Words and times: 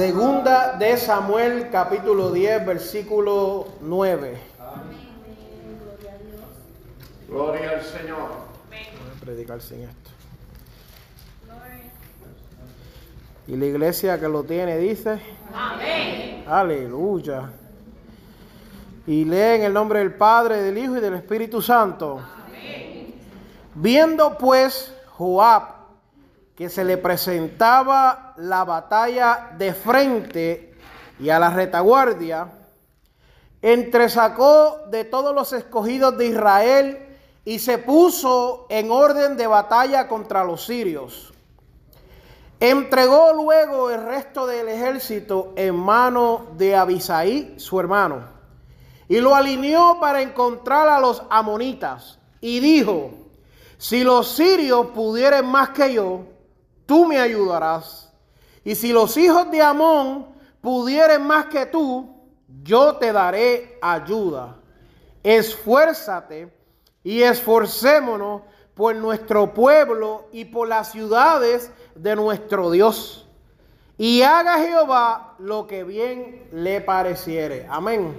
Segunda 0.00 0.78
de 0.78 0.96
Samuel 0.96 1.68
capítulo 1.70 2.32
10 2.32 2.64
versículo 2.64 3.68
9. 3.82 4.40
Gloria 7.28 7.70
al 7.72 7.82
Señor. 7.82 8.30
Voy 8.70 8.78
a 8.78 9.20
predicar 9.20 9.60
sin 9.60 9.82
esto. 9.82 10.10
Y 13.46 13.56
la 13.56 13.66
iglesia 13.66 14.18
que 14.18 14.26
lo 14.26 14.42
tiene 14.42 14.78
dice, 14.78 15.20
Amén. 15.52 16.44
Aleluya. 16.48 17.50
Y 19.06 19.26
lee 19.26 19.56
en 19.56 19.64
el 19.64 19.74
nombre 19.74 19.98
del 19.98 20.14
Padre, 20.14 20.62
del 20.62 20.78
Hijo 20.78 20.96
y 20.96 21.00
del 21.00 21.12
Espíritu 21.12 21.60
Santo. 21.60 22.22
Amén. 22.48 23.16
Viendo 23.74 24.38
pues 24.38 24.94
Joab 25.18 25.79
que 26.60 26.68
se 26.68 26.84
le 26.84 26.98
presentaba 26.98 28.34
la 28.36 28.66
batalla 28.66 29.52
de 29.56 29.72
frente 29.72 30.74
y 31.18 31.30
a 31.30 31.38
la 31.38 31.48
retaguardia, 31.48 32.48
entresacó 33.62 34.80
de 34.90 35.06
todos 35.06 35.34
los 35.34 35.54
escogidos 35.54 36.18
de 36.18 36.26
Israel 36.26 37.16
y 37.46 37.60
se 37.60 37.78
puso 37.78 38.66
en 38.68 38.90
orden 38.90 39.38
de 39.38 39.46
batalla 39.46 40.06
contra 40.06 40.44
los 40.44 40.66
sirios. 40.66 41.32
Entregó 42.60 43.32
luego 43.32 43.90
el 43.90 44.04
resto 44.04 44.46
del 44.46 44.68
ejército 44.68 45.54
en 45.56 45.74
mano 45.74 46.48
de 46.58 46.76
Abisaí, 46.76 47.54
su 47.56 47.80
hermano, 47.80 48.22
y 49.08 49.18
lo 49.18 49.34
alineó 49.34 49.96
para 49.98 50.20
encontrar 50.20 50.90
a 50.90 51.00
los 51.00 51.22
amonitas. 51.30 52.18
Y 52.42 52.60
dijo, 52.60 53.12
si 53.78 54.04
los 54.04 54.28
sirios 54.28 54.88
pudieran 54.88 55.46
más 55.46 55.70
que 55.70 55.94
yo, 55.94 56.26
tú 56.90 57.06
me 57.06 57.20
ayudarás. 57.20 58.12
Y 58.64 58.74
si 58.74 58.92
los 58.92 59.16
hijos 59.16 59.48
de 59.52 59.62
Amón 59.62 60.26
pudieren 60.60 61.24
más 61.24 61.46
que 61.46 61.66
tú, 61.66 62.16
yo 62.64 62.96
te 62.96 63.12
daré 63.12 63.78
ayuda. 63.80 64.56
Esfuérzate 65.22 66.52
y 67.04 67.22
esforcémonos 67.22 68.42
por 68.74 68.96
nuestro 68.96 69.54
pueblo 69.54 70.26
y 70.32 70.46
por 70.46 70.66
las 70.66 70.90
ciudades 70.90 71.70
de 71.94 72.16
nuestro 72.16 72.72
Dios. 72.72 73.28
Y 73.96 74.22
haga 74.22 74.58
Jehová 74.58 75.36
lo 75.38 75.68
que 75.68 75.84
bien 75.84 76.48
le 76.50 76.80
pareciere. 76.80 77.68
Amén. 77.70 78.16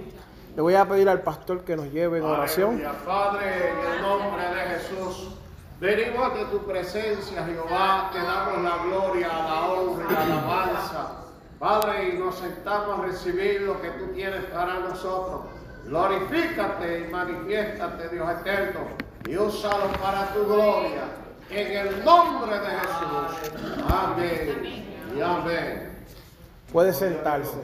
Le 0.56 0.62
voy 0.62 0.76
a 0.76 0.88
pedir 0.88 1.10
al 1.10 1.20
pastor 1.20 1.62
que 1.62 1.76
nos 1.76 1.92
lleve 1.92 2.20
en 2.20 2.24
oración. 2.24 2.82
Padre, 3.04 3.68
en 3.68 3.92
el 3.92 4.00
nombre 4.00 4.42
de 4.44 4.60
Jesús. 4.78 5.41
Venimos 5.82 6.24
ante 6.24 6.44
tu 6.44 6.64
presencia, 6.64 7.44
Jehová, 7.44 8.08
te 8.12 8.20
damos 8.20 8.62
la 8.62 8.84
gloria, 8.84 9.26
la 9.26 9.66
honra 9.66 10.12
la 10.12 10.22
alabanza. 10.22 11.10
Padre, 11.58 12.10
y 12.10 12.18
nos 12.18 12.36
sentamos 12.36 13.00
a 13.00 13.02
recibir 13.02 13.62
lo 13.62 13.82
que 13.82 13.90
tú 13.90 14.06
tienes 14.14 14.44
para 14.44 14.74
nosotros. 14.78 15.40
Glorifícate 15.86 17.00
y 17.00 17.10
manifiéstate, 17.10 18.10
Dios 18.10 18.30
eterno, 18.30 18.80
y 19.26 19.36
úsalo 19.36 19.88
para 20.00 20.32
tu 20.32 20.44
gloria. 20.44 21.02
En 21.50 21.72
el 21.76 22.04
nombre 22.04 22.60
de 22.60 22.68
Jesús. 22.68 23.82
Amén. 23.90 24.86
Y 25.16 25.20
amén. 25.20 26.04
Puede 26.72 26.92
sentarse. 26.92 27.58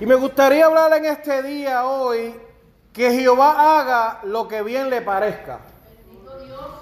Y 0.00 0.06
me 0.06 0.14
gustaría 0.14 0.64
hablar 0.64 0.94
en 0.94 1.04
este 1.04 1.42
día 1.42 1.84
hoy 1.84 2.34
que 2.94 3.12
Jehová 3.12 3.80
haga 3.80 4.20
lo 4.22 4.48
que 4.48 4.62
bien 4.62 4.88
le 4.88 5.02
parezca. 5.02 5.75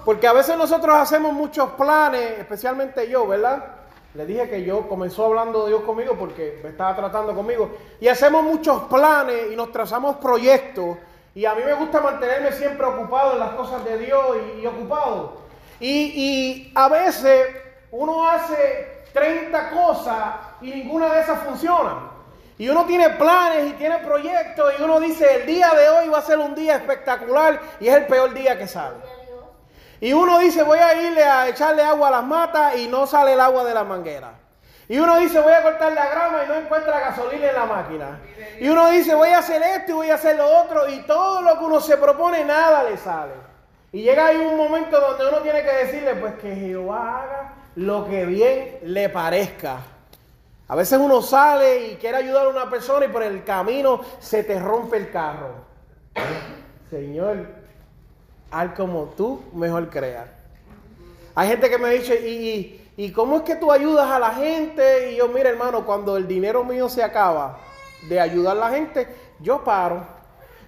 Porque 0.05 0.27
a 0.27 0.33
veces 0.33 0.55
nosotros 0.55 0.95
hacemos 0.95 1.33
muchos 1.33 1.71
planes, 1.71 2.37
especialmente 2.37 3.09
yo, 3.09 3.27
¿verdad? 3.27 3.65
Le 4.13 4.25
dije 4.27 4.47
que 4.47 4.63
yo 4.63 4.87
comenzó 4.87 5.25
hablando 5.25 5.65
Dios 5.65 5.81
conmigo 5.81 6.15
porque 6.17 6.59
me 6.63 6.69
estaba 6.69 6.95
tratando 6.95 7.33
conmigo. 7.33 7.71
Y 7.99 8.07
hacemos 8.07 8.43
muchos 8.43 8.83
planes 8.83 9.51
y 9.51 9.55
nos 9.55 9.71
trazamos 9.71 10.17
proyectos. 10.17 10.97
Y 11.33 11.43
a 11.45 11.55
mí 11.55 11.63
me 11.65 11.73
gusta 11.73 11.99
mantenerme 12.01 12.51
siempre 12.51 12.85
ocupado 12.85 13.33
en 13.33 13.39
las 13.39 13.49
cosas 13.55 13.83
de 13.83 13.97
Dios 13.97 14.37
y, 14.61 14.65
ocupado. 14.67 15.41
Y, 15.79 15.89
y 15.89 16.71
a 16.75 16.87
veces 16.87 17.47
uno 17.91 18.29
hace 18.29 19.05
30 19.11 19.71
cosas 19.71 20.35
y 20.61 20.69
ninguna 20.69 21.13
de 21.13 21.21
esas 21.21 21.39
funciona. 21.39 22.11
Y 22.59 22.69
uno 22.69 22.85
tiene 22.85 23.09
planes 23.09 23.71
y 23.71 23.73
tiene 23.73 23.97
proyectos 23.97 24.75
y 24.79 24.83
uno 24.83 24.99
dice, 24.99 25.41
el 25.41 25.47
día 25.47 25.71
de 25.71 25.89
hoy 25.89 26.09
va 26.09 26.19
a 26.19 26.21
ser 26.21 26.37
un 26.37 26.53
día 26.53 26.75
espectacular 26.75 27.59
y 27.81 27.87
es 27.87 27.95
el 27.95 28.05
peor 28.05 28.33
día 28.33 28.57
que 28.57 28.67
sale. 28.67 28.95
Y 30.01 30.13
uno 30.13 30.39
dice, 30.39 30.63
voy 30.63 30.79
a 30.79 30.93
irle 31.01 31.23
a 31.23 31.47
echarle 31.47 31.83
agua 31.83 32.09
a 32.09 32.11
las 32.11 32.23
matas 32.23 32.77
y 32.77 32.87
no 32.87 33.07
sale 33.07 33.33
el 33.33 33.39
agua 33.39 33.63
de 33.63 33.73
la 33.73 33.83
manguera. 33.83 34.33
Y 34.87 34.99
uno 34.99 35.17
dice, 35.17 35.39
voy 35.39 35.53
a 35.53 35.63
cortar 35.63 35.93
la 35.93 36.07
grama 36.09 36.43
y 36.43 36.47
no 36.47 36.55
encuentra 36.55 36.99
gasolina 36.99 37.47
en 37.49 37.55
la 37.55 37.65
máquina. 37.65 38.19
Y 38.59 38.67
uno 38.67 38.89
dice, 38.89 39.15
voy 39.15 39.29
a 39.29 39.39
hacer 39.39 39.61
esto 39.63 39.91
y 39.91 39.95
voy 39.95 40.09
a 40.09 40.15
hacer 40.15 40.35
lo 40.35 40.45
otro. 40.45 40.87
Y 40.89 40.99
todo 41.01 41.41
lo 41.41 41.57
que 41.57 41.65
uno 41.65 41.79
se 41.79 41.97
propone, 41.97 42.45
nada 42.45 42.83
le 42.83 42.97
sale. 42.97 43.33
Y 43.91 44.03
llega 44.03 44.27
ahí 44.27 44.37
un 44.37 44.57
momento 44.57 44.99
donde 44.99 45.27
uno 45.27 45.37
tiene 45.39 45.63
que 45.63 45.71
decirle, 45.71 46.15
pues 46.15 46.35
que 46.35 46.53
Jehová 46.55 47.23
haga 47.23 47.53
lo 47.75 48.07
que 48.07 48.25
bien 48.25 48.79
le 48.83 49.09
parezca. 49.09 49.77
A 50.67 50.75
veces 50.75 50.99
uno 50.99 51.21
sale 51.21 51.87
y 51.87 51.95
quiere 51.95 52.17
ayudar 52.17 52.47
a 52.47 52.49
una 52.49 52.69
persona 52.69 53.05
y 53.05 53.09
por 53.09 53.23
el 53.23 53.43
camino 53.43 54.01
se 54.19 54.43
te 54.43 54.59
rompe 54.59 54.97
el 54.97 55.11
carro. 55.11 55.65
Señor, 56.89 57.47
al 58.51 58.73
como 58.73 59.05
tú 59.17 59.41
mejor 59.53 59.89
creas. 59.89 60.27
Hay 61.35 61.49
gente 61.49 61.69
que 61.69 61.77
me 61.77 61.89
dice, 61.89 62.27
¿y, 62.27 62.89
¿y 62.95 63.11
cómo 63.11 63.37
es 63.37 63.41
que 63.43 63.55
tú 63.55 63.71
ayudas 63.71 64.09
a 64.09 64.19
la 64.19 64.31
gente? 64.31 65.11
Y 65.11 65.17
yo, 65.17 65.27
mira 65.27 65.49
hermano, 65.49 65.85
cuando 65.85 66.15
el 66.17 66.27
dinero 66.27 66.63
mío 66.63 66.87
se 66.87 67.03
acaba 67.03 67.57
de 68.07 68.19
ayudar 68.19 68.55
a 68.57 68.59
la 68.59 68.69
gente, 68.69 69.07
yo 69.39 69.63
paro. 69.63 70.05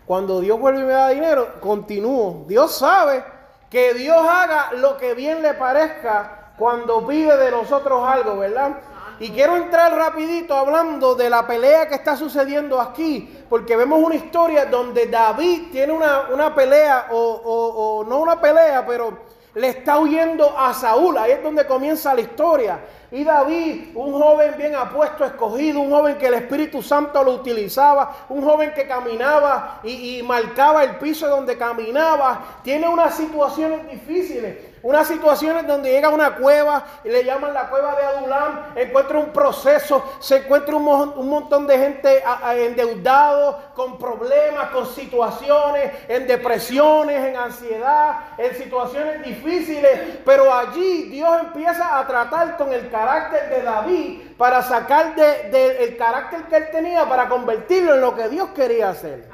Cuando 0.06 0.40
Dios 0.40 0.60
vuelve 0.60 0.82
y 0.82 0.84
me 0.84 0.94
da 0.94 1.10
dinero, 1.10 1.60
continúo. 1.60 2.46
Dios 2.48 2.76
sabe 2.76 3.24
que 3.70 3.94
Dios 3.94 4.18
haga 4.18 4.72
lo 4.74 4.98
que 4.98 5.14
bien 5.14 5.42
le 5.42 5.54
parezca 5.54 6.54
cuando 6.58 7.06
pide 7.06 7.36
de 7.38 7.52
nosotros 7.52 8.08
algo, 8.08 8.38
¿verdad? 8.38 8.78
Y 9.20 9.32
quiero 9.32 9.56
entrar 9.58 9.96
rapidito 9.96 10.56
hablando 10.56 11.16
de 11.16 11.30
la 11.30 11.48
pelea 11.48 11.88
que 11.88 11.96
está 11.96 12.16
sucediendo 12.16 12.80
aquí, 12.80 13.44
porque 13.50 13.76
vemos 13.76 14.00
una 14.00 14.16
historia 14.16 14.66
donde 14.66 15.08
David 15.08 15.72
tiene 15.72 15.92
una, 15.92 16.54
pelea, 16.54 17.08
o, 17.12 17.18
o, 17.19 18.04
no 18.04 18.19
una 18.19 18.40
pelea, 18.40 18.86
pero 18.86 19.18
le 19.56 19.69
está 19.69 19.98
huyendo 19.98 20.58
a 20.58 20.74
Saúl. 20.74 21.18
Ahí 21.18 21.31
es 21.31 21.44
donde 21.44 21.66
comienza 21.66 22.14
la 22.14 22.22
historia. 22.22 22.80
Y 23.09 23.24
David, 23.24 23.95
un 23.95 24.13
joven 24.13 24.56
bien 24.57 24.75
apuesto, 24.75 25.24
escogido, 25.24 25.80
un 25.80 25.89
joven 25.89 26.18
que 26.18 26.27
el 26.27 26.33
Espíritu 26.33 26.81
Santo 26.81 27.24
lo 27.24 27.36
utilizaba, 27.36 28.25
un 28.27 28.44
joven 28.44 28.74
que 28.74 28.86
caminaba 28.86 29.80
y, 29.83 30.21
marcaba 30.24 30.83
el 30.83 30.98
piso 30.98 31.27
donde 31.30 31.57
caminaba, 31.57 32.59
tiene 32.63 32.88
unas 32.88 33.15
situaciones 33.15 33.89
difíciles. 33.89 34.57
Unas 34.83 35.07
situaciones 35.07 35.65
donde 35.65 35.92
llega 35.92 36.07
a 36.07 36.12
una 36.12 36.36
cueva 36.36 36.86
y 37.04 37.09
le 37.09 37.24
llaman 37.24 37.54
la 37.54 37.68
cueva 37.68 37.95
de 37.95 38.04
Adulam, 38.04 38.59
encuentra 38.75 39.18
un 39.18 39.33
proceso, 39.33 40.03
se 40.19 40.38
encuentra 40.38 40.75
un, 40.75 41.27
montón 41.27 41.65
de 41.65 41.77
gente 41.77 42.24
endeudado, 42.53 43.60
con 43.74 43.98
problemas, 43.98 44.69
con 44.69 44.86
situaciones, 44.86 45.92
en 46.07 46.27
depresiones, 46.27 47.25
en 47.25 47.36
ansiedad, 47.36 48.19
en 48.38 48.56
situaciones 48.56 49.25
difíciles. 49.25 50.19
Pero 50.24 50.53
allí 50.53 51.10
Dios 51.10 51.38
empieza 51.42 52.00
a 52.00 52.06
tratar 52.06 52.56
con 52.56 52.71
el 52.71 52.89
carácter 52.98 53.50
de 53.50 53.62
David 53.62 54.22
para 54.38 54.64
sacar 54.64 55.16
del 55.16 55.98
carácter 55.98 56.44
que 56.44 56.56
él 56.58 56.70
tenía 56.72 57.08
para 57.08 57.30
convertirlo 57.30 57.94
en 57.96 58.02
lo 58.02 58.16
que 58.16 58.28
Dios 58.28 58.50
quería 58.56 58.90
hacer. 58.90 59.30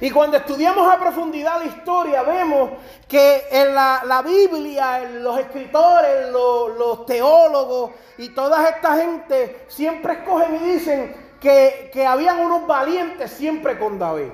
Y 0.00 0.10
cuando 0.10 0.36
estudiamos 0.36 0.92
a 0.92 0.98
profundidad 0.98 1.58
la 1.58 1.66
historia, 1.66 2.22
vemos 2.22 2.70
que 3.08 3.44
en 3.50 3.74
la, 3.74 4.22
Biblia, 4.24 5.02
en 5.02 5.22
los 5.22 5.38
escritores, 5.38 6.28
los, 6.30 6.76
los, 6.76 7.06
teólogos 7.06 7.92
y 8.18 8.28
toda 8.30 8.68
esta 8.68 8.96
gente 8.96 9.64
siempre 9.68 10.14
escogen 10.14 10.56
y 10.56 10.72
dicen 10.72 11.16
que, 11.40 11.90
que 11.92 12.04
habían 12.04 12.40
unos 12.40 12.66
valientes 12.66 13.30
siempre 13.30 13.78
con 13.78 13.98
David. 13.98 14.30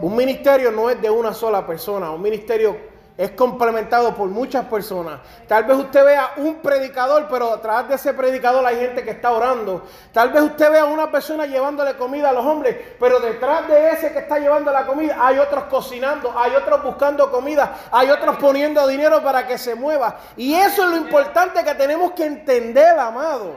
Un 0.00 0.16
ministerio 0.16 0.70
no 0.70 0.88
es 0.88 1.00
de 1.00 1.10
una 1.10 1.34
sola 1.34 1.66
persona, 1.66 2.10
un 2.10 2.22
ministerio 2.22 2.89
es 3.20 3.32
complementado 3.32 4.14
por 4.14 4.30
muchas 4.30 4.64
personas. 4.64 5.20
Tal 5.46 5.64
vez 5.64 5.76
usted 5.76 6.02
vea 6.06 6.30
un 6.38 6.54
predicador, 6.62 7.26
pero 7.30 7.52
atrás 7.52 7.86
de 7.86 7.96
ese 7.96 8.14
predicador 8.14 8.64
hay 8.64 8.76
gente 8.76 9.04
que 9.04 9.10
está 9.10 9.30
orando. 9.32 9.84
Tal 10.10 10.30
vez 10.30 10.42
usted 10.42 10.70
vea 10.72 10.86
una 10.86 11.10
persona 11.10 11.44
llevándole 11.44 11.98
comida 11.98 12.30
a 12.30 12.32
los 12.32 12.46
hombres, 12.46 12.74
pero 12.98 13.20
detrás 13.20 13.68
de 13.68 13.90
ese 13.90 14.10
que 14.14 14.20
está 14.20 14.38
llevando 14.38 14.72
la 14.72 14.86
comida 14.86 15.18
hay 15.20 15.36
otros 15.36 15.64
cocinando, 15.64 16.32
hay 16.34 16.54
otros 16.54 16.82
buscando 16.82 17.30
comida, 17.30 17.76
hay 17.90 18.10
otros 18.10 18.38
poniendo 18.38 18.86
dinero 18.86 19.22
para 19.22 19.46
que 19.46 19.58
se 19.58 19.74
mueva. 19.74 20.16
Y 20.38 20.54
eso 20.54 20.84
es 20.84 20.88
lo 20.88 20.96
importante 20.96 21.62
que 21.62 21.74
tenemos 21.74 22.12
que 22.12 22.24
entender, 22.24 22.98
amado. 22.98 23.52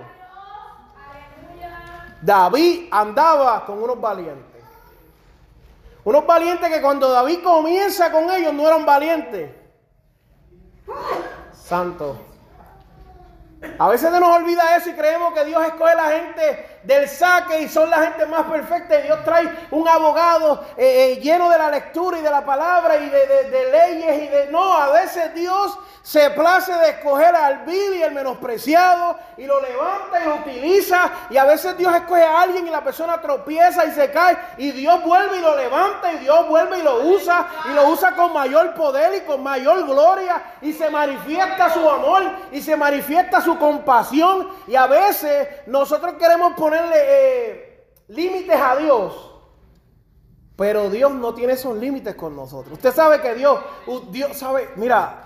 David 2.21 2.89
andaba 2.91 3.65
con 3.65 3.81
unos 3.81 4.01
valientes. 4.01 4.52
Unos 6.05 6.25
valientes 6.25 6.69
que 6.69 6.81
cuando 6.81 7.09
David 7.09 7.43
comienza 7.43 8.11
con 8.11 8.29
ellos 8.29 8.53
no 8.53 8.67
eran 8.67 8.85
valientes. 8.85 9.51
Santo. 11.53 12.17
A 13.79 13.87
veces 13.87 14.11
se 14.11 14.19
nos 14.19 14.35
olvida 14.35 14.75
eso 14.75 14.89
y 14.89 14.93
creemos 14.93 15.33
que 15.33 15.45
Dios 15.45 15.65
escoge 15.65 15.95
la 15.95 16.09
gente 16.09 16.72
del 16.83 17.07
saque 17.07 17.61
y 17.61 17.69
son 17.69 17.89
la 17.89 17.97
gente 17.97 18.25
más 18.25 18.43
perfecta. 18.43 18.99
Y 18.99 19.03
Dios 19.03 19.19
trae 19.23 19.49
un 19.71 19.87
abogado 19.87 20.65
eh, 20.77 21.13
eh, 21.13 21.21
lleno 21.21 21.49
de 21.49 21.57
la 21.57 21.69
lectura 21.69 22.19
y 22.19 22.21
de 22.21 22.29
la 22.29 22.45
palabra 22.45 22.97
y 22.97 23.09
de, 23.09 23.71
leyes 23.71 24.23
y 24.23 24.27
de... 24.27 24.47
No, 24.51 24.77
a 24.77 24.89
veces 24.89 25.33
Dios 25.33 25.77
se 26.01 26.29
place 26.31 26.73
de 26.73 26.89
escoger 26.89 27.33
al 27.33 27.59
vil 27.59 27.95
y 27.95 28.03
el 28.03 28.11
menospreciado 28.11 29.17
y 29.37 29.45
lo 29.45 29.61
levanta 29.61 30.21
y 30.21 30.27
lo 30.27 30.35
utiliza. 30.35 31.09
Y 31.29 31.37
a 31.37 31.45
veces 31.45 31.77
Dios 31.77 31.95
escoge 31.95 32.23
a 32.23 32.41
alguien 32.41 32.67
y 32.67 32.69
la 32.69 32.83
persona 32.83 33.21
tropieza 33.21 33.85
y 33.85 33.91
se 33.91 34.11
cae. 34.11 34.37
Y 34.57 34.71
Dios 34.71 35.01
vuelve 35.03 35.37
y 35.37 35.41
lo 35.41 35.55
levanta 35.55 36.11
y 36.11 36.17
Dios 36.17 36.47
vuelve 36.49 36.79
y 36.79 36.83
lo 36.83 36.99
usa. 37.03 37.47
Y 37.71 37.73
lo 37.73 37.87
usa 37.87 38.15
con 38.15 38.33
mayor 38.33 38.73
poder 38.73 39.15
y 39.15 39.21
con 39.21 39.41
mayor 39.41 39.85
gloria. 39.85 40.43
Y 40.61 40.73
se 40.73 40.89
manifiesta 40.89 41.73
su 41.73 41.89
amor 41.89 42.23
y 42.51 42.61
se 42.61 42.75
manifiesta 42.75 43.39
su 43.39 43.57
compasión. 43.57 44.49
Y 44.67 44.75
a 44.75 44.87
veces 44.87 45.47
nosotros 45.67 46.15
queremos 46.19 46.53
poner 46.53 46.72
ponerle 46.73 46.95
eh, 46.97 47.87
límites 48.07 48.59
a 48.59 48.75
Dios. 48.75 49.29
Pero 50.55 50.89
Dios 50.89 51.11
no 51.13 51.33
tiene 51.33 51.53
esos 51.53 51.77
límites 51.77 52.15
con 52.15 52.35
nosotros. 52.35 52.73
Usted 52.73 52.93
sabe 52.93 53.21
que 53.21 53.33
Dios, 53.35 53.59
Dios 54.11 54.37
sabe, 54.37 54.69
mira, 54.75 55.22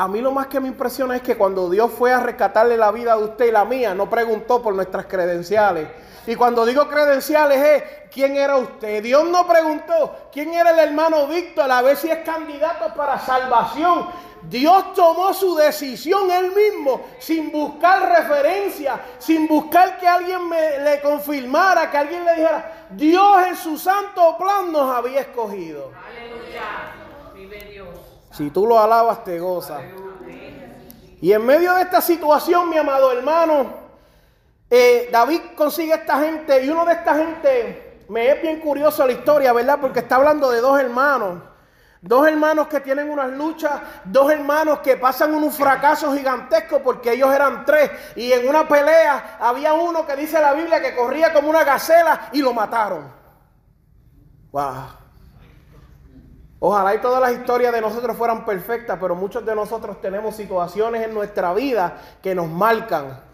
a 0.00 0.06
mí 0.06 0.20
lo 0.20 0.30
más 0.30 0.46
que 0.46 0.60
me 0.60 0.68
impresiona 0.68 1.16
es 1.16 1.22
que 1.22 1.36
cuando 1.36 1.68
Dios 1.68 1.90
fue 1.90 2.12
a 2.12 2.20
rescatarle 2.20 2.76
la 2.76 2.92
vida 2.92 3.16
de 3.16 3.24
usted 3.24 3.46
y 3.46 3.50
la 3.50 3.64
mía, 3.64 3.94
no 3.96 4.08
preguntó 4.08 4.62
por 4.62 4.72
nuestras 4.72 5.06
credenciales. 5.06 5.88
Y 6.24 6.36
cuando 6.36 6.64
digo 6.64 6.86
credenciales 6.88 7.58
es 7.58 7.82
quién 8.08 8.36
era 8.36 8.58
usted. 8.58 9.02
Dios 9.02 9.24
no 9.28 9.44
preguntó 9.48 10.28
quién 10.30 10.54
era 10.54 10.70
el 10.70 10.78
hermano 10.78 11.26
Víctor 11.26 11.68
a 11.68 11.82
ver 11.82 11.96
si 11.96 12.08
es 12.08 12.18
candidato 12.18 12.94
para 12.94 13.18
salvación. 13.18 14.06
Dios 14.42 14.94
tomó 14.94 15.34
su 15.34 15.56
decisión 15.56 16.30
él 16.30 16.52
mismo, 16.52 17.06
sin 17.18 17.50
buscar 17.50 18.08
referencia, 18.08 19.00
sin 19.18 19.48
buscar 19.48 19.98
que 19.98 20.06
alguien 20.06 20.48
le 20.48 21.00
confirmara, 21.00 21.90
que 21.90 21.96
alguien 21.96 22.24
le 22.24 22.34
dijera, 22.36 22.86
Dios 22.90 23.46
en 23.48 23.56
su 23.56 23.76
santo 23.76 24.36
plan 24.38 24.70
nos 24.70 24.88
había 24.94 25.22
escogido. 25.22 25.90
Aleluya. 26.06 26.92
Vive 27.34 27.64
Dios. 27.72 27.97
Si 28.38 28.50
tú 28.50 28.68
lo 28.68 28.78
alabas, 28.78 29.24
te 29.24 29.40
goza. 29.40 29.80
Y 31.20 31.32
en 31.32 31.44
medio 31.44 31.74
de 31.74 31.82
esta 31.82 32.00
situación, 32.00 32.70
mi 32.70 32.78
amado 32.78 33.10
hermano, 33.10 33.66
eh, 34.70 35.08
David 35.10 35.40
consigue 35.56 35.92
a 35.92 35.96
esta 35.96 36.20
gente 36.20 36.64
y 36.64 36.70
uno 36.70 36.84
de 36.84 36.92
esta 36.92 37.16
gente, 37.16 38.04
me 38.08 38.30
es 38.30 38.40
bien 38.40 38.60
curioso 38.60 39.04
la 39.04 39.10
historia, 39.10 39.52
¿verdad? 39.52 39.80
Porque 39.80 39.98
está 39.98 40.14
hablando 40.14 40.52
de 40.52 40.60
dos 40.60 40.78
hermanos. 40.78 41.42
Dos 42.00 42.28
hermanos 42.28 42.68
que 42.68 42.78
tienen 42.78 43.10
unas 43.10 43.32
luchas, 43.32 43.72
dos 44.04 44.30
hermanos 44.30 44.78
que 44.84 44.96
pasan 44.96 45.34
un 45.34 45.50
fracaso 45.50 46.14
gigantesco 46.14 46.78
porque 46.78 47.14
ellos 47.14 47.34
eran 47.34 47.64
tres. 47.64 47.90
Y 48.14 48.30
en 48.30 48.48
una 48.48 48.68
pelea 48.68 49.36
había 49.40 49.72
uno 49.72 50.06
que 50.06 50.14
dice 50.14 50.40
la 50.40 50.52
Biblia 50.52 50.80
que 50.80 50.94
corría 50.94 51.32
como 51.32 51.50
una 51.50 51.64
gacela 51.64 52.28
y 52.30 52.40
lo 52.40 52.54
mataron. 52.54 53.12
Wow. 54.52 55.07
Ojalá 56.60 56.94
y 56.94 56.98
todas 56.98 57.20
las 57.20 57.32
historias 57.32 57.72
de 57.72 57.80
nosotros 57.80 58.16
fueran 58.16 58.44
perfectas, 58.44 58.98
pero 59.00 59.14
muchos 59.14 59.44
de 59.46 59.54
nosotros 59.54 60.00
tenemos 60.00 60.34
situaciones 60.34 61.04
en 61.04 61.14
nuestra 61.14 61.54
vida 61.54 61.98
que 62.20 62.34
nos 62.34 62.48
marcan 62.48 63.28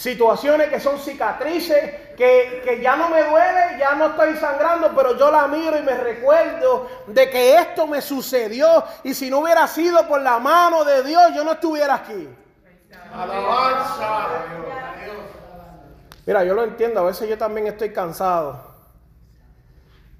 situaciones 0.00 0.70
que 0.70 0.80
son 0.80 0.98
cicatrices, 0.98 2.16
que, 2.16 2.80
ya 2.82 2.96
no 2.96 3.10
me 3.10 3.22
duele, 3.22 3.76
ya 3.78 3.94
no 3.96 4.06
estoy 4.06 4.34
sangrando, 4.36 4.92
pero 4.96 5.14
yo 5.18 5.30
la 5.30 5.46
miro 5.46 5.78
y 5.78 5.82
me 5.82 5.92
recuerdo 5.92 6.88
de 7.06 7.28
que 7.28 7.56
esto 7.56 7.86
me 7.86 8.00
sucedió 8.00 8.82
y 9.04 9.12
si 9.12 9.28
no 9.28 9.40
hubiera 9.40 9.66
sido 9.66 10.08
por 10.08 10.22
la 10.22 10.38
mano 10.38 10.84
de 10.84 11.02
Dios, 11.02 11.34
yo 11.34 11.44
no 11.44 11.52
estuviera 11.52 11.96
aquí. 11.96 12.30
Alabanza. 13.12 14.26
Mira, 16.24 16.44
yo 16.44 16.54
lo 16.54 16.64
entiendo, 16.64 17.00
a 17.00 17.04
veces 17.04 17.28
yo 17.28 17.36
también 17.36 17.66
estoy 17.66 17.92
cansado. 17.92 18.69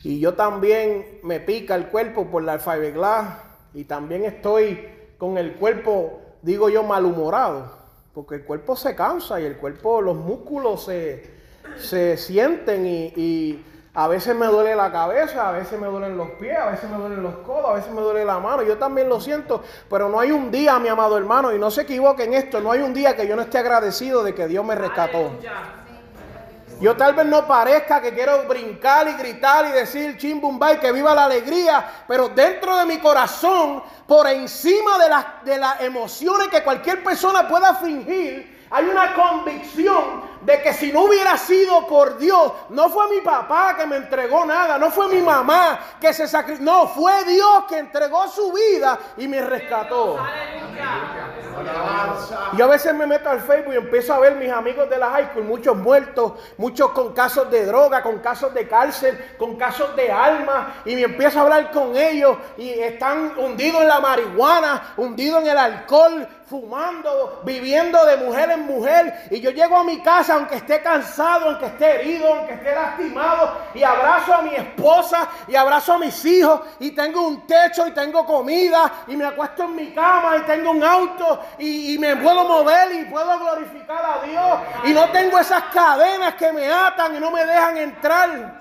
Y 0.03 0.19
yo 0.19 0.35
también 0.35 1.21
me 1.23 1.41
pica 1.41 1.75
el 1.75 1.89
cuerpo 1.89 2.27
por 2.27 2.43
la 2.43 2.59
fiberglass 2.59 3.37
y 3.75 3.85
también 3.85 4.25
estoy 4.25 4.89
con 5.19 5.37
el 5.37 5.55
cuerpo, 5.55 6.21
digo 6.43 6.71
yo, 6.71 6.83
malhumorado. 6.83 7.79
Porque 8.15 8.37
el 8.37 8.45
cuerpo 8.45 8.75
se 8.77 8.97
cansa 8.97 9.41
y 9.41 9.45
el 9.45 9.57
cuerpo, 9.59 10.01
los 10.01 10.17
músculos 10.17 10.85
se, 10.85 12.17
sienten 12.17 12.87
y, 12.87 13.65
a 13.93 14.07
veces 14.07 14.37
me 14.37 14.47
duele 14.47 14.77
la 14.77 14.93
cabeza, 14.93 15.49
a 15.49 15.53
veces 15.53 15.79
me 15.79 15.89
duelen 15.89 16.17
los 16.17 16.31
pies, 16.31 16.57
a 16.57 16.71
veces 16.71 16.89
me 16.89 16.97
duelen 16.97 17.25
los 17.25 17.35
codos, 17.39 17.71
a 17.71 17.75
veces 17.75 17.93
me 17.93 18.01
duele 18.01 18.25
la 18.25 18.39
mano. 18.39 18.63
Yo 18.63 18.79
también 18.79 19.09
lo 19.09 19.21
siento, 19.21 19.65
pero 19.91 20.09
no 20.09 20.21
hay 20.21 20.31
un 20.31 20.51
día, 20.53 20.79
mi 20.79 20.89
amado 20.89 21.19
hermano, 21.19 21.53
y 21.53 21.59
no 21.59 21.73
se 21.73 21.83
equivoquen 21.83 22.33
en 22.33 22.35
esto, 22.35 22.61
no 22.61 22.71
hay 22.71 22.81
un 22.81 22.95
día 22.95 23.17
que 23.17 23.27
yo 23.27 23.35
no 23.35 23.43
esté 23.43 23.59
agradecido 23.59 24.23
de 24.23 24.33
que 24.33 24.47
Dios 24.47 24.65
me 24.65 24.77
rescató. 24.77 25.33
Yo 26.81 26.97
tal 26.97 27.15
vez 27.15 27.27
no 27.27 27.47
parezca 27.47 28.01
que 28.01 28.15
quiero 28.15 28.45
brincar 28.45 29.07
y 29.07 29.13
gritar 29.13 29.67
y 29.67 29.73
decir 29.73 30.17
chimbumbay, 30.17 30.81
que 30.81 30.91
viva 30.93 31.15
la 31.15 31.27
alegría, 31.27 32.05
pero 32.09 32.31
dentro 32.31 32.75
de 32.79 32.87
mi 32.87 32.99
corazón, 32.99 33.83
por 34.07 34.27
encima 34.27 34.99
de 34.99 35.09
las, 35.11 35.45
de 35.45 35.59
las 35.59 35.81
emociones 35.83 36.49
que 36.49 36.63
cualquier 36.63 37.05
persona 37.05 37.47
pueda 37.47 37.75
fingir, 37.75 38.67
hay 38.71 38.87
una 38.87 39.15
convicción 39.15 40.30
de 40.41 40.63
que 40.63 40.73
si 40.73 40.93
no 40.93 41.05
hubiera 41.05 41.37
sido 41.37 41.87
por 41.87 42.19
Dios, 42.19 42.53
no 42.71 42.89
fue 42.89 43.09
mi 43.09 43.21
papá 43.21 43.77
que 43.77 43.87
me 43.87 43.97
entregó 43.97 44.45
nada, 44.45 44.79
no 44.79 44.91
fue 44.91 45.09
mi 45.09 45.21
mamá 45.21 45.79
que 46.01 46.13
se 46.13 46.27
sacrificó, 46.27 46.65
no, 46.65 46.89
fue 46.89 47.25
Dios 47.25 47.65
que 47.69 47.79
entregó 47.79 48.29
su 48.29 48.53
vida 48.53 48.99
y 49.17 49.29
me 49.29 49.41
rescató. 49.43 50.19
Yo 52.57 52.65
a 52.65 52.69
veces 52.69 52.95
me 52.95 53.07
meto 53.07 53.29
al 53.29 53.41
Facebook 53.41 53.75
y 53.75 53.77
empiezo 53.77 54.15
a 54.15 54.19
ver 54.19 54.37
mis 54.37 54.51
amigos 54.51 54.89
de 54.89 54.99
la 54.99 55.11
high 55.11 55.31
school, 55.31 55.45
muchos 55.45 55.77
muertos, 55.77 56.33
muchos 56.57 56.91
con 56.93 57.13
casos 57.13 57.51
de 57.51 57.67
droga, 57.67 58.03
con 58.03 58.19
casos 58.19 58.55
de 58.55 58.67
cárcel, 58.67 59.35
con 59.39 59.57
casos 59.57 59.95
de 59.97 60.11
alma, 60.11 60.75
y 60.85 60.95
me 60.95 61.03
empiezo 61.03 61.39
a 61.39 61.43
hablar 61.43 61.71
con 61.71 61.97
ellos 61.97 62.37
y 62.57 62.71
están 62.71 63.39
hundidos 63.39 63.83
en 63.83 63.89
la 63.89 64.01
marihuana, 64.01 64.95
hundidos 64.97 65.43
en 65.43 65.49
el 65.49 65.59
alcohol, 65.59 66.27
fumando, 66.51 67.41
viviendo 67.45 68.05
de 68.05 68.17
mujer 68.17 68.51
en 68.51 68.67
mujer, 68.67 69.29
y 69.31 69.41
yo 69.41 69.51
llego 69.53 69.77
a 69.77 69.85
mi 69.85 70.03
casa 70.03 70.35
aunque 70.35 70.57
esté 70.57 70.83
cansado, 70.83 71.47
aunque 71.47 71.67
esté 71.67 72.01
herido, 72.01 72.35
aunque 72.35 72.55
esté 72.55 72.75
lastimado, 72.75 73.57
y 73.73 73.85
abrazo 73.85 74.35
a 74.35 74.43
mi 74.43 74.57
esposa 74.57 75.29
y 75.47 75.55
abrazo 75.55 75.93
a 75.93 75.99
mis 75.99 76.25
hijos, 76.25 76.61
y 76.81 76.91
tengo 76.91 77.25
un 77.25 77.47
techo 77.47 77.87
y 77.87 77.93
tengo 77.93 78.27
comida, 78.27 79.05
y 79.07 79.15
me 79.17 79.27
acuesto 79.27 79.63
en 79.63 79.77
mi 79.77 79.93
cama 79.93 80.39
y 80.39 80.41
tengo 80.41 80.73
un 80.73 80.83
auto, 80.83 81.41
y, 81.59 81.95
y 81.95 81.99
me 81.99 82.17
puedo 82.17 82.45
mover 82.45 82.97
y 82.97 83.05
puedo 83.05 83.39
glorificar 83.39 84.05
a 84.05 84.27
Dios, 84.27 84.59
y 84.87 84.93
no 84.93 85.09
tengo 85.11 85.39
esas 85.39 85.63
cadenas 85.73 86.35
que 86.35 86.53
me 86.53 86.69
atan 86.69 87.15
y 87.15 87.21
no 87.21 87.31
me 87.31 87.47
dejan 87.47 87.77
entrar. 87.77 88.61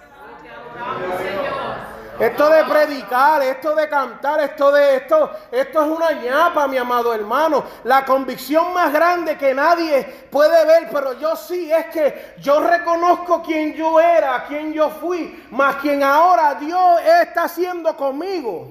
Esto 2.19 2.49
de 2.49 2.65
predicar, 2.65 3.41
esto 3.43 3.73
de 3.73 3.87
cantar, 3.87 4.41
esto 4.41 4.71
de 4.73 4.97
esto, 4.97 5.31
esto 5.49 5.81
es 5.81 5.87
una 5.87 6.11
ñapa, 6.11 6.67
mi 6.67 6.77
amado 6.77 7.13
hermano. 7.13 7.63
La 7.85 8.03
convicción 8.03 8.73
más 8.73 8.91
grande 8.91 9.37
que 9.37 9.53
nadie 9.53 10.03
puede 10.29 10.65
ver, 10.65 10.89
pero 10.91 11.13
yo 11.13 11.37
sí 11.37 11.71
es 11.71 11.85
que 11.85 12.35
yo 12.39 12.59
reconozco 12.59 13.41
quién 13.41 13.73
yo 13.73 14.01
era, 14.01 14.43
quién 14.49 14.73
yo 14.73 14.89
fui, 14.89 15.45
más 15.51 15.77
quien 15.77 16.03
ahora 16.03 16.55
Dios 16.55 16.99
está 17.21 17.43
haciendo 17.43 17.95
conmigo. 17.95 18.69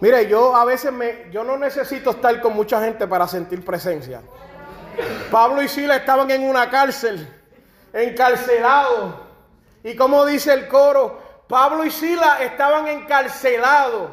Mire, 0.00 0.28
yo 0.28 0.54
a 0.54 0.66
veces 0.66 0.92
me, 0.92 1.30
yo 1.30 1.42
no 1.42 1.56
necesito 1.56 2.10
estar 2.10 2.38
con 2.42 2.54
mucha 2.54 2.82
gente 2.82 3.06
para 3.08 3.26
sentir 3.26 3.64
presencia. 3.64 4.20
Pablo 5.30 5.62
y 5.62 5.68
Sila 5.68 5.96
estaban 5.96 6.30
en 6.30 6.46
una 6.46 6.68
cárcel 6.68 7.43
encarcelados. 7.94 9.14
Y 9.82 9.96
como 9.96 10.26
dice 10.26 10.52
el 10.52 10.68
coro, 10.68 11.22
Pablo 11.48 11.84
y 11.84 11.90
Sila 11.90 12.42
estaban 12.42 12.88
encarcelados. 12.88 14.10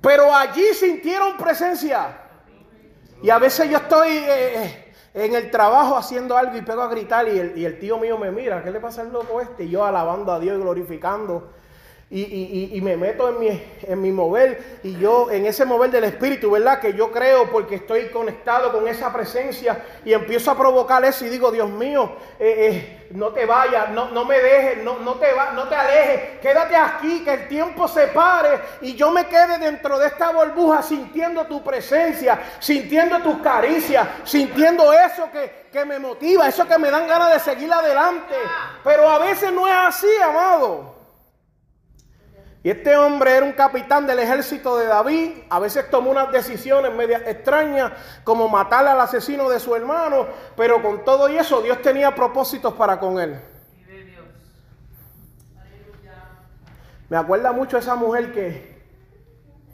Pero 0.00 0.32
allí 0.34 0.74
sintieron 0.74 1.36
presencia. 1.36 2.22
Y 3.22 3.30
a 3.30 3.38
veces 3.38 3.68
yo 3.68 3.78
estoy 3.78 4.10
eh, 4.10 4.62
eh, 4.62 4.94
en 5.14 5.34
el 5.34 5.50
trabajo 5.50 5.96
haciendo 5.96 6.36
algo 6.36 6.56
y 6.56 6.62
pego 6.62 6.82
a 6.82 6.88
gritar 6.88 7.26
y 7.26 7.38
el, 7.38 7.58
y 7.58 7.64
el 7.64 7.78
tío 7.80 7.98
mío 7.98 8.16
me 8.16 8.30
mira, 8.30 8.62
¿qué 8.62 8.70
le 8.70 8.78
pasa 8.78 9.00
al 9.00 9.12
loco 9.12 9.40
este? 9.40 9.64
Y 9.64 9.70
yo 9.70 9.84
alabando 9.84 10.32
a 10.32 10.38
Dios 10.38 10.56
y 10.56 10.60
glorificando 10.60 11.50
y, 12.10 12.80
me 12.82 12.96
meto 12.96 13.28
en 13.28 13.38
mi, 13.38 13.62
en 13.82 14.00
mi 14.00 14.10
mover 14.10 14.80
y 14.82 14.98
yo 14.98 15.30
en 15.30 15.44
ese 15.44 15.66
mover 15.66 15.90
del 15.90 16.04
espíritu, 16.04 16.50
¿verdad? 16.50 16.80
Que 16.80 16.94
yo 16.94 17.12
creo 17.12 17.50
porque 17.50 17.74
estoy 17.74 18.08
conectado 18.08 18.72
con 18.72 18.88
esa 18.88 19.12
presencia 19.12 19.84
y 20.06 20.14
empiezo 20.14 20.50
a 20.50 20.56
provocar 20.56 21.04
eso 21.04 21.26
y 21.26 21.28
digo, 21.28 21.50
Dios 21.50 21.68
mío, 21.68 22.16
eh, 22.40 22.54
eh, 22.58 23.08
no 23.10 23.28
te 23.28 23.44
vayas, 23.44 23.90
no, 23.90 24.08
no 24.08 24.24
me 24.24 24.38
dejes, 24.38 24.82
no, 24.82 24.98
no, 25.00 25.16
te 25.16 25.26
no 25.54 25.68
te 25.68 25.74
alejes, 25.74 26.40
quédate 26.40 26.76
aquí, 26.76 27.22
que 27.24 27.34
el 27.34 27.48
tiempo 27.48 27.86
se 27.86 28.06
pare 28.06 28.58
y 28.80 28.94
yo 28.94 29.10
me 29.10 29.26
quede 29.26 29.58
dentro 29.58 29.98
de 29.98 30.06
esta 30.06 30.30
burbuja 30.30 30.82
sintiendo 30.82 31.44
tu 31.44 31.62
presencia, 31.62 32.40
sintiendo 32.58 33.20
tus 33.20 33.40
caricias, 33.40 34.08
sintiendo 34.24 34.94
eso 34.94 35.30
que, 35.30 35.66
que 35.70 35.84
me 35.84 35.98
motiva, 35.98 36.48
eso 36.48 36.66
que 36.66 36.78
me 36.78 36.90
dan 36.90 37.06
ganas 37.06 37.34
de 37.34 37.40
seguir 37.40 37.70
adelante. 37.70 38.34
Pero 38.82 39.10
a 39.10 39.18
veces 39.18 39.52
no 39.52 39.68
es 39.68 39.74
así, 39.74 40.08
amado. 40.24 40.97
Y 42.62 42.70
este 42.70 42.96
hombre 42.96 43.36
era 43.36 43.46
un 43.46 43.52
capitán 43.52 44.06
del 44.06 44.18
ejército 44.18 44.76
de 44.76 44.86
David. 44.86 45.30
A 45.48 45.60
veces 45.60 45.88
tomó 45.90 46.10
unas 46.10 46.32
decisiones 46.32 46.92
medias 46.92 47.22
extrañas, 47.26 47.92
como 48.24 48.48
matar 48.48 48.86
al 48.86 49.00
asesino 49.00 49.48
de 49.48 49.60
su 49.60 49.76
hermano. 49.76 50.26
Pero 50.56 50.82
con 50.82 51.04
todo 51.04 51.28
y 51.28 51.36
eso, 51.36 51.62
Dios 51.62 51.80
tenía 51.82 52.14
propósitos 52.14 52.74
para 52.74 52.98
con 52.98 53.20
él. 53.20 53.40
Me 57.08 57.16
acuerda 57.16 57.52
mucho 57.52 57.78
esa 57.78 57.94
mujer 57.94 58.32
que... 58.32 58.78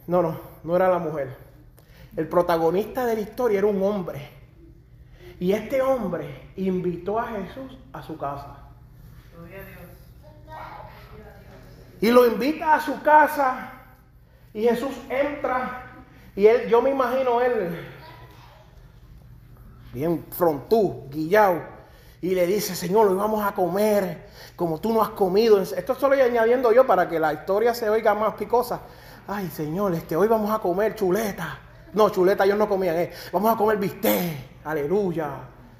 No, 0.06 0.22
no, 0.22 0.38
no 0.62 0.76
era 0.76 0.88
la 0.88 0.98
mujer. 0.98 1.36
El 2.16 2.28
protagonista 2.28 3.06
de 3.06 3.14
la 3.14 3.20
historia 3.22 3.58
era 3.58 3.66
un 3.66 3.82
hombre. 3.82 4.28
Y 5.40 5.52
este 5.52 5.82
hombre 5.82 6.50
invitó 6.56 7.18
a 7.18 7.28
Jesús 7.28 7.76
a 7.92 8.02
su 8.02 8.16
casa. 8.16 8.58
Gloria 9.36 9.62
a 9.62 9.64
Dios. 9.64 9.83
Y 12.04 12.10
lo 12.10 12.26
invita 12.26 12.74
a 12.74 12.80
su 12.82 13.00
casa. 13.00 13.72
Y 14.52 14.64
Jesús 14.64 14.92
entra. 15.08 15.86
Y 16.36 16.46
él, 16.46 16.68
yo 16.68 16.82
me 16.82 16.90
imagino 16.90 17.40
él, 17.40 17.82
bien 19.90 20.26
frontú, 20.30 21.08
guillao. 21.08 21.62
Y 22.20 22.34
le 22.34 22.46
dice, 22.46 22.74
Señor, 22.74 23.08
hoy 23.08 23.14
vamos 23.14 23.42
a 23.42 23.52
comer 23.52 24.28
como 24.54 24.78
tú 24.82 24.92
no 24.92 25.00
has 25.00 25.10
comido. 25.10 25.62
Esto 25.62 25.94
estoy 25.94 26.20
añadiendo 26.20 26.72
yo 26.72 26.86
para 26.86 27.08
que 27.08 27.18
la 27.18 27.32
historia 27.32 27.72
se 27.72 27.88
oiga 27.88 28.12
más 28.14 28.34
picosa. 28.34 28.82
Ay, 29.26 29.48
Señor, 29.48 29.94
este, 29.94 30.14
hoy 30.14 30.28
vamos 30.28 30.50
a 30.50 30.58
comer 30.58 30.94
chuleta. 30.94 31.58
No, 31.94 32.10
chuleta 32.10 32.44
ellos 32.44 32.58
no 32.58 32.68
comían. 32.68 32.96
Eh. 32.96 33.12
Vamos 33.32 33.54
a 33.54 33.56
comer 33.56 33.78
bistec. 33.78 34.60
Aleluya. 34.62 35.30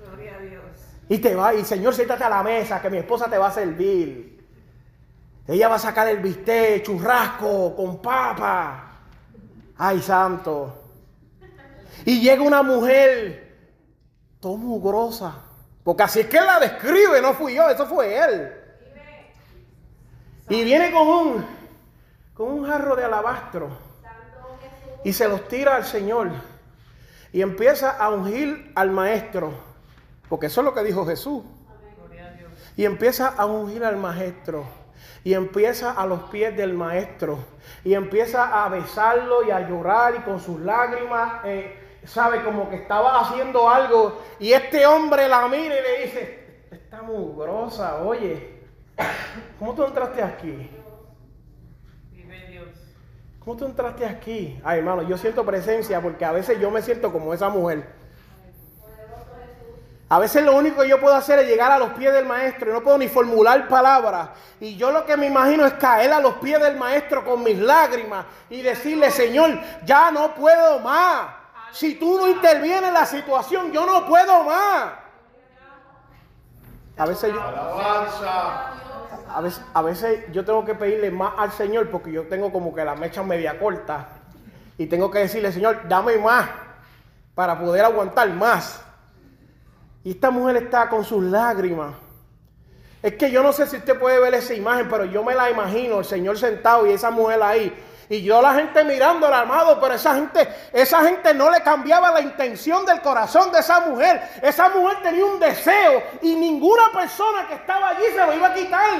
Gloria 0.01 0.37
a 0.37 0.41
Dios. 0.41 0.63
Y 1.07 1.19
te 1.19 1.35
va, 1.35 1.55
y 1.55 1.67
Señor, 1.67 1.95
siéntate 1.95 2.25
a 2.25 2.31
la 2.31 2.43
mesa, 2.43 2.81
que 2.81 2.89
mi 2.89 2.97
esposa 2.97 3.29
te 3.29 3.37
va 3.37 3.49
a 3.49 3.53
servir. 3.53 4.34
Ella 5.47 5.69
va 5.69 5.75
a 5.75 5.79
sacar 5.79 6.09
el 6.09 6.19
bistec, 6.19 6.85
churrasco, 6.85 7.77
con 7.77 8.01
papa. 8.01 8.93
Ay, 9.77 10.01
santo. 10.01 10.83
Y 12.07 12.21
llega 12.21 12.43
una 12.43 12.63
mujer, 12.63 13.57
todo 14.41 14.57
mugrosa. 14.57 15.43
Porque 15.83 16.03
así 16.03 16.21
es 16.21 16.27
que 16.29 16.41
la 16.41 16.59
describe, 16.59 17.21
no 17.21 17.35
fui 17.35 17.55
yo, 17.55 17.69
eso 17.69 17.87
fue 17.87 18.17
él. 18.17 18.53
Y 20.49 20.65
viene 20.65 20.91
con 20.91 21.07
un, 21.07 21.47
con 22.33 22.51
un 22.51 22.67
jarro 22.67 22.97
de 22.97 23.05
alabastro. 23.05 23.69
Y 25.05 25.13
se 25.13 25.29
los 25.29 25.47
tira 25.49 25.77
al 25.77 25.85
Señor. 25.85 26.31
Y 27.33 27.43
empieza 27.43 27.91
a 27.91 28.09
ungir 28.09 28.73
al 28.75 28.91
maestro. 28.91 29.53
Porque 30.31 30.47
eso 30.47 30.63
es 30.63 30.65
lo 30.65 30.73
que 30.73 30.83
dijo 30.85 31.05
Jesús. 31.05 31.43
Y 32.77 32.87
empieza 32.87 33.29
a 33.29 33.45
ungir 33.45 33.85
al 33.85 33.99
maestro 33.99 34.84
y 35.23 35.35
empieza 35.35 35.93
a 35.93 36.07
los 36.07 36.25
pies 36.25 36.57
del 36.57 36.75
maestro 36.75 37.39
y 37.85 37.95
empieza 37.95 38.65
a 38.65 38.69
besarlo 38.69 39.45
y 39.47 39.51
a 39.51 39.69
llorar 39.69 40.15
y 40.17 40.23
con 40.23 40.41
sus 40.41 40.61
lágrimas, 40.61 41.45
eh, 41.45 42.01
sabe, 42.05 42.43
como 42.43 42.69
que 42.71 42.77
estaba 42.77 43.21
haciendo 43.21 43.69
algo 43.69 44.23
y 44.39 44.53
este 44.53 44.87
hombre 44.87 45.29
la 45.29 45.49
mira 45.49 45.75
y 45.79 45.83
le 45.83 46.05
dice, 46.05 46.67
está 46.71 47.03
mugrosa, 47.03 48.03
oye, 48.03 48.61
¿cómo 49.59 49.75
tú 49.75 49.85
entraste 49.85 50.23
aquí? 50.23 50.71
¿Cómo 53.45 53.59
tú 53.59 53.67
entraste 53.67 54.07
aquí? 54.07 54.59
Ay, 54.65 54.79
hermano, 54.79 55.03
yo 55.03 55.19
siento 55.19 55.45
presencia 55.45 56.01
porque 56.01 56.25
a 56.25 56.33
veces 56.33 56.59
yo 56.59 56.71
me 56.71 56.81
siento 56.81 57.13
como 57.13 57.35
esa 57.35 57.51
mujer. 57.51 58.04
A 60.09 60.19
veces 60.19 60.45
lo 60.45 60.55
único 60.55 60.83
que 60.83 60.89
yo 60.89 61.01
puedo 61.01 61.15
hacer 61.15 61.39
es 61.39 61.49
llegar 61.49 61.73
a 61.73 61.79
los 61.79 61.91
pies 61.91 62.13
del 62.13 62.27
maestro 62.27 62.71
y 62.71 62.73
no 62.73 62.83
puedo 62.83 62.99
ni 62.99 63.09
formular 63.09 63.67
palabras. 63.69 64.29
Y 64.61 64.77
yo 64.77 64.91
lo 64.91 65.07
que 65.07 65.17
me 65.17 65.27
imagino 65.27 65.65
es 65.65 65.73
caer 65.75 66.13
a 66.13 66.21
los 66.21 66.35
pies 66.35 66.61
del 66.61 66.77
maestro 66.77 67.25
con 67.25 67.43
mis 67.43 67.59
lágrimas 67.59 68.27
y 68.51 68.61
decirle, 68.61 69.11
Señor, 69.11 69.59
ya 69.85 70.11
no 70.11 70.35
puedo 70.35 70.81
más. 70.81 71.29
Si 71.73 71.95
tú 71.95 72.19
no 72.19 72.29
intervienes 72.29 72.89
en 72.89 72.95
la 72.95 73.07
situación, 73.07 73.73
yo 73.73 73.87
no 73.87 74.07
puedo 74.07 74.45
más. 74.45 74.93
A 76.97 77.07
veces 77.07 77.33
yo, 77.35 77.41
a 77.43 79.41
veces, 79.41 79.65
a 79.73 79.83
veces 79.83 80.33
yo 80.33 80.45
tengo 80.45 80.65
que 80.65 80.75
pedirle 80.77 81.11
más 81.11 81.33
al 81.39 81.51
Señor 81.51 81.91
porque 81.91 82.13
yo 82.13 82.29
tengo 82.29 82.53
como 82.53 82.73
que 82.75 82.85
la 82.85 82.95
mecha 82.95 83.23
media 83.23 83.59
corta. 83.59 84.07
Y 84.77 84.87
tengo 84.87 85.11
que 85.11 85.21
decirle, 85.21 85.51
Señor, 85.51 85.89
dame 85.89 86.19
más 86.19 86.51
para 87.35 87.59
poder 87.59 87.85
aguantar 87.85 88.29
más. 88.29 88.84
Y 90.05 90.13
esta 90.13 90.31
mujer 90.31 90.57
está 90.57 90.89
con 90.89 91.05
sus 91.05 91.23
lágrimas. 91.25 91.95
Es 93.03 93.15
que 93.15 93.31
yo 93.31 93.43
no 93.43 93.53
sé 93.53 93.67
si 93.67 93.77
usted 93.77 93.99
puede 93.99 94.21
ver 94.21 94.35
esa 94.35 94.55
imagen, 94.55 94.89
pero 94.89 95.05
yo 95.05 95.23
me 95.25 95.35
la 95.35 95.51
imagino, 95.51 95.99
el 95.99 96.05
Señor 96.05 96.39
sentado 96.39 96.87
y 96.87 96.93
esa 96.93 97.11
mujer 97.11 97.43
ahí. 97.43 97.75
Y 98.09 98.23
yo 98.23 98.41
la 98.43 98.55
gente 98.55 98.85
mirando 98.85 99.27
al 99.27 99.35
amado, 99.35 99.79
pero 99.81 99.95
esa 99.95 100.15
gente, 100.15 100.47
esa 100.73 101.03
gente 101.03 101.33
no 101.33 101.51
le 101.51 101.63
cambiaba 101.63 102.11
la 102.11 102.21
intención 102.21 102.85
del 102.85 103.01
corazón 103.01 103.51
de 103.51 103.61
esa 103.61 103.81
mujer. 103.81 104.21
Esa 104.43 104.69
mujer 104.69 104.99
tenía 105.03 105.25
un 105.25 105.41
deseo 105.41 106.03
y 106.21 106.35
ninguna 106.35 106.85
persona 106.93 107.47
que 107.49 107.55
estaba 107.55 107.91
allí 107.91 108.05
se 108.15 108.27
lo 108.27 108.35
iba 108.35 108.49
a 108.49 108.55
quitar. 108.55 108.91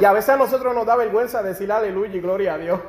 Y 0.00 0.04
a 0.04 0.12
veces 0.12 0.30
a 0.30 0.36
nosotros 0.36 0.74
nos 0.74 0.86
da 0.86 0.96
vergüenza 0.96 1.42
decir 1.42 1.70
aleluya 1.70 2.16
y 2.16 2.20
gloria 2.20 2.54
a 2.54 2.58
Dios. 2.58 2.80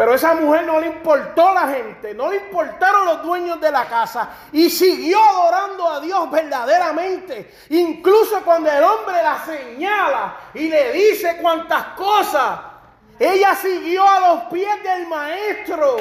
Pero 0.00 0.14
esa 0.14 0.32
mujer 0.32 0.64
no 0.64 0.80
le 0.80 0.86
importó 0.86 1.52
la 1.52 1.68
gente, 1.68 2.14
no 2.14 2.30
le 2.30 2.36
importaron 2.36 3.04
los 3.04 3.22
dueños 3.22 3.60
de 3.60 3.70
la 3.70 3.84
casa 3.84 4.30
y 4.50 4.70
siguió 4.70 5.22
adorando 5.22 5.86
a 5.90 6.00
Dios 6.00 6.30
verdaderamente. 6.30 7.54
Incluso 7.68 8.42
cuando 8.42 8.70
el 8.70 8.82
hombre 8.82 9.22
la 9.22 9.44
señala 9.44 10.36
y 10.54 10.70
le 10.70 10.92
dice 10.92 11.36
cuantas 11.42 11.88
cosas, 11.98 12.60
ella 13.18 13.54
siguió 13.54 14.02
a 14.08 14.20
los 14.20 14.44
pies 14.44 14.82
del 14.82 15.06
maestro. 15.06 15.98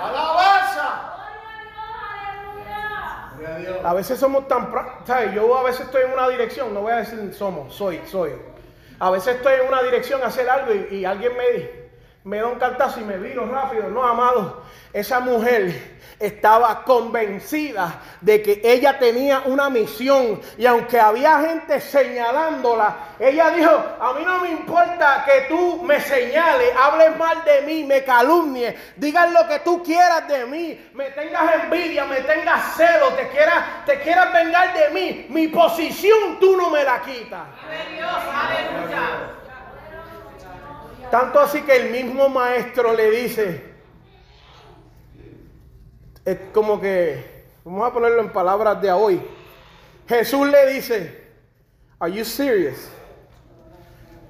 ¡Alabanza! 0.00 1.16
A 3.82 3.94
veces 3.94 4.20
somos 4.20 4.46
tan... 4.46 4.72
¿sabes? 5.04 5.34
Yo 5.34 5.58
a 5.58 5.64
veces 5.64 5.86
estoy 5.86 6.02
en 6.04 6.12
una 6.12 6.28
dirección, 6.28 6.72
no 6.72 6.82
voy 6.82 6.92
a 6.92 6.98
decir 6.98 7.34
somos, 7.34 7.74
soy, 7.74 8.00
soy. 8.06 8.30
A 9.00 9.10
veces 9.10 9.34
estoy 9.34 9.54
en 9.54 9.66
una 9.66 9.82
dirección 9.82 10.22
a 10.22 10.26
hacer 10.26 10.48
algo 10.48 10.72
y, 10.72 10.94
y 10.94 11.04
alguien 11.04 11.36
me 11.36 11.50
dice, 11.50 11.77
me 12.28 12.36
da 12.36 12.46
un 12.46 12.58
cantazo 12.58 13.00
y 13.00 13.04
me 13.04 13.16
viro 13.16 13.46
rápido. 13.46 13.88
No, 13.88 14.02
amado, 14.02 14.62
esa 14.92 15.18
mujer 15.18 15.98
estaba 16.20 16.84
convencida 16.84 18.02
de 18.20 18.42
que 18.42 18.60
ella 18.62 18.98
tenía 18.98 19.42
una 19.46 19.70
misión 19.70 20.38
y 20.58 20.66
aunque 20.66 21.00
había 21.00 21.40
gente 21.40 21.80
señalándola, 21.80 23.14
ella 23.18 23.48
dijo, 23.50 23.70
a 23.98 24.12
mí 24.12 24.24
no 24.26 24.40
me 24.40 24.50
importa 24.50 25.24
que 25.24 25.46
tú 25.48 25.82
me 25.82 26.00
señales, 26.00 26.70
hables 26.76 27.16
mal 27.16 27.42
de 27.44 27.62
mí, 27.62 27.84
me 27.84 28.04
calumnies, 28.04 28.74
digas 28.96 29.32
lo 29.32 29.48
que 29.48 29.60
tú 29.60 29.82
quieras 29.82 30.28
de 30.28 30.44
mí, 30.44 30.90
me 30.92 31.10
tengas 31.12 31.62
envidia, 31.62 32.04
me 32.04 32.20
tengas 32.20 32.76
celo, 32.76 33.08
te 33.14 33.26
quieras, 33.28 33.86
te 33.86 34.00
quieras 34.00 34.30
vengar 34.34 34.74
de 34.74 34.90
mí, 34.90 35.26
mi 35.30 35.48
posición 35.48 36.38
tú 36.38 36.58
no 36.58 36.68
me 36.68 36.84
la 36.84 37.00
quitas. 37.00 37.46
Aleluya. 37.66 39.37
Tanto 41.10 41.40
así 41.40 41.62
que 41.62 41.76
el 41.76 41.90
mismo 41.90 42.28
maestro 42.28 42.92
le 42.92 43.10
dice, 43.10 43.64
es 46.24 46.38
como 46.52 46.80
que, 46.80 47.46
vamos 47.64 47.88
a 47.88 47.92
ponerlo 47.92 48.20
en 48.20 48.30
palabras 48.30 48.80
de 48.82 48.92
hoy, 48.92 49.22
Jesús 50.06 50.46
le 50.48 50.66
dice, 50.72 51.28
¿Are 51.98 52.12
you 52.12 52.24
serious? 52.24 52.88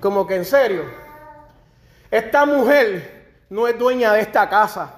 Como 0.01 0.27
que 0.27 0.37
en 0.37 0.45
serio, 0.45 0.85
esta 2.11 2.47
mujer 2.47 3.43
no 3.51 3.69
es 3.69 3.79
dueña 3.79 4.13
de 4.13 4.21
esta 4.23 4.49
casa. 4.49 4.95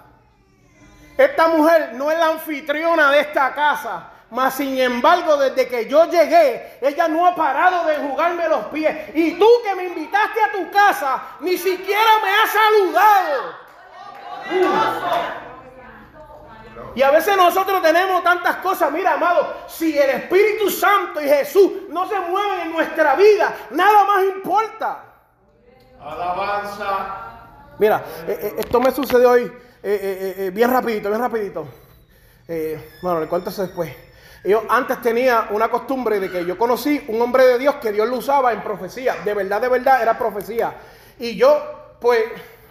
Esta 1.16 1.48
mujer 1.48 1.92
no 1.94 2.10
es 2.10 2.18
la 2.18 2.28
anfitriona 2.28 3.10
de 3.10 3.20
esta 3.20 3.54
casa. 3.54 4.10
Mas 4.30 4.54
sin 4.54 4.78
embargo, 4.78 5.36
desde 5.36 5.66
que 5.66 5.86
yo 5.88 6.08
llegué, 6.08 6.78
ella 6.80 7.08
no 7.08 7.26
ha 7.26 7.34
parado 7.34 7.86
de 7.86 7.96
jugarme 7.96 8.48
los 8.48 8.66
pies. 8.66 9.10
Y 9.14 9.32
tú 9.32 9.46
que 9.64 9.74
me 9.74 9.84
invitaste 9.84 10.40
a 10.40 10.52
tu 10.52 10.70
casa, 10.70 11.22
ni 11.40 11.58
siquiera 11.58 12.10
me 12.22 12.30
has 12.30 12.50
saludado. 12.50 13.54
Y 16.94 17.02
a 17.02 17.10
veces 17.10 17.36
nosotros 17.36 17.82
tenemos 17.82 18.22
tantas 18.22 18.56
cosas. 18.56 18.90
Mira, 18.92 19.14
amado, 19.14 19.54
si 19.68 19.96
el 19.98 20.10
Espíritu 20.10 20.70
Santo 20.70 21.20
y 21.20 21.28
Jesús 21.28 21.72
no 21.88 22.08
se 22.08 22.18
mueven 22.20 22.60
en 22.60 22.72
nuestra 22.72 23.16
vida, 23.16 23.54
nada 23.70 24.04
más 24.04 24.24
importa. 24.24 25.04
Alabanza. 26.00 27.30
Mira, 27.78 28.04
eh, 28.26 28.38
eh, 28.42 28.54
esto 28.58 28.80
me 28.80 28.90
sucedió 28.90 29.30
hoy 29.30 29.50
eh, 29.82 30.50
bien 30.52 30.70
rapidito, 30.70 31.08
bien 31.08 31.20
rapidito. 31.20 31.66
bueno, 33.02 33.20
le 33.20 33.26
cuento 33.26 33.50
eso 33.50 33.62
después. 33.62 34.09
Yo 34.44 34.64
antes 34.68 35.00
tenía 35.02 35.48
una 35.50 35.68
costumbre 35.68 36.18
de 36.18 36.30
que 36.30 36.44
yo 36.44 36.56
conocí 36.56 37.04
un 37.08 37.20
hombre 37.20 37.46
de 37.46 37.58
Dios 37.58 37.74
que 37.76 37.92
Dios 37.92 38.08
lo 38.08 38.16
usaba 38.16 38.52
en 38.52 38.62
profecía. 38.62 39.16
De 39.24 39.34
verdad, 39.34 39.60
de 39.60 39.68
verdad, 39.68 40.02
era 40.02 40.16
profecía. 40.16 40.74
Y 41.18 41.36
yo, 41.36 41.96
pues, 42.00 42.24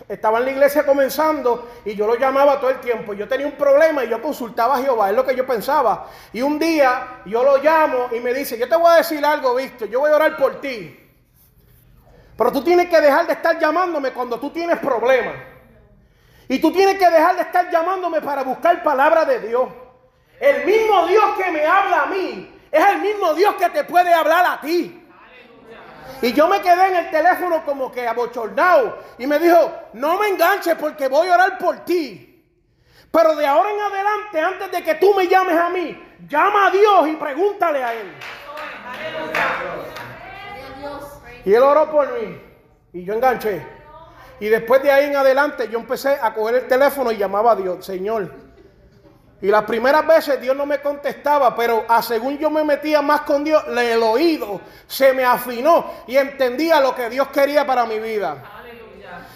estaba 0.08 0.40
en 0.40 0.46
la 0.46 0.52
iglesia 0.52 0.84
comenzando 0.84 1.70
y 1.86 1.94
yo 1.94 2.08
lo 2.08 2.16
llamaba 2.16 2.60
todo 2.60 2.72
el 2.72 2.80
tiempo. 2.80 3.14
Yo 3.14 3.28
tenía 3.28 3.46
un 3.46 3.54
problema 3.54 4.04
y 4.04 4.10
yo 4.10 4.20
consultaba 4.20 4.78
a 4.78 4.82
Jehová, 4.82 5.12
es 5.12 5.16
lo 5.16 5.24
que 5.24 5.36
yo 5.36 5.46
pensaba. 5.46 6.08
Y 6.34 6.42
un 6.42 6.58
día 6.58 7.22
yo 7.26 7.44
lo 7.44 7.58
llamo 7.58 8.08
y 8.12 8.20
me 8.20 8.34
dice, 8.34 8.58
yo 8.58 8.68
te 8.68 8.76
voy 8.76 8.92
a 8.92 8.96
decir 8.96 9.24
algo, 9.24 9.54
Víctor, 9.54 9.88
yo 9.88 10.00
voy 10.00 10.10
a 10.10 10.16
orar 10.16 10.36
por 10.36 10.60
ti. 10.60 11.00
Pero 12.36 12.52
tú 12.52 12.64
tienes 12.64 12.90
que 12.90 13.00
dejar 13.00 13.28
de 13.28 13.34
estar 13.34 13.60
llamándome 13.60 14.12
cuando 14.12 14.40
tú 14.40 14.50
tienes 14.50 14.80
problemas. 14.80 15.36
Y 16.48 16.58
tú 16.58 16.72
tienes 16.72 16.98
que 16.98 17.08
dejar 17.08 17.36
de 17.36 17.44
estar 17.44 17.70
llamándome 17.70 18.22
para 18.22 18.42
buscar 18.42 18.82
palabra 18.82 19.26
de 19.26 19.42
Dios. 19.42 19.70
El 20.40 20.66
mismo 20.66 21.08
Dios 21.08 21.26
que 21.38 21.52
me 21.52 21.66
habla 21.66 22.04
a 22.04 22.06
mí 22.08 22.60
es 22.72 22.86
el 22.86 23.02
mismo 23.02 23.34
Dios 23.34 23.56
que 23.56 23.70
te 23.70 23.84
puede 23.84 24.14
hablar 24.14 24.46
a 24.46 24.62
ti. 24.62 25.06
Y 26.22 26.34
yo 26.34 26.48
me 26.48 26.62
quedé 26.62 26.88
en 26.88 26.96
el 26.98 27.12
teléfono 27.12 27.64
como 27.64 27.92
que 27.92 28.08
abochornado. 28.08 29.00
Y 29.18 29.26
me 29.26 29.40
dijo, 29.40 29.72
no 29.94 30.18
me 30.18 30.28
enganches 30.28 30.76
porque 30.76 31.08
voy 31.08 31.28
a 31.30 31.36
orar 31.36 31.58
por 31.58 31.80
ti. 31.86 32.26
Pero 33.12 33.36
de 33.36 33.48
ahora 33.48 33.72
en 33.72 33.80
adelante, 33.80 34.40
antes 34.40 34.72
de 34.72 34.84
que 34.84 34.96
tú 34.96 35.14
me 35.16 35.28
llames 35.28 35.58
a 35.58 35.70
mí, 35.70 36.02
llama 36.28 36.68
a 36.68 36.72
Dios 36.72 37.08
y 37.08 37.16
pregúntale 37.16 37.84
a 37.84 37.94
Él. 37.94 38.14
Y 41.46 41.54
Él 41.54 41.64
oró 41.64 41.90
por 41.90 42.20
mí. 42.20 42.42
Y 42.94 43.04
yo 43.04 43.14
enganché. 43.14 43.66
Y 44.40 44.48
después 44.48 44.82
de 44.84 44.92
ahí 44.92 45.06
en 45.06 45.16
adelante 45.16 45.68
yo 45.70 45.80
empecé 45.80 46.18
a 46.22 46.34
coger 46.34 46.56
el 46.56 46.68
teléfono 46.68 47.12
y 47.12 47.18
llamaba 47.18 47.54
a 47.54 47.56
Dios, 47.56 47.86
Señor. 47.86 48.49
Y 49.42 49.48
las 49.48 49.64
primeras 49.64 50.06
veces 50.06 50.42
Dios 50.42 50.56
no 50.56 50.66
me 50.66 50.82
contestaba, 50.82 51.56
pero 51.56 51.86
a 51.88 52.02
según 52.02 52.38
yo 52.38 52.50
me 52.50 52.64
metía 52.64 53.02
más 53.02 53.22
con 53.22 53.44
Dios, 53.44 53.64
el 53.68 54.04
oído 54.04 54.60
se 54.86 55.14
me 55.14 55.24
afinó 55.24 55.92
y 56.08 56.18
entendía 56.18 56.82
lo 56.82 56.94
que 56.94 57.10
Dios 57.10 57.30
quería 57.30 57.66
para 57.66 57.86
mi 57.86 58.00
vida. 58.00 58.38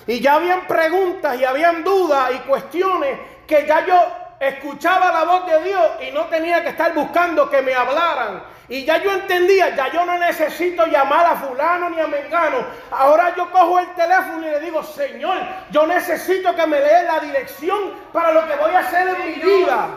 Y 0.05 0.19
ya 0.19 0.36
habían 0.36 0.67
preguntas 0.67 1.39
y 1.39 1.45
habían 1.45 1.83
dudas 1.83 2.31
y 2.36 2.39
cuestiones 2.39 3.17
que 3.48 3.65
ya 3.65 3.86
yo 3.86 3.95
escuchaba 4.39 5.12
la 5.12 5.24
voz 5.24 5.45
de 5.45 5.63
Dios 5.63 5.86
y 6.05 6.12
no 6.12 6.25
tenía 6.25 6.62
que 6.62 6.69
estar 6.69 6.93
buscando 6.93 7.50
que 7.50 7.62
me 7.62 7.74
hablaran. 7.74 8.43
Y 8.74 8.86
ya 8.86 8.98
yo 9.03 9.12
entendía, 9.13 9.75
ya 9.75 9.92
yo 9.92 10.03
no 10.03 10.18
necesito 10.18 10.88
llamar 10.88 11.27
a 11.27 11.36
fulano 11.36 11.92
ni 11.92 12.00
a 12.00 12.08
mengano. 12.08 12.65
Ahora 12.89 13.36
yo 13.36 13.51
cojo 13.51 13.77
el 13.77 13.94
teléfono 13.94 14.48
y 14.48 14.50
le 14.50 14.60
digo, 14.62 14.82
Señor, 14.82 15.38
yo 15.70 15.86
necesito 15.86 16.56
que 16.56 16.65
me 16.65 16.80
dé 16.80 17.03
la 17.03 17.20
dirección 17.20 17.94
para 18.12 18.32
lo 18.32 18.48
que 18.48 18.56
voy 18.56 18.72
a 18.74 18.80
hacer 18.80 19.10
en 19.10 19.27
mi 19.27 19.34
vida. 19.36 19.89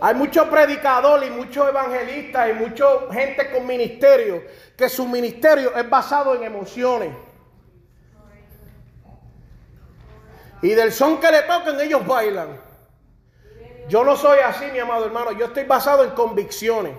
Hay 0.00 0.14
muchos 0.16 0.48
predicadores 0.48 1.30
y 1.30 1.32
muchos 1.32 1.68
evangelistas 1.68 2.50
y 2.50 2.52
mucha 2.54 2.84
gente 3.12 3.52
con 3.52 3.68
ministerio 3.68 4.42
que 4.76 4.88
su 4.88 5.06
ministerio 5.06 5.76
es 5.76 5.88
basado 5.88 6.34
en 6.34 6.42
emociones. 6.42 7.14
Y 10.60 10.70
del 10.70 10.90
son 10.90 11.20
que 11.20 11.30
le 11.30 11.42
toquen 11.42 11.80
ellos 11.82 12.04
bailan. 12.04 12.63
Yo 13.88 14.04
no 14.04 14.16
soy 14.16 14.40
así, 14.40 14.66
mi 14.72 14.78
amado 14.78 15.06
hermano. 15.06 15.32
Yo 15.32 15.46
estoy 15.46 15.64
basado 15.64 16.04
en 16.04 16.10
convicciones. 16.10 16.92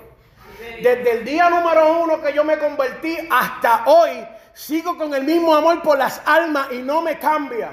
Desde 0.81 1.11
el 1.11 1.25
día 1.25 1.49
número 1.49 2.01
uno 2.01 2.21
que 2.21 2.33
yo 2.33 2.43
me 2.43 2.57
convertí 2.57 3.17
hasta 3.29 3.83
hoy, 3.85 4.25
sigo 4.53 4.97
con 4.97 5.13
el 5.13 5.23
mismo 5.23 5.55
amor 5.55 5.81
por 5.81 5.97
las 5.97 6.21
almas 6.25 6.67
y 6.71 6.77
no 6.79 7.01
me 7.01 7.19
cambia. 7.19 7.71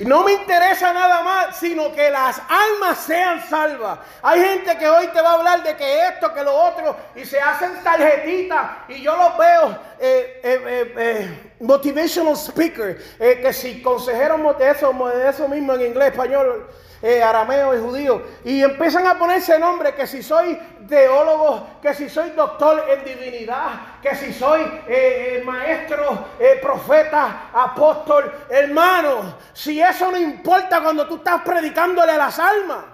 No 0.00 0.22
me 0.22 0.32
interesa 0.32 0.92
nada 0.92 1.22
más, 1.24 1.56
sino 1.56 1.92
que 1.92 2.08
las 2.08 2.40
almas 2.48 2.98
sean 2.98 3.44
salvas. 3.48 3.98
Hay 4.22 4.40
gente 4.40 4.78
que 4.78 4.88
hoy 4.88 5.08
te 5.08 5.20
va 5.20 5.30
a 5.30 5.34
hablar 5.34 5.64
de 5.64 5.74
que 5.74 6.06
esto, 6.06 6.32
que 6.32 6.44
lo 6.44 6.54
otro, 6.54 6.96
y 7.16 7.24
se 7.24 7.40
hacen 7.40 7.82
tarjetitas, 7.82 8.70
y 8.88 9.02
yo 9.02 9.16
los 9.16 9.36
veo, 9.36 9.76
eh, 9.98 10.40
eh, 10.44 10.94
eh, 10.96 11.52
motivational 11.58 12.36
speaker, 12.36 12.96
que 13.18 13.52
si 13.52 13.82
consejero 13.82 14.54
de 14.54 14.70
eso, 14.70 14.92
eso 15.28 15.48
mismo 15.48 15.72
en 15.74 15.86
inglés, 15.86 16.12
español, 16.12 16.68
eh, 17.02 17.22
arameo 17.22 17.76
y 17.76 17.80
judío. 17.80 18.22
Y 18.44 18.62
empiezan 18.62 19.06
a 19.06 19.18
ponerse 19.18 19.58
nombre 19.58 19.94
que 19.94 20.06
si 20.06 20.22
soy 20.22 20.58
teólogo, 20.88 21.66
que 21.80 21.94
si 21.94 22.08
soy 22.08 22.30
doctor 22.30 22.84
en 22.88 23.04
divinidad, 23.04 24.00
que 24.02 24.14
si 24.14 24.32
soy 24.32 24.62
eh, 24.62 25.38
eh, 25.38 25.42
maestro, 25.44 26.26
profeta, 26.62 27.50
apóstol. 27.52 28.32
Hermano, 28.48 29.34
si 29.52 29.80
eso 29.80 30.10
no 30.10 30.18
importa 30.18 30.82
cuando 30.82 31.06
tú 31.06 31.16
estás 31.16 31.42
predicándole 31.42 32.12
a 32.12 32.18
las 32.18 32.38
almas. 32.38 32.84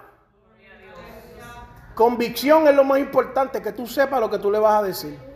Convicción 1.94 2.66
es 2.66 2.74
lo 2.74 2.82
más 2.82 2.98
importante, 2.98 3.62
que 3.62 3.70
tú 3.70 3.86
sepas 3.86 4.18
lo 4.18 4.28
que 4.28 4.38
tú 4.38 4.50
le 4.50 4.58
vas 4.58 4.82
a 4.82 4.82
decir. 4.82 5.33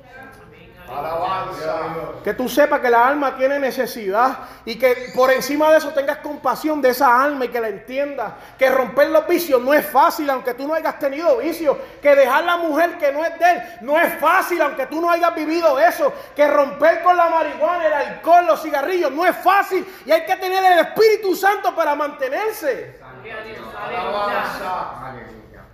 Que 2.25 2.35
tú 2.35 2.49
sepas 2.49 2.81
que 2.81 2.91
la 2.91 3.07
alma 3.07 3.37
tiene 3.37 3.59
necesidad 3.59 4.39
y 4.65 4.79
que 4.79 5.13
por 5.15 5.31
encima 5.31 5.71
de 5.71 5.79
eso 5.79 5.91
tengas 5.91 6.19
compasión 6.19 6.81
de 6.81 6.91
esa 6.91 7.23
alma 7.23 7.45
y 7.45 7.49
que 7.49 7.61
la 7.61 7.69
entiendas. 7.69 8.33
Que 8.59 8.71
romper 8.71 9.11
los 9.11 9.27
vicios 9.27 9.61
no 9.63 9.75
es 9.75 9.87
fácil 9.87 10.31
aunque 10.31 10.55
tú 10.55 10.67
no 10.67 10.75
hayas 10.75 10.99
tenido 10.99 11.37
vicios. 11.39 11.77
Que 12.01 12.15
dejar 12.15 12.45
la 12.45 12.57
mujer 12.57 12.97
que 12.99 13.13
no 13.13 13.25
es 13.25 13.39
de 13.39 13.51
él 13.51 13.63
no 13.83 13.99
es 13.99 14.19
fácil 14.19 14.61
aunque 14.63 14.87
tú 14.87 15.01
no 15.01 15.11
hayas 15.11 15.35
vivido 15.35 15.79
eso. 15.79 16.13
Que 16.35 16.49
romper 16.49 17.03
con 17.03 17.17
la 17.17 17.29
marihuana, 17.29 17.87
el 17.87 17.93
alcohol, 17.93 18.47
los 18.47 18.63
cigarrillos 18.63 19.13
no 19.13 19.27
es 19.27 19.37
fácil 19.37 19.87
y 20.07 20.11
hay 20.11 20.25
que 20.25 20.37
tener 20.37 20.65
el 20.73 20.79
Espíritu 20.79 21.35
Santo 21.35 21.75
para 21.75 21.95
mantenerse. 21.95 22.99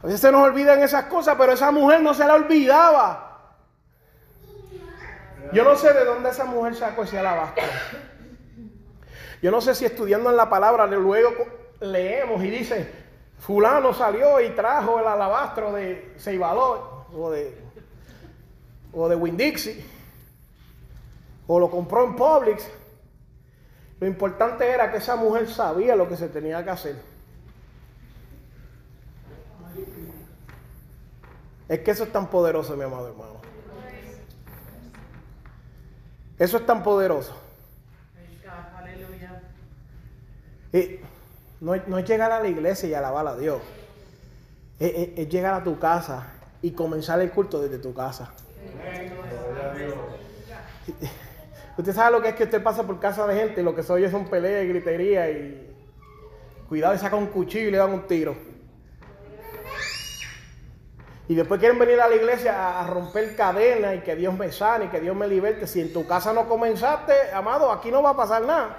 A 0.03 0.07
veces 0.07 0.21
se 0.21 0.33
nos 0.33 0.43
olvidan 0.43 0.83
esas 0.83 1.05
cosas, 1.05 1.35
pero 1.39 1.53
esa 1.53 1.71
mujer 1.71 2.03
no 2.03 2.13
se 2.13 2.27
la 2.27 2.35
olvidaba. 2.35 3.34
Yo 5.55 5.63
no 5.63 5.77
sé 5.77 5.93
de 5.93 6.05
dónde 6.05 6.31
esa 6.31 6.45
mujer 6.45 6.75
sacó 6.75 7.05
ese 7.05 7.19
alabastro. 7.19 7.63
Yo 9.41 9.51
no 9.53 9.61
sé 9.61 9.75
si 9.75 9.85
estudiando 9.85 10.31
en 10.31 10.37
la 10.37 10.51
palabra 10.51 10.87
luego 10.87 11.31
leemos 11.81 12.43
y 12.43 12.51
dice, 12.51 12.91
fulano 13.39 13.95
salió 13.95 14.41
y 14.41 14.51
trajo 14.51 14.99
el 14.99 15.07
alabastro 15.07 15.73
de 15.73 16.15
Ceibalot 16.19 17.07
o 17.15 17.31
de, 17.31 17.57
o 18.93 19.09
de 19.09 19.17
Winn-Dixie 19.17 19.85
o 21.47 21.61
lo 21.61 21.71
compró 21.71 22.05
en 22.05 22.17
Publix. 22.17 22.67
Lo 24.01 24.07
importante 24.07 24.69
era 24.69 24.91
que 24.91 24.99
esa 24.99 25.15
mujer 25.15 25.49
sabía 25.49 25.95
lo 25.95 26.09
que 26.09 26.17
se 26.17 26.29
tenía 26.29 26.65
que 26.65 26.71
hacer. 26.71 26.97
Es 31.69 31.81
que 31.81 31.91
eso 31.93 32.05
es 32.05 32.13
tan 32.13 32.29
poderoso, 32.29 32.77
mi 32.77 32.83
amado 32.83 33.09
hermano. 33.09 33.34
Eso 36.39 36.57
es 36.57 36.67
tan 36.67 36.83
poderoso. 36.83 37.35
Y 40.73 40.99
no, 41.61 41.75
es 41.75 42.09
llegar 42.09 42.33
a 42.33 42.41
la 42.41 42.49
iglesia 42.49 42.89
y 42.89 42.95
alabar 42.95 43.27
a 43.29 43.37
Dios. 43.37 43.63
Es, 44.81 45.29
llegar 45.29 45.55
a 45.55 45.63
tu 45.63 45.79
casa 45.79 46.27
y 46.63 46.73
comenzar 46.73 47.21
el 47.21 47.31
culto 47.31 47.63
desde 47.63 47.79
tu 47.79 47.95
casa. 47.95 48.33
Usted 51.79 51.93
sabe 51.93 52.13
lo 52.13 52.23
que 52.23 52.29
es 52.29 52.35
que 52.35 52.45
usted 52.45 52.63
pasa 52.63 52.85
por 52.85 53.01
casa 53.01 53.27
de 53.27 53.35
gente 53.35 53.61
y 53.61 53.65
lo 53.65 53.75
que 53.75 53.83
se 53.83 53.93
oye 53.93 54.09
son 54.09 54.29
peleas 54.29 54.65
y 54.65 54.69
gritería 54.69 55.29
y 55.29 55.75
cuidado 56.69 56.95
y 56.95 56.99
saca 56.99 57.17
un 57.17 57.27
cuchillo 57.27 57.69
y 57.69 57.71
le 57.73 57.79
dan 57.79 57.91
un 57.91 58.07
tiro. 58.07 58.37
Y 61.27 61.35
después 61.35 61.59
quieren 61.59 61.79
venir 61.79 62.01
a 62.01 62.09
la 62.09 62.17
iglesia 62.17 62.81
a 62.81 62.87
romper 62.87 63.35
cadenas 63.35 63.95
y 63.97 64.01
que 64.01 64.15
Dios 64.15 64.35
me 64.35 64.53
sane 64.53 64.87
y 64.87 64.89
que 64.89 65.01
Dios 65.01 65.17
me 65.17 65.27
liberte. 65.27 65.67
Si 65.67 65.81
en 65.81 65.93
tu 65.93 66.07
casa 66.07 66.33
no 66.35 66.47
comenzaste, 66.47 67.33
amado, 67.33 67.73
aquí 67.73 67.91
no 67.91 68.03
va 68.03 68.11
a 68.11 68.17
pasar 68.17 68.43
nada. 68.43 68.77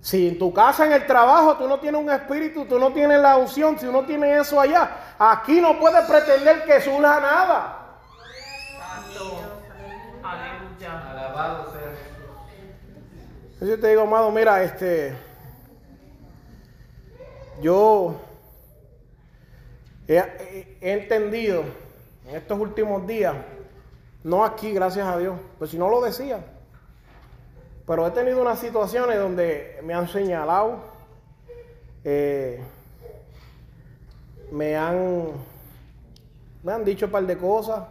Si 0.00 0.26
en 0.28 0.38
tu 0.38 0.52
casa, 0.52 0.86
en 0.86 0.92
el 0.92 1.06
trabajo, 1.06 1.56
tú 1.56 1.68
no 1.68 1.78
tienes 1.78 2.00
un 2.00 2.10
espíritu, 2.10 2.64
tú 2.64 2.78
no 2.78 2.92
tienes 2.92 3.20
la 3.20 3.36
unción, 3.36 3.78
si 3.78 3.86
uno 3.86 4.04
tiene 4.04 4.38
eso 4.38 4.58
allá, 4.58 4.90
aquí 5.18 5.60
no 5.60 5.78
puedes 5.78 6.04
pretender 6.06 6.64
que 6.64 6.80
surja 6.80 7.20
nada. 7.20 7.74
Yo 13.60 13.78
te 13.78 13.88
digo, 13.88 14.02
amado, 14.02 14.30
mira, 14.30 14.62
este, 14.62 15.14
yo 17.60 18.27
he, 20.08 20.78
entendido 20.80 21.64
en 22.26 22.36
estos 22.36 22.58
últimos 22.58 23.06
días, 23.06 23.36
no 24.24 24.44
aquí, 24.44 24.72
gracias 24.72 25.06
a 25.06 25.18
Dios, 25.18 25.38
pues 25.58 25.70
si 25.70 25.78
no 25.78 25.88
lo 25.88 26.00
decía, 26.00 26.40
pero 27.86 28.06
he 28.06 28.10
tenido 28.10 28.40
unas 28.40 28.58
situaciones 28.58 29.18
donde 29.18 29.78
me 29.84 29.94
han 29.94 30.08
señalado, 30.08 30.78
eh, 32.04 32.60
me 34.50 34.76
han, 34.76 35.28
me 36.62 36.72
han 36.72 36.84
dicho 36.84 37.06
un 37.06 37.12
par 37.12 37.26
de 37.26 37.36
cosas. 37.36 37.84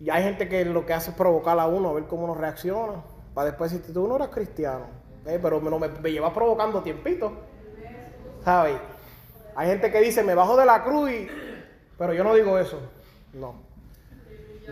Y 0.00 0.10
hay 0.10 0.24
gente 0.24 0.48
que 0.48 0.64
lo 0.64 0.84
que 0.84 0.92
hace 0.92 1.10
es 1.10 1.16
provocar 1.16 1.58
a 1.58 1.66
uno, 1.66 1.90
a 1.90 1.92
ver 1.92 2.04
cómo 2.04 2.24
uno 2.24 2.34
reacciona, 2.34 3.02
para 3.32 3.46
después 3.46 3.70
decirte, 3.70 3.92
tú 3.92 4.06
no 4.06 4.16
eres 4.16 4.28
cristiano, 4.28 4.86
eh, 5.26 5.38
pero 5.40 5.60
me, 5.60 5.70
me, 5.78 5.88
me 5.88 6.12
lleva 6.12 6.32
provocando 6.32 6.82
tiempito. 6.82 7.32
¿Sabes? 8.44 8.78
Hay 9.56 9.68
gente 9.68 9.90
que 9.90 10.00
dice, 10.00 10.22
me 10.22 10.34
bajo 10.34 10.56
de 10.56 10.66
la 10.66 10.82
cruz 10.82 11.10
y... 11.10 11.28
Pero 11.96 12.12
yo 12.12 12.24
no 12.24 12.34
digo 12.34 12.58
eso. 12.58 12.80
No. 13.32 13.62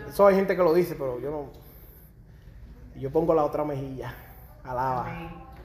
Eso 0.07 0.27
hay 0.27 0.35
gente 0.35 0.55
que 0.55 0.63
lo 0.63 0.73
dice, 0.73 0.95
pero 0.95 1.19
yo 1.19 1.31
no. 1.31 1.51
Yo 2.99 3.11
pongo 3.11 3.33
la 3.33 3.43
otra 3.43 3.63
mejilla. 3.63 4.13
Alaba. 4.63 5.07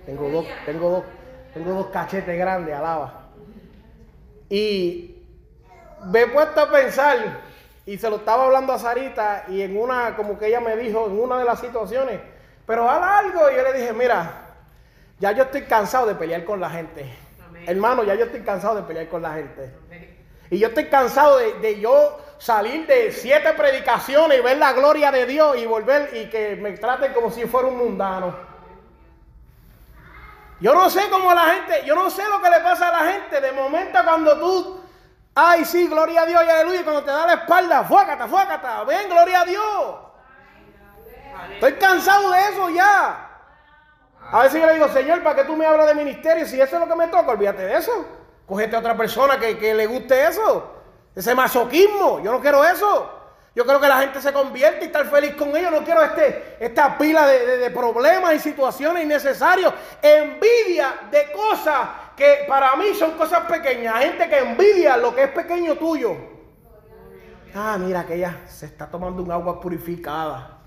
Tengo 0.07 0.29
dos, 0.31 0.47
tengo 0.65 0.91
dos, 0.91 1.05
tengo 1.53 1.75
dos 1.75 1.87
cachetes 1.89 2.39
grandes, 2.39 2.75
alaba. 2.75 3.29
Y 4.49 5.23
me 6.07 6.23
he 6.23 6.27
puesto 6.29 6.61
a 6.61 6.71
pensar, 6.71 7.41
y 7.85 7.99
se 7.99 8.09
lo 8.09 8.17
estaba 8.17 8.47
hablando 8.47 8.73
a 8.73 8.79
Sarita, 8.79 9.45
y 9.49 9.63
en 9.63 9.77
una, 9.77 10.17
como 10.17 10.39
que 10.39 10.47
ella 10.47 10.61
me 10.61 10.77
dijo, 10.77 11.07
en 11.07 11.19
una 11.19 11.39
de 11.39 11.45
las 11.45 11.61
situaciones, 11.61 12.21
pero 12.67 12.89
haz 12.89 13.25
algo. 13.25 13.51
Y 13.51 13.57
yo 13.57 13.63
le 13.63 13.73
dije, 13.75 13.93
mira, 13.93 14.47
ya 15.19 15.33
yo 15.33 15.45
estoy 15.45 15.63
cansado 15.63 16.07
de 16.07 16.15
pelear 16.15 16.45
con 16.45 16.61
la 16.61 16.71
gente. 16.71 17.28
Hermano, 17.67 18.05
ya 18.05 18.15
yo 18.15 18.27
estoy 18.27 18.41
cansado 18.41 18.77
de 18.77 18.83
pelear 18.83 19.09
con 19.09 19.23
la 19.23 19.35
gente. 19.35 19.75
Y 20.51 20.59
yo 20.59 20.69
estoy 20.69 20.87
cansado 20.87 21.39
de, 21.39 21.55
de, 21.55 21.81
yo 21.81 22.19
salir 22.39 22.87
de 22.87 23.13
siete 23.13 23.53
predicaciones 23.53 24.39
y 24.39 24.43
ver 24.43 24.57
la 24.57 24.73
gloria 24.73 25.11
de 25.11 25.27
Dios 25.27 25.57
y 25.59 25.67
volver 25.67 26.11
y 26.15 26.31
que 26.31 26.57
me 26.57 26.73
traten 26.73 27.13
como 27.13 27.31
si 27.31 27.45
fuera 27.45 27.69
un 27.69 27.77
mundano. 27.77 28.35
Yo 30.61 30.75
no 30.75 30.91
sé 30.91 31.09
cómo 31.11 31.33
la 31.33 31.55
gente, 31.55 31.85
yo 31.85 31.95
no 31.95 32.11
sé 32.11 32.23
lo 32.29 32.43
que 32.43 32.51
le 32.51 32.61
pasa 32.61 32.89
a 32.89 33.05
la 33.05 33.13
gente. 33.13 33.41
De 33.41 33.53
momento 33.53 33.99
cuando 34.03 34.39
tú, 34.39 34.81
ay 35.35 35.65
sí, 35.65 35.87
gloria 35.87 36.23
a 36.23 36.27
Dios 36.27 36.43
y 36.45 36.51
aleluya, 36.51 36.81
y 36.81 36.85
cuando 36.85 37.05
te 37.05 37.11
da 37.11 37.27
la 37.27 37.35
espalda, 37.35 37.85
fuácata, 37.85 38.27
fuácata, 38.27 38.85
ven, 38.85 39.09
gloria 39.09 39.43
a 39.43 39.45
Dios. 39.45 39.97
Estoy 41.55 41.75
cansado 41.75 42.31
de 42.31 42.41
eso 42.41 42.71
ya. 42.71 43.28
A 44.31 44.43
veces 44.43 44.61
yo 44.61 44.67
le 44.67 44.75
digo, 44.75 44.89
Señor, 44.89 45.23
¿para 45.23 45.37
qué 45.37 45.45
tú 45.45 45.57
me 45.57 45.65
hablas 45.65 45.87
de 45.87 45.95
ministerio? 45.95 46.47
Si 46.47 46.61
eso 46.61 46.77
es 46.77 46.81
lo 46.81 46.89
que 46.89 46.97
me 46.97 47.07
toca, 47.09 47.31
olvídate 47.31 47.63
de 47.63 47.77
eso. 47.77 48.07
Cogete 48.47 48.77
a 48.77 48.81
otra 48.81 48.97
persona 48.97 49.39
que, 49.39 49.59
que 49.59 49.75
le 49.75 49.87
guste 49.87 50.27
eso. 50.27 50.75
Ese 51.15 51.35
masoquismo. 51.35 52.21
Yo 52.21 52.33
no 52.33 52.41
quiero 52.41 52.63
eso. 52.65 53.15
Yo 53.55 53.65
quiero 53.65 53.81
que 53.81 53.89
la 53.89 53.99
gente 53.99 54.21
se 54.21 54.33
convierta 54.33 54.85
y 54.85 54.89
estar 54.89 55.07
feliz 55.07 55.35
con 55.35 55.57
ellos. 55.57 55.73
No 55.73 55.83
quiero 55.83 56.03
este, 56.03 56.57
esta 56.61 56.97
pila 56.99 57.27
de, 57.27 57.47
de, 57.47 57.59
de 57.59 57.71
problemas 57.71 58.35
y 58.35 58.39
situaciones 58.39 59.03
innecesarios. 59.03 59.73
Envidia 60.03 60.95
de 61.11 61.33
cosas 61.33 61.89
que 62.15 62.45
para 62.47 62.77
mí 62.77 62.95
son 62.95 63.13
cosas 63.13 63.47
pequeñas. 63.47 63.99
Gente 63.99 64.29
que 64.29 64.39
envidia 64.39 64.97
lo 64.99 65.15
que 65.15 65.25
es 65.25 65.31
pequeño 65.31 65.77
tuyo. 65.77 66.17
Ah, 67.55 67.77
mira 67.79 68.05
que 68.05 68.15
ella 68.15 68.43
se 68.47 68.67
está 68.67 68.87
tomando 68.87 69.23
un 69.23 69.33
agua 69.33 69.59
purificada. 69.59 70.58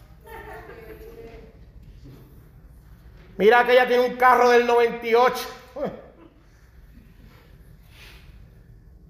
Mira 3.41 3.65
que 3.65 3.71
ella 3.71 3.87
tiene 3.87 4.07
un 4.07 4.17
carro 4.17 4.51
del 4.51 4.67
98. 4.67 5.49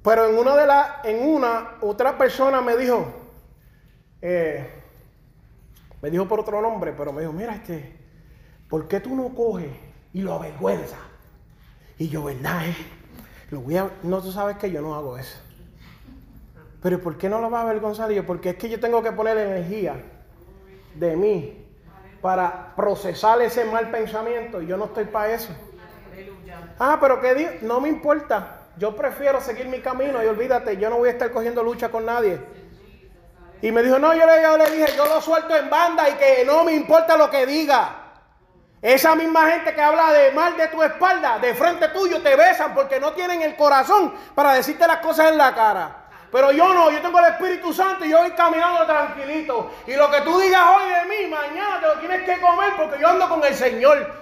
Pero 0.02 0.30
en 0.30 0.38
una 0.38 0.56
de 0.56 0.66
las, 0.66 1.04
en 1.04 1.28
una, 1.28 1.72
otra 1.82 2.18
persona 2.18 2.62
me 2.62 2.78
dijo, 2.78 3.14
eh, 4.22 4.70
me 6.02 6.10
dijo 6.10 6.30
por 6.30 6.40
otro 6.40 6.62
nombre, 6.62 6.94
pero 6.94 7.12
me 7.12 7.24
dijo, 7.24 7.34
mira 7.34 7.56
este, 7.56 7.94
¿por 8.70 8.88
qué 8.88 9.02
tú 9.02 9.18
no 9.18 9.36
coges 9.36 9.74
y 10.14 10.22
lo 10.22 10.36
avergüenzas? 10.36 10.98
Y 11.98 12.08
yo, 12.08 12.24
¿verdad? 12.24 12.68
Eh? 12.68 13.90
No, 14.04 14.22
tú 14.22 14.32
sabes 14.32 14.56
que 14.56 14.72
yo 14.72 14.82
no 14.82 14.96
hago 14.96 15.18
eso. 15.18 15.42
Pero 16.82 17.02
¿por 17.02 17.18
qué 17.18 17.28
no 17.28 17.42
lo 17.42 17.50
vas 17.50 17.66
a 17.66 17.70
avergonzar? 17.70 18.10
Y 18.14 18.16
yo, 18.16 18.26
porque 18.26 18.52
es 18.52 18.56
que 18.56 18.70
yo 18.70 18.80
tengo 18.80 19.04
que 19.04 19.12
poner 19.12 19.38
energía 19.38 20.02
de 20.96 21.18
mí 21.18 21.61
para 22.22 22.74
procesar 22.76 23.42
ese 23.42 23.66
mal 23.66 23.90
pensamiento 23.90 24.62
y 24.62 24.68
yo 24.68 24.78
no 24.78 24.86
estoy 24.86 25.06
para 25.06 25.34
eso. 25.34 25.50
Ah, 26.80 26.98
pero 27.00 27.20
que 27.20 27.34
Dios, 27.34 27.52
no 27.62 27.80
me 27.80 27.90
importa. 27.90 28.60
Yo 28.78 28.96
prefiero 28.96 29.42
seguir 29.42 29.68
mi 29.68 29.82
camino 29.82 30.24
y 30.24 30.28
olvídate, 30.28 30.78
yo 30.78 30.90
no 30.90 30.98
voy 30.98 31.10
a 31.10 31.12
estar 31.12 31.32
cogiendo 31.32 31.64
lucha 31.64 31.90
con 31.90 32.06
nadie. 32.06 32.40
Y 33.62 33.72
me 33.72 33.84
dijo, 33.84 34.00
no, 34.00 34.14
yo 34.14 34.26
le, 34.26 34.42
yo 34.42 34.58
le 34.58 34.72
dije, 34.72 34.96
yo 34.96 35.06
lo 35.06 35.22
suelto 35.22 35.56
en 35.56 35.70
banda 35.70 36.10
y 36.10 36.14
que 36.14 36.44
no 36.46 36.64
me 36.64 36.74
importa 36.74 37.18
lo 37.18 37.30
que 37.30 37.46
diga. 37.46 37.98
Esa 38.82 39.14
misma 39.16 39.48
gente 39.52 39.76
que 39.76 39.82
habla 39.82 40.12
de 40.12 40.32
mal 40.32 40.58
de 40.58 40.68
tu 40.70 40.82
espalda, 40.82 41.38
de 41.38 41.54
frente 41.54 41.90
tuyo, 41.90 42.22
te 42.24 42.36
besan 42.36 42.74
porque 42.74 43.00
no 43.00 43.14
tienen 43.14 43.44
el 43.44 43.56
corazón 43.56 44.16
para 44.34 44.54
decirte 44.54 44.88
las 44.88 44.98
cosas 44.98 45.30
en 45.30 45.38
la 45.38 45.54
cara. 45.54 46.01
Pero 46.32 46.52
yo 46.52 46.74
no, 46.74 46.90
yo 46.90 47.02
tengo 47.02 47.20
el 47.20 47.26
Espíritu 47.26 47.74
Santo 47.74 48.06
y 48.06 48.10
yo 48.10 48.20
voy 48.20 48.32
caminando 48.32 48.86
tranquilito. 48.86 49.72
Y 49.86 49.96
lo 49.96 50.10
que 50.10 50.22
tú 50.22 50.40
digas 50.40 50.64
hoy 50.76 50.90
de 50.90 51.06
mí, 51.06 51.28
mañana 51.28 51.80
te 51.82 51.88
lo 51.88 51.94
tienes 52.00 52.22
que 52.24 52.40
comer 52.40 52.74
porque 52.78 53.00
yo 53.02 53.10
ando 53.10 53.28
con 53.28 53.44
el 53.44 53.54
Señor. 53.54 54.22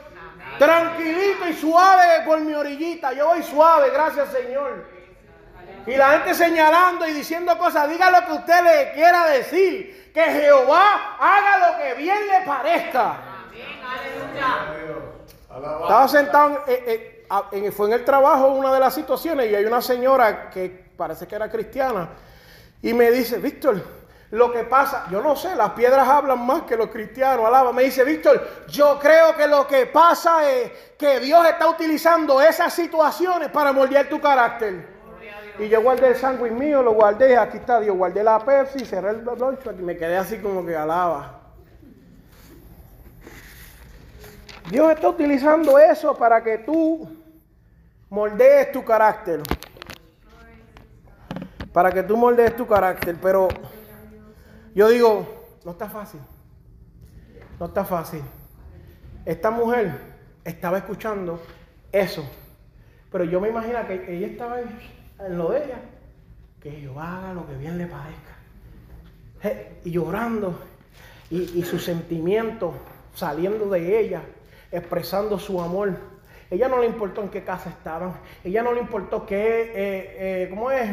Tranquilito 0.57 1.47
y 1.47 1.53
suave 1.53 2.23
por 2.25 2.41
mi 2.41 2.53
orillita. 2.53 3.13
Yo 3.13 3.27
voy 3.27 3.43
suave, 3.43 3.91
gracias 3.91 4.29
Señor. 4.29 4.85
Y 5.85 5.95
la 5.95 6.11
gente 6.11 6.33
señalando 6.33 7.07
y 7.07 7.13
diciendo 7.13 7.57
cosas, 7.57 7.87
diga 7.87 8.09
lo 8.09 8.25
que 8.25 8.33
usted 8.33 8.63
le 8.63 8.91
quiera 8.93 9.27
decir. 9.27 10.11
Que 10.11 10.23
Jehová 10.23 11.15
haga 11.19 11.69
lo 11.69 11.77
que 11.77 11.93
bien 11.93 12.27
le 12.27 12.41
parezca. 12.45 13.17
Estaba 15.81 16.07
sentado, 16.07 16.63
eh, 16.67 17.25
eh, 17.51 17.71
fue 17.71 17.87
en 17.87 17.93
el 17.93 18.03
trabajo 18.03 18.47
una 18.47 18.73
de 18.73 18.79
las 18.79 18.95
situaciones 18.95 19.51
y 19.51 19.55
hay 19.55 19.65
una 19.65 19.81
señora 19.81 20.49
que 20.49 20.88
parece 20.99 21.25
que 21.25 21.35
era 21.35 21.49
cristiana 21.49 22.09
y 22.81 22.93
me 22.93 23.09
dice, 23.09 23.37
Víctor, 23.37 23.81
lo 24.31 24.51
que 24.51 24.63
pasa, 24.63 25.07
yo 25.09 25.21
no 25.21 25.35
sé, 25.35 25.55
las 25.55 25.71
piedras 25.71 26.07
hablan 26.07 26.45
más 26.45 26.63
que 26.63 26.75
los 26.75 26.89
cristianos, 26.89 27.45
alaba. 27.45 27.73
Me 27.73 27.83
dice, 27.83 28.03
Víctor, 28.03 28.65
yo 28.67 28.99
creo 28.99 29.35
que 29.35 29.47
lo 29.47 29.65
que 29.65 29.87
pasa 29.87 30.49
es 30.51 30.71
que 30.97 31.19
Dios 31.19 31.47
está 31.47 31.67
utilizando 31.67 32.39
esas 32.41 32.73
situaciones 32.73 33.49
para 33.49 33.71
moldear 33.71 34.07
tu 34.07 34.19
carácter. 34.19 34.99
Y 35.57 35.67
yo 35.67 35.81
guardé 35.81 36.09
el 36.09 36.15
sándwich 36.15 36.51
mío, 36.51 36.83
lo 36.83 36.93
guardé, 36.93 37.37
aquí 37.37 37.57
está 37.57 37.79
Dios, 37.79 37.97
guardé 37.97 38.23
la 38.23 38.39
Pepsi, 38.39 38.85
cerré 38.85 39.11
el 39.11 39.23
lunchpack 39.23 39.79
y 39.79 39.83
me 39.83 39.97
quedé 39.97 40.17
así 40.17 40.37
como 40.37 40.65
que 40.65 40.75
alaba. 40.75 41.39
Dios 44.69 44.91
está 44.91 45.09
utilizando 45.09 45.79
eso 45.79 46.15
para 46.15 46.43
que 46.43 46.59
tú 46.59 47.09
moldees 48.09 48.71
tu 48.71 48.85
carácter. 48.85 49.41
Para 51.73 51.91
que 51.91 52.03
tú 52.03 52.17
moldees 52.17 52.55
tu 52.55 52.65
carácter, 52.65 53.15
pero 53.21 53.47
yo 54.73 54.89
digo, 54.89 55.27
no 55.65 55.71
está 55.71 55.89
fácil. 55.89 56.19
No 57.59 57.67
está 57.67 57.85
fácil. 57.85 58.21
Esta 59.25 59.51
mujer 59.51 59.93
estaba 60.43 60.77
escuchando 60.77 61.41
eso. 61.91 62.27
Pero 63.11 63.23
yo 63.23 63.41
me 63.41 63.49
imagino 63.49 63.85
que 63.87 64.15
ella 64.15 64.27
estaba 64.27 64.59
en 64.61 65.37
lo 65.37 65.51
de 65.51 65.65
ella. 65.65 65.79
Que 66.61 66.71
Jehová 66.71 67.17
haga 67.17 67.33
lo 67.33 67.47
que 67.47 67.55
bien 67.55 67.77
le 67.77 67.87
parezca. 67.87 69.67
Y 69.83 69.91
llorando. 69.91 70.59
Y, 71.29 71.59
y 71.59 71.63
su 71.63 71.79
sentimiento 71.79 72.73
saliendo 73.13 73.69
de 73.69 73.99
ella. 73.99 74.21
Expresando 74.71 75.37
su 75.37 75.61
amor. 75.61 75.97
Ella 76.49 76.67
no 76.67 76.79
le 76.79 76.87
importó 76.87 77.21
en 77.21 77.29
qué 77.29 77.43
casa 77.43 77.69
estaban. 77.69 78.13
Ella 78.43 78.63
no 78.63 78.73
le 78.73 78.81
importó 78.81 79.25
qué, 79.25 79.35
eh, 79.35 80.43
eh, 80.43 80.47
¿cómo 80.49 80.71
es? 80.71 80.89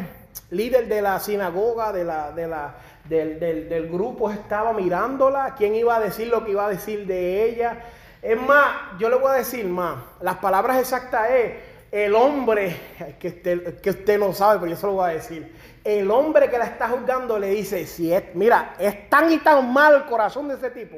Líder 0.51 0.89
de 0.89 1.03
la 1.03 1.19
sinagoga, 1.19 1.93
de 1.93 2.05
la, 2.05 2.33
de 2.33 2.47
la, 2.47 2.75
del, 3.09 3.41
del, 3.41 3.69
del, 3.69 3.89
grupo 3.89 4.31
estaba 4.31 4.73
mirándola, 4.73 5.55
quién 5.57 5.75
iba 5.75 5.97
a 5.97 6.01
decir 6.01 6.29
lo 6.29 6.45
que 6.45 6.53
iba 6.53 6.67
a 6.67 6.71
decir 6.71 7.07
de 7.07 7.45
ella. 7.45 7.85
Es 8.23 8.41
más, 8.41 8.99
yo 8.99 9.09
le 9.09 9.17
voy 9.17 9.31
a 9.31 9.35
decir 9.35 9.67
más, 9.67 9.97
las 10.21 10.37
palabras 10.37 10.79
exactas 10.79 11.31
es, 11.31 11.53
el 11.91 12.15
hombre, 12.15 12.77
que 13.19 13.29
usted, 13.29 13.81
que 13.81 13.91
usted 13.91 14.19
no 14.19 14.33
sabe, 14.33 14.59
pero 14.59 14.71
yo 14.71 14.77
se 14.77 14.87
lo 14.87 14.93
voy 14.93 15.11
a 15.11 15.15
decir, 15.15 15.55
el 15.85 16.11
hombre 16.11 16.51
que 16.51 16.59
la 16.59 16.67
está 16.67 16.89
juzgando 16.89 17.39
le 17.39 17.49
dice, 17.51 17.87
si 17.87 18.13
mira, 18.35 18.75
es 18.79 19.09
tan 19.09 19.33
y 19.33 19.39
tan 19.39 19.73
mal 19.73 19.95
el 19.95 20.05
corazón 20.05 20.49
de 20.49 20.55
ese 20.55 20.71
tipo, 20.71 20.97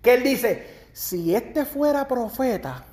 que 0.00 0.14
él 0.14 0.22
dice, 0.22 0.86
si 0.92 1.34
este 1.34 1.64
fuera 1.64 2.06
profeta, 2.06 2.84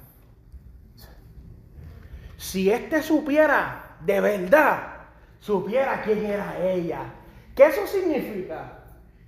si 2.37 2.71
este 2.71 3.03
supiera 3.03 3.97
de 3.99 4.21
verdad, 4.21 4.98
supiera 5.39 6.02
quién 6.02 6.25
era 6.25 6.58
ella, 6.62 7.13
¿Qué 7.60 7.65
eso 7.65 7.86
significa? 7.88 8.71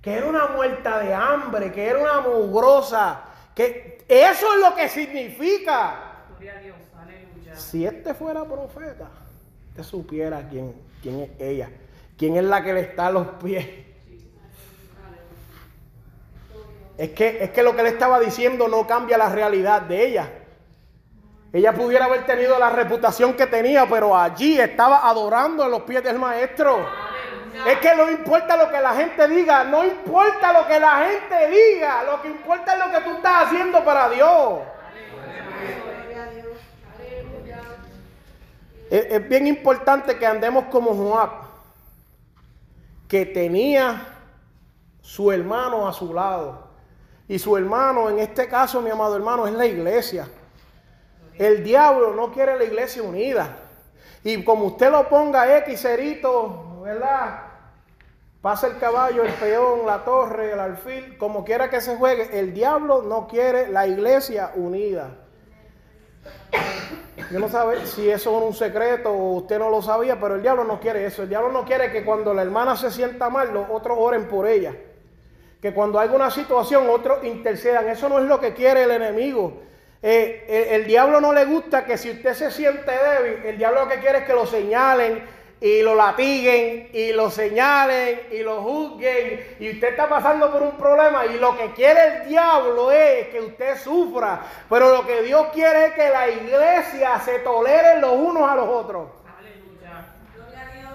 Que 0.00 0.14
era 0.14 0.26
una 0.26 0.46
muerta 0.46 1.00
de 1.00 1.12
hambre, 1.12 1.70
que 1.70 1.86
era 1.86 1.98
una 1.98 2.20
mugrosa, 2.22 3.24
Que 3.54 4.02
eso 4.08 4.54
es 4.54 4.60
lo 4.60 4.74
que 4.74 4.88
significa. 4.88 6.22
Gloria 6.30 6.56
a 6.56 6.60
Dios, 6.62 6.76
aleluya. 6.98 7.56
Si 7.56 7.84
este 7.84 8.14
fuera 8.14 8.42
profeta, 8.46 9.10
usted 9.68 9.82
supiera 9.82 10.48
quién, 10.48 10.74
quién 11.02 11.20
es 11.20 11.30
ella, 11.38 11.68
quién 12.16 12.36
es 12.36 12.44
la 12.44 12.62
que 12.62 12.72
le 12.72 12.80
está 12.80 13.08
a 13.08 13.10
los 13.10 13.26
pies. 13.42 13.66
Es 16.96 17.10
que, 17.10 17.44
es 17.44 17.50
que 17.50 17.62
lo 17.62 17.76
que 17.76 17.82
le 17.82 17.90
estaba 17.90 18.18
diciendo 18.18 18.66
no 18.66 18.86
cambia 18.86 19.18
la 19.18 19.28
realidad 19.28 19.82
de 19.82 20.06
ella. 20.06 20.32
Ella 21.52 21.74
pudiera 21.74 22.06
haber 22.06 22.24
tenido 22.24 22.58
la 22.58 22.70
reputación 22.70 23.34
que 23.34 23.46
tenía, 23.46 23.86
pero 23.86 24.16
allí 24.16 24.58
estaba 24.58 25.06
adorando 25.06 25.62
a 25.62 25.68
los 25.68 25.82
pies 25.82 26.02
del 26.02 26.18
maestro. 26.18 26.86
Es 27.66 27.78
que 27.78 27.94
no 27.94 28.10
importa 28.10 28.56
lo 28.56 28.70
que 28.70 28.80
la 28.80 28.94
gente 28.94 29.28
diga, 29.28 29.62
no 29.64 29.84
importa 29.84 30.52
lo 30.54 30.66
que 30.66 30.80
la 30.80 31.06
gente 31.06 31.48
diga, 31.50 32.02
lo 32.04 32.22
que 32.22 32.28
importa 32.28 32.72
es 32.72 32.78
lo 32.78 32.90
que 32.90 33.00
tú 33.04 33.16
estás 33.16 33.46
haciendo 33.46 33.84
para 33.84 34.08
Dios. 34.08 34.60
Es, 38.90 39.06
es 39.10 39.28
bien 39.28 39.46
importante 39.46 40.18
que 40.18 40.26
andemos 40.26 40.64
como 40.70 40.94
Joab, 40.94 41.30
que 43.08 43.26
tenía 43.26 44.06
su 45.02 45.30
hermano 45.30 45.86
a 45.86 45.92
su 45.92 46.14
lado. 46.14 46.70
Y 47.28 47.38
su 47.38 47.56
hermano, 47.58 48.08
en 48.08 48.20
este 48.20 48.48
caso, 48.48 48.80
mi 48.80 48.90
amado 48.90 49.16
hermano, 49.16 49.46
es 49.46 49.52
la 49.52 49.66
iglesia. 49.66 50.26
El 51.38 51.64
diablo 51.64 52.14
no 52.14 52.32
quiere 52.32 52.56
la 52.56 52.64
iglesia 52.64 53.02
unida. 53.02 53.56
Y 54.24 54.44
como 54.44 54.66
usted 54.66 54.90
lo 54.90 55.08
ponga 55.08 55.58
X, 55.58 55.82
cerito, 55.82 56.80
¿verdad? 56.82 57.42
Pasa 58.40 58.66
el 58.66 58.78
caballo, 58.78 59.22
el 59.22 59.32
peón, 59.34 59.86
la 59.86 60.04
torre, 60.04 60.52
el 60.52 60.60
alfil, 60.60 61.16
como 61.16 61.44
quiera 61.44 61.70
que 61.70 61.80
se 61.80 61.96
juegue, 61.96 62.38
el 62.38 62.52
diablo 62.52 63.02
no 63.02 63.28
quiere 63.28 63.68
la 63.68 63.86
iglesia 63.86 64.52
unida. 64.56 65.10
Yo 67.30 67.38
no 67.38 67.48
sabe 67.48 67.86
si 67.86 68.10
eso 68.10 68.36
es 68.36 68.44
un 68.44 68.54
secreto 68.54 69.10
o 69.10 69.34
usted 69.34 69.58
no 69.58 69.70
lo 69.70 69.80
sabía, 69.80 70.18
pero 70.20 70.36
el 70.36 70.42
diablo 70.42 70.64
no 70.64 70.80
quiere 70.80 71.06
eso. 71.06 71.22
El 71.22 71.28
diablo 71.28 71.52
no 71.52 71.64
quiere 71.64 71.92
que 71.92 72.04
cuando 72.04 72.34
la 72.34 72.42
hermana 72.42 72.76
se 72.76 72.90
sienta 72.90 73.30
mal, 73.30 73.52
los 73.52 73.66
otros 73.70 73.96
oren 74.00 74.28
por 74.28 74.46
ella. 74.46 74.74
Que 75.60 75.72
cuando 75.72 76.00
hay 76.00 76.08
una 76.08 76.30
situación, 76.30 76.90
otros 76.90 77.22
intercedan. 77.24 77.88
Eso 77.88 78.08
no 78.08 78.18
es 78.18 78.24
lo 78.24 78.40
que 78.40 78.54
quiere 78.54 78.82
el 78.82 78.90
enemigo. 78.90 79.60
Eh, 80.02 80.44
el, 80.48 80.80
el 80.80 80.86
diablo 80.86 81.20
no 81.20 81.32
le 81.32 81.44
gusta 81.44 81.84
que 81.84 81.96
si 81.96 82.10
usted 82.10 82.34
se 82.34 82.50
siente 82.50 82.90
débil, 82.90 83.46
el 83.46 83.58
diablo 83.58 83.84
lo 83.84 83.88
que 83.88 84.00
quiere 84.00 84.18
es 84.18 84.24
que 84.24 84.32
lo 84.32 84.46
señalen 84.46 85.22
y 85.62 85.80
lo 85.80 85.94
latiguen 85.94 86.88
y 86.92 87.12
lo 87.12 87.30
señalen 87.30 88.22
y 88.32 88.42
lo 88.42 88.62
juzguen 88.62 89.56
y 89.60 89.70
usted 89.70 89.90
está 89.90 90.08
pasando 90.08 90.50
por 90.50 90.60
un 90.60 90.76
problema 90.76 91.24
y 91.26 91.38
lo 91.38 91.56
que 91.56 91.70
quiere 91.70 92.00
el 92.04 92.28
diablo 92.28 92.90
es 92.90 93.28
que 93.28 93.40
usted 93.40 93.78
sufra, 93.78 94.42
pero 94.68 94.92
lo 94.92 95.06
que 95.06 95.22
Dios 95.22 95.46
quiere 95.54 95.86
es 95.86 95.92
que 95.92 96.08
la 96.10 96.28
iglesia 96.28 97.20
se 97.20 97.38
tolere 97.38 98.00
los 98.00 98.12
unos 98.12 98.50
a 98.50 98.56
los 98.56 98.68
otros. 98.68 99.08
Aleluya. 99.38 100.04
Gloria 100.34 100.62
a 100.62 100.74
Dios. 100.74 100.92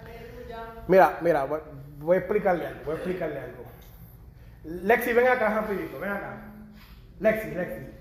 Aleluya. 0.00 0.82
Mira, 0.88 1.18
mira, 1.20 1.44
voy, 1.44 1.60
voy 1.98 2.16
a 2.16 2.18
explicarle 2.18 2.66
algo, 2.66 2.80
voy 2.86 2.94
a 2.94 2.96
explicarle 2.96 3.38
algo. 3.38 3.64
Lexi, 4.64 5.12
ven 5.12 5.28
acá 5.28 5.50
rapidito, 5.50 6.00
ven 6.00 6.10
acá. 6.10 6.53
Lexi, 7.20 7.50
Lexi. 7.50 7.94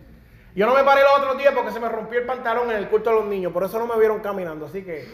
Yo 0.56 0.68
no 0.68 0.76
me 0.76 0.84
paré 0.84 1.02
los 1.02 1.20
otros 1.20 1.38
días 1.38 1.54
porque 1.54 1.72
se 1.72 1.80
me 1.80 1.90
rompió 1.90 2.20
el 2.20 2.26
pantalón 2.26 2.70
en 2.70 2.78
el 2.78 2.88
culto 2.88 3.10
de 3.10 3.16
los 3.16 3.26
niños, 3.26 3.52
por 3.52 3.64
eso 3.64 3.80
no 3.80 3.88
me 3.88 3.98
vieron 3.98 4.20
caminando, 4.20 4.68
así 4.68 4.84
que 4.84 5.08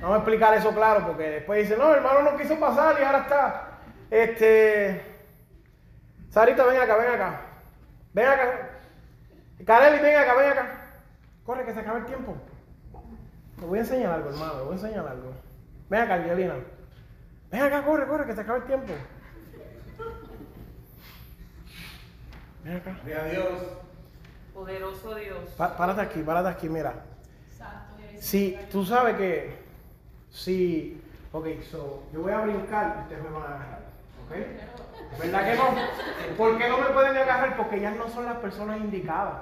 vamos 0.00 0.16
a 0.16 0.18
explicar 0.18 0.54
eso 0.54 0.72
claro, 0.72 1.04
porque 1.04 1.24
después 1.24 1.62
dicen, 1.62 1.78
no, 1.78 1.92
hermano 1.92 2.22
no 2.22 2.36
quiso 2.36 2.58
pasar 2.60 2.96
y 3.00 3.04
ahora 3.04 3.20
está. 3.20 3.68
Este. 4.10 5.02
Sarita, 6.30 6.64
ven 6.64 6.80
acá, 6.80 6.96
ven 6.96 7.10
acá. 7.10 7.40
Ven 8.12 8.26
acá. 8.26 8.70
Kareli, 9.66 10.02
ven 10.02 10.16
acá, 10.16 10.34
ven 10.34 10.50
acá. 10.50 10.66
Corre, 11.44 11.64
que 11.64 11.74
se 11.74 11.80
acaba 11.80 11.98
el 11.98 12.06
tiempo. 12.06 12.36
Te 13.58 13.64
voy 13.64 13.78
a 13.78 13.82
enseñar 13.82 14.12
algo, 14.12 14.30
hermano, 14.30 14.52
te 14.52 14.62
voy 14.62 14.70
a 14.70 14.76
enseñar 14.76 15.08
algo. 15.08 15.32
Ven 15.90 16.00
acá, 16.00 16.14
Angelina. 16.14 16.54
Ven 17.50 17.62
acá, 17.62 17.82
corre, 17.84 18.06
corre, 18.06 18.26
que 18.26 18.34
se 18.34 18.40
acaba 18.40 18.58
el 18.58 18.64
tiempo. 18.64 18.92
Ven 22.64 22.76
acá. 22.76 22.96
Gloria 23.04 23.22
a 23.22 23.24
Dios. 23.26 23.62
Poderoso 24.54 25.14
Dios. 25.14 25.38
Pa- 25.56 25.76
párate 25.76 26.00
aquí, 26.00 26.20
párate 26.22 26.48
aquí, 26.48 26.68
mira. 26.68 26.94
Si 28.20 28.58
tú 28.72 28.84
sabes 28.84 29.16
que 29.16 29.56
si, 30.30 31.00
ok, 31.32 31.46
so, 31.70 32.02
yo 32.12 32.22
voy 32.22 32.32
a 32.32 32.40
brincar 32.40 32.96
y 32.98 33.02
ustedes 33.02 33.22
me 33.22 33.30
van 33.30 33.42
a 33.42 33.46
agarrar, 33.54 33.80
¿ok? 34.26 35.20
¿Verdad 35.20 35.44
que 35.44 35.56
no? 35.56 36.36
¿Por 36.36 36.58
qué 36.58 36.68
no 36.68 36.78
me 36.78 36.86
pueden 36.86 37.16
agarrar? 37.16 37.56
Porque 37.56 37.76
ellas 37.76 37.96
no 37.96 38.08
son 38.08 38.24
las 38.24 38.38
personas 38.38 38.78
indicadas. 38.78 39.34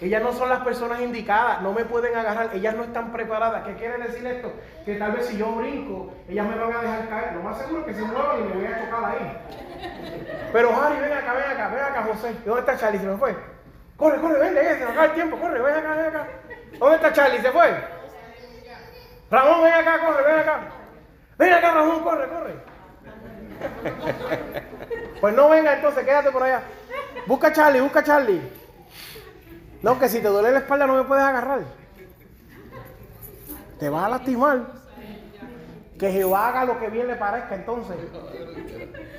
Ellas 0.00 0.22
no 0.22 0.32
son 0.32 0.48
las 0.48 0.60
personas 0.60 1.00
indicadas, 1.00 1.62
no 1.62 1.72
me 1.72 1.84
pueden 1.84 2.16
agarrar, 2.16 2.50
ellas 2.54 2.74
no 2.74 2.82
están 2.82 3.12
preparadas. 3.12 3.64
¿Qué 3.64 3.74
quiere 3.74 3.98
decir 3.98 4.26
esto? 4.26 4.52
Que 4.84 4.96
tal 4.96 5.12
vez 5.12 5.26
si 5.26 5.36
yo 5.36 5.52
brinco, 5.52 6.12
ellas 6.28 6.46
me 6.46 6.56
van 6.56 6.74
a 6.74 6.80
dejar 6.80 7.08
caer. 7.08 7.34
Lo 7.34 7.42
más 7.42 7.58
seguro 7.58 7.80
es 7.80 7.86
que 7.86 7.94
se 7.94 8.02
muevan 8.02 8.40
y 8.40 8.42
me 8.42 8.54
voy 8.54 8.66
a 8.66 8.84
chocar 8.84 9.04
ahí. 9.04 9.38
Pero 10.52 10.82
Harry, 10.82 11.00
ven 11.00 11.12
acá, 11.12 11.32
ven 11.34 11.50
acá, 11.50 11.68
ven 11.68 11.84
acá, 11.84 12.02
José. 12.02 12.36
¿Y 12.42 12.46
¿Dónde 12.46 12.60
está 12.60 12.76
Charlie? 12.76 12.98
Se 12.98 13.06
me 13.06 13.16
fue. 13.16 13.36
Corre, 13.96 14.20
corre, 14.20 14.38
ven, 14.40 14.54
ven, 14.54 14.64
se 14.64 14.84
me 14.84 14.90
acaba 14.90 15.04
el 15.04 15.12
tiempo, 15.12 15.36
corre, 15.38 15.62
ven 15.62 15.74
acá, 15.74 15.94
ven 15.94 16.06
acá. 16.06 16.26
¿Dónde 16.78 16.96
está 16.96 17.12
Charlie? 17.12 17.40
¿Se 17.40 17.52
fue? 17.52 17.74
Ramón, 19.30 19.62
ven 19.62 19.74
acá, 19.74 19.98
corre, 20.04 20.22
ven 20.24 20.40
acá. 20.40 20.60
Ven 21.38 21.52
acá, 21.52 21.70
Ramón, 21.70 22.02
corre, 22.02 22.28
corre. 22.28 22.54
Pues 25.20 25.36
no 25.36 25.48
venga 25.48 25.74
entonces, 25.74 26.04
quédate 26.04 26.32
por 26.32 26.42
allá. 26.42 26.62
Busca 27.28 27.52
Charlie, 27.52 27.80
busca 27.80 28.00
a 28.00 28.02
Charlie. 28.02 28.42
No, 29.82 29.98
que 29.98 30.08
si 30.08 30.20
te 30.20 30.28
duele 30.28 30.52
la 30.52 30.58
espalda 30.60 30.86
no 30.86 30.94
me 30.94 31.04
puedes 31.04 31.24
agarrar. 31.24 31.60
Te 33.78 33.88
vas 33.88 34.04
a 34.04 34.08
lastimar. 34.10 34.60
Que 35.98 36.10
Jehová 36.10 36.48
haga 36.48 36.64
lo 36.64 36.78
que 36.78 36.88
bien 36.88 37.08
le 37.08 37.16
parezca 37.16 37.54
entonces. 37.54 37.96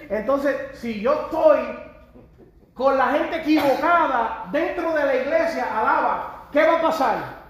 Entonces, 0.10 0.56
si 0.80 1.02
yo 1.02 1.14
estoy 1.14 1.60
con 2.74 2.98
la 2.98 3.08
gente 3.08 3.38
equivocada 3.38 4.46
dentro 4.52 4.94
de 4.94 5.06
la 5.06 5.16
iglesia, 5.16 5.80
alaba, 5.80 6.48
¿qué 6.52 6.64
va 6.64 6.80
a 6.80 6.82
pasar? 6.82 7.44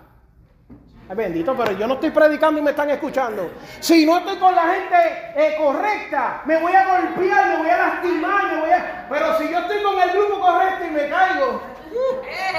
Bendito, 1.16 1.56
pero 1.56 1.74
yo 1.74 1.86
no 1.86 1.96
estoy 1.96 2.10
predicando 2.10 2.60
y 2.60 2.64
me 2.64 2.72
están 2.72 2.90
escuchando. 2.90 3.52
Si 3.80 4.06
no 4.06 4.18
estoy 4.18 4.38
con 4.38 4.56
la 4.56 4.64
gente 4.64 4.96
eh, 5.36 5.56
correcta, 5.58 6.42
me 6.46 6.58
voy 6.58 6.74
a 6.74 7.00
golpear, 7.00 7.50
me 7.50 7.58
voy 7.58 7.70
a 7.70 7.78
lastimar, 7.78 8.54
me 8.54 8.60
voy 8.62 8.72
a... 8.72 9.06
Pero 9.10 9.38
si 9.38 9.50
yo 9.50 9.60
estoy 9.60 9.84
con 9.84 10.00
el 10.00 10.10
grupo 10.10 10.40
correcto 10.40 10.86
y 10.86 10.92
me 10.92 11.10
caigo, 11.10 11.62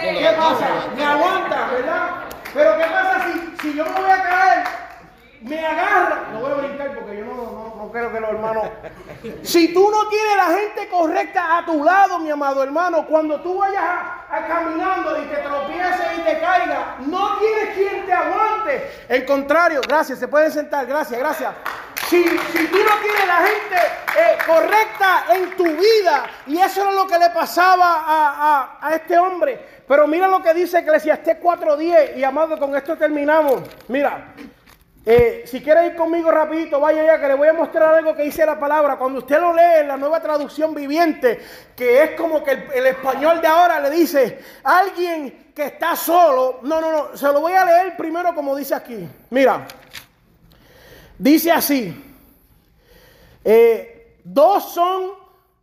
¿qué 0.00 0.34
pasa? 0.36 0.66
Me 0.96 1.04
aguanta, 1.04 1.68
¿verdad? 1.70 2.10
Pero 2.52 2.76
¿qué 2.78 2.84
pasa 2.84 3.26
si, 3.26 3.56
si 3.60 3.76
yo 3.76 3.84
me 3.84 3.92
voy 3.92 4.10
a 4.10 4.22
caer? 4.22 4.64
Me 5.40 5.66
agarra. 5.66 6.28
No 6.32 6.40
voy 6.40 6.52
a 6.52 6.54
brincar 6.54 6.94
porque 6.94 7.18
yo 7.18 7.24
no, 7.26 7.34
no, 7.34 7.74
no 7.76 7.92
creo 7.92 8.12
que 8.12 8.20
los 8.20 8.30
hermanos. 8.30 8.64
Si 9.42 9.72
tú 9.72 9.90
no 9.90 10.06
tienes 10.08 10.36
la 10.36 10.54
gente 10.54 10.88
correcta 10.90 11.56
a 11.56 11.64
tu 11.64 11.82
lado, 11.82 12.18
mi 12.18 12.30
amado 12.30 12.62
hermano, 12.62 13.06
cuando 13.06 13.40
tú 13.40 13.56
vayas 13.56 13.82
a, 13.82 14.26
a 14.30 14.46
caminando 14.46 15.18
y 15.22 15.24
te 15.26 15.36
tropieces 15.36 16.18
y 16.18 16.20
te 16.20 16.40
caigas, 16.40 16.98
no 17.06 17.38
tienes 17.38 17.74
quien 17.74 18.04
te 18.04 18.12
aguante. 18.12 18.90
En 19.08 19.24
contrario, 19.24 19.80
gracias, 19.86 20.18
se 20.18 20.28
pueden 20.28 20.52
sentar, 20.52 20.84
gracias, 20.84 21.18
gracias. 21.18 21.54
Si, 22.22 22.66
tú 22.68 22.78
no 22.78 22.96
tienes 23.02 23.26
la 23.26 23.38
gente 23.38 23.76
eh, 23.76 24.38
correcta 24.46 25.24
en 25.34 25.56
tu 25.56 25.64
vida, 25.64 26.26
y 26.46 26.58
eso 26.60 26.82
era 26.82 26.92
lo 26.92 27.06
que 27.08 27.18
le 27.18 27.30
pasaba 27.30 28.04
a, 28.06 28.78
a- 28.80 28.94
este 28.94 29.18
hombre. 29.18 29.58
Pero 29.88 30.06
mira 30.06 30.28
lo 30.28 30.40
que 30.42 30.54
dice 30.54 30.78
Eclesiastés 30.78 31.40
4.10, 31.40 32.16
y 32.16 32.22
amado, 32.24 32.56
con 32.58 32.74
esto 32.76 32.96
terminamos. 32.96 33.62
Mira, 33.88 34.32
eh, 35.04 35.42
si 35.46 35.60
quiere 35.60 35.86
ir 35.88 35.96
conmigo 35.96 36.30
rapidito, 36.30 36.78
vaya 36.80 37.02
allá 37.02 37.20
que 37.20 37.28
le 37.28 37.34
voy 37.34 37.48
a 37.48 37.52
mostrar 37.52 37.94
algo 37.96 38.14
que 38.14 38.22
dice 38.22 38.46
la 38.46 38.58
palabra. 38.58 38.96
Cuando 38.96 39.18
usted 39.18 39.40
lo 39.40 39.52
lee 39.52 39.80
en 39.80 39.88
la 39.88 39.96
nueva 39.96 40.20
traducción 40.20 40.72
viviente, 40.72 41.40
que 41.76 42.02
es 42.04 42.10
como 42.12 42.42
que 42.44 42.52
el 42.52 42.86
español 42.86 43.40
de 43.40 43.48
ahora 43.48 43.80
le 43.80 43.90
dice, 43.90 44.38
alguien 44.62 45.52
que 45.54 45.64
está 45.66 45.96
solo, 45.96 46.60
no, 46.62 46.80
no, 46.80 46.90
no, 46.92 47.16
se 47.16 47.26
lo 47.26 47.40
voy 47.40 47.52
a 47.54 47.64
leer 47.64 47.96
primero 47.96 48.34
como 48.34 48.54
dice 48.56 48.74
aquí. 48.74 49.06
Mira, 49.30 49.66
dice 51.18 51.52
así, 51.52 52.14
eh, 53.44 54.18
dos 54.24 54.72
son, 54.72 55.10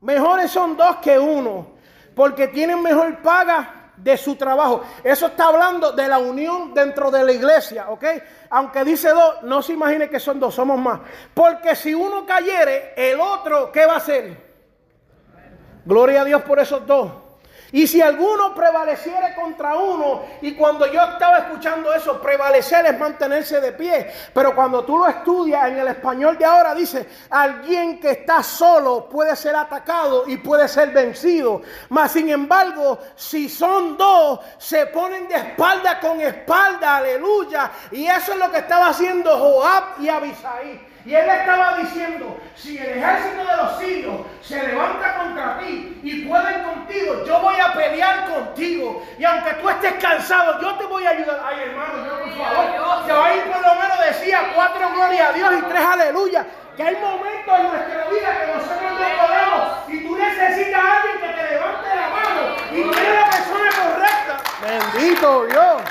mejores 0.02 0.52
son 0.52 0.78
dos 0.78 0.98
que 0.98 1.18
uno, 1.18 1.68
porque 2.16 2.48
tienen 2.48 2.82
mejor 2.82 3.22
paga 3.22 3.92
de 3.98 4.18
su 4.18 4.36
trabajo. 4.36 4.84
Eso 5.04 5.28
está 5.28 5.48
hablando 5.48 5.92
de 5.92 6.08
la 6.08 6.18
unión 6.18 6.74
dentro 6.74 7.12
de 7.12 7.24
la 7.24 7.32
iglesia, 7.32 7.90
¿ok? 7.90 8.04
Aunque 8.50 8.84
dice 8.84 9.10
dos, 9.10 9.44
no 9.44 9.62
se 9.62 9.74
imagine 9.74 10.10
que 10.10 10.20
son 10.20 10.40
dos, 10.40 10.56
somos 10.56 10.80
más. 10.80 11.00
Porque 11.34 11.76
si 11.76 11.94
uno 11.94 12.26
cayere, 12.26 12.94
el 12.96 13.20
otro, 13.20 13.72
¿qué 13.72 13.86
va 13.86 13.94
a 13.94 13.98
hacer? 13.98 14.52
Gloria 15.86 16.22
a 16.22 16.26
Dios 16.26 16.42
por 16.44 16.60
esos 16.60 16.86
dos. 16.86 17.12
Y 17.73 17.88
si 17.88 18.01
alguno 18.01 18.53
prevaleciere 18.53 19.34
contra 19.34 19.75
uno, 19.75 20.23
y 20.41 20.53
cuando 20.55 20.86
yo 20.91 21.01
estaba 21.01 21.38
escuchando 21.38 21.93
eso, 21.93 22.21
prevalecer 22.21 22.86
es 22.86 22.99
mantenerse 22.99 23.62
de 23.62 23.71
pie. 23.71 24.12
Pero 24.34 24.53
cuando 24.53 24.84
tú 24.84 24.97
lo 24.97 25.07
estudias 25.07 25.67
en 25.69 25.79
el 25.79 25.88
español 25.88 26.38
de 26.38 26.45
ahora, 26.45 26.75
dice, 26.75 27.07
alguien 27.29 27.99
que 27.99 28.12
está 28.12 28.43
solo 28.43 29.07
puede 29.10 29.36
ser 29.38 29.55
atacado 29.55 30.25
y 30.27 30.38
puede 30.38 30.67
ser 30.67 30.89
vencido. 30.89 31.62
Mas 31.89 32.12
sin 32.12 32.29
embargo, 32.29 32.99
si 33.15 33.47
son 33.47 33.97
dos, 33.97 34.41
se 34.57 34.88
ponen 34.88 35.29
de 35.29 35.36
espalda 35.36 35.99
con 35.99 36.19
espalda, 36.19 36.97
aleluya. 36.97 37.71
Y 37.91 38.05
eso 38.05 38.34
es 38.34 38.38
lo 38.38 38.51
que 38.51 38.57
estaba 38.57 38.88
haciendo 38.88 39.38
Joab 39.38 40.01
y 40.01 40.10
Abisai. 40.10 40.90
Y 41.06 41.16
él 41.16 41.30
estaba 41.30 41.78
diciendo, 41.78 42.40
si 42.56 42.78
el 42.78 42.98
ejército 42.98 43.44
de 43.44 43.58
los 43.58 43.80
sirios 43.80 44.16
se 44.42 44.68
levanta 44.68 45.16
contra 45.18 45.58
ti 45.60 46.00
y 46.04 46.26
pueden 46.26 46.64
contigo, 46.64 47.26
yo 47.26 47.40
voy 47.40 47.56
a 47.60 47.74
pelear 47.74 48.30
contigo. 48.30 49.04
Y 49.18 49.24
aunque 49.24 49.54
tú 49.56 49.70
estés 49.70 49.94
cansado, 49.94 50.62
yo 50.62 50.76
te 50.76 50.86
voy 50.86 51.06
a 51.06 51.10
ayudar. 51.10 51.42
Ay, 51.44 51.70
hermano, 51.70 52.06
yo 52.06 52.20
por 52.20 52.38
favor. 52.38 53.06
Que 53.06 53.12
ahí 53.12 53.40
por 53.52 53.62
lo 53.62 53.76
menos 53.82 54.00
decía 54.06 54.52
cuatro 54.54 54.90
gloria 54.94 55.30
a 55.30 55.32
Dios 55.34 55.54
y 55.58 55.62
tres 55.64 55.82
aleluya. 55.82 56.46
Que 56.78 56.84
hay 56.84 56.96
momentos 56.96 57.60
en 57.60 57.68
nuestra 57.68 58.06
vida 58.10 58.40
que 58.40 58.48
nosotros 58.54 58.92
no 58.92 59.26
podemos. 59.28 59.90
Y 59.90 60.08
tú 60.08 60.16
necesitas 60.18 60.84
a 60.84 61.02
alguien 61.02 61.18
que 61.20 61.42
te 61.42 61.50
levante 61.52 61.88
la 61.96 62.10
mano. 62.10 62.42
Y 62.72 62.84
tú 62.84 62.92
eres 62.98 63.14
la 63.14 63.30
persona 63.30 63.70
correcta. 63.82 64.38
Bendito 64.62 65.46
Dios. 65.48 65.82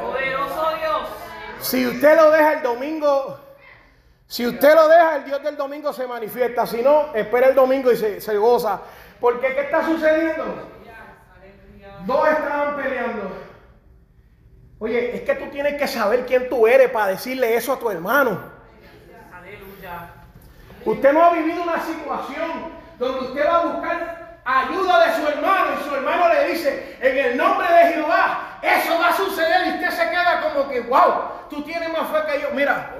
Poderoso 0.00 0.72
Dios. 0.78 1.08
Si 1.72 1.86
usted 1.86 2.16
lo 2.16 2.30
deja 2.30 2.52
el 2.52 2.62
domingo, 2.62 3.40
si 4.26 4.46
usted 4.46 4.74
lo 4.74 4.88
deja, 4.88 5.16
el 5.16 5.24
Dios 5.24 5.42
del 5.42 5.56
domingo 5.56 5.90
se 5.90 6.06
manifiesta. 6.06 6.66
Si 6.66 6.82
no, 6.82 7.14
espera 7.14 7.48
el 7.48 7.54
domingo 7.54 7.90
y 7.90 7.96
se, 7.96 8.20
se 8.20 8.36
goza. 8.36 8.78
Porque 9.18 9.54
¿qué 9.54 9.62
está 9.62 9.82
sucediendo? 9.86 10.68
Dos 12.04 12.28
estaban 12.28 12.76
peleando. 12.76 13.22
Oye, 14.80 15.16
es 15.16 15.22
que 15.22 15.34
tú 15.34 15.46
tienes 15.46 15.80
que 15.80 15.88
saber 15.88 16.26
quién 16.26 16.50
tú 16.50 16.66
eres 16.66 16.90
para 16.90 17.06
decirle 17.06 17.56
eso 17.56 17.72
a 17.72 17.78
tu 17.78 17.90
hermano. 17.90 18.38
Aleluya. 19.32 20.10
Usted 20.84 21.10
no 21.10 21.24
ha 21.24 21.32
vivido 21.32 21.62
una 21.62 21.80
situación 21.80 22.50
donde 22.98 23.28
usted 23.28 23.46
va 23.46 23.56
a 23.56 23.64
buscar 23.64 24.40
ayuda 24.44 25.06
de 25.06 25.14
su 25.14 25.26
hermano 25.26 25.70
y 25.80 25.88
su 25.88 25.94
hermano 25.94 26.28
le 26.34 26.48
dice, 26.48 26.98
en 27.00 27.16
el 27.16 27.36
nombre 27.38 27.66
de 27.66 27.94
Jehová, 27.94 28.51
eso 28.62 28.98
va 28.98 29.08
a 29.08 29.16
suceder 29.16 29.66
y 29.66 29.70
usted 29.74 29.90
se 29.90 30.10
queda 30.10 30.40
como 30.40 30.68
que, 30.68 30.80
wow, 30.82 31.48
tú 31.50 31.62
tienes 31.64 31.92
más 31.92 32.08
fe 32.10 32.32
que 32.32 32.40
yo. 32.42 32.50
Mira, 32.52 32.94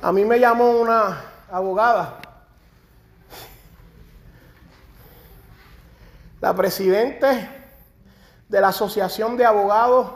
a 0.00 0.12
mí 0.12 0.24
me 0.24 0.40
llamó 0.40 0.70
una 0.70 1.24
abogada, 1.50 2.18
la 6.40 6.54
presidente 6.54 7.48
de 8.48 8.60
la 8.60 8.68
Asociación 8.68 9.36
de 9.36 9.44
Abogados 9.44 10.10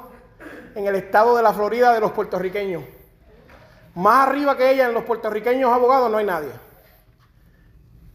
en 0.74 0.86
el 0.86 0.94
estado 0.94 1.36
de 1.36 1.42
la 1.42 1.52
Florida 1.52 1.92
de 1.92 2.00
los 2.00 2.12
puertorriqueños. 2.12 2.82
Más 3.94 4.28
arriba 4.28 4.56
que 4.56 4.70
ella 4.70 4.86
en 4.86 4.94
los 4.94 5.04
puertorriqueños 5.04 5.72
abogados 5.72 6.10
no 6.10 6.18
hay 6.18 6.26
nadie. 6.26 6.50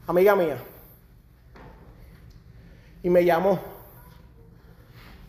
Amiga 0.08 0.36
mía. 0.36 0.58
Y 3.04 3.10
me 3.10 3.26
llamó. 3.26 3.60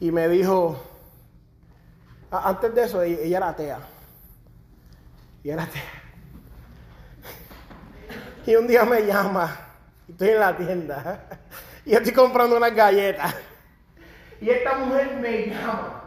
Y 0.01 0.11
me 0.11 0.29
dijo, 0.29 0.83
antes 2.31 2.75
de 2.75 2.85
eso, 2.85 3.03
ella, 3.03 3.19
ella 3.23 3.37
era 3.39 3.49
atea. 3.49 3.79
Y 5.45 5.51
era 5.51 5.63
atea. 5.63 5.83
Y 8.47 8.57
un 8.57 8.67
día 8.67 8.85
me 8.85 9.07
llama. 9.07 9.57
y 10.09 10.13
Estoy 10.13 10.31
en 10.31 10.41
la 10.41 10.57
tienda. 10.57 11.25
Y 11.85 11.95
estoy 11.95 12.13
comprando 12.13 12.57
unas 12.57 12.75
galletas. 12.75 13.35
Y 14.41 14.51
esta 14.51 14.75
mujer 14.79 15.17
me 15.21 15.47
llama. 15.47 16.03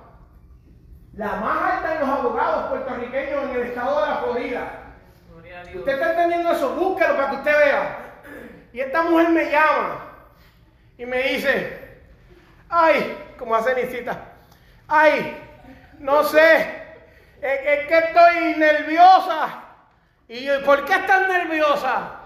La 1.13 1.35
más 1.37 1.73
alta 1.73 1.93
de 1.93 1.99
los 1.99 2.09
abogados 2.09 2.69
puertorriqueños 2.69 3.43
en 3.43 3.49
el 3.51 3.61
estado 3.63 4.01
de 4.01 4.09
la 4.09 4.17
Florida. 4.17 4.81
¿Usted 5.73 5.93
está 5.93 6.11
entendiendo 6.11 6.51
eso? 6.51 6.75
Búsquelo 6.75 7.15
para 7.15 7.29
que 7.29 7.35
usted 7.37 7.57
vea. 7.57 7.99
Y 8.73 8.79
esta 8.81 9.03
mujer 9.03 9.29
me 9.29 9.51
llama 9.51 10.04
y 10.97 11.05
me 11.05 11.21
dice, 11.23 11.99
ay, 12.69 13.17
como 13.37 13.55
hace 13.55 13.75
Nicita, 13.75 14.17
ay, 14.87 15.37
no 15.99 16.23
sé, 16.23 16.85
es, 17.41 17.87
que 17.87 17.97
estoy 17.97 18.55
nerviosa. 18.57 19.61
Y 20.27 20.43
yo, 20.43 20.63
¿por 20.63 20.85
qué 20.85 20.93
estás 20.93 21.27
nerviosa? 21.27 22.21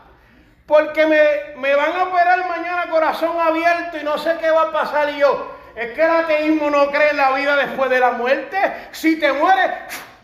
Porque 0.65 1.05
me, 1.05 1.55
me 1.57 1.75
van 1.75 1.95
a 1.95 2.03
operar 2.03 2.47
mañana 2.47 2.89
corazón 2.89 3.39
abierto 3.39 3.97
y 3.97 4.03
no 4.03 4.17
sé 4.17 4.37
qué 4.39 4.51
va 4.51 4.63
a 4.63 4.71
pasar. 4.71 5.09
Y 5.09 5.19
yo, 5.19 5.55
es 5.75 5.93
que 5.93 6.03
el 6.03 6.11
ateísmo 6.11 6.69
no 6.69 6.91
cree 6.91 7.09
en 7.09 7.17
la 7.17 7.31
vida 7.31 7.55
después 7.55 7.89
de 7.89 7.99
la 7.99 8.11
muerte. 8.11 8.57
Si 8.91 9.19
te 9.19 9.33
mueres, 9.33 9.71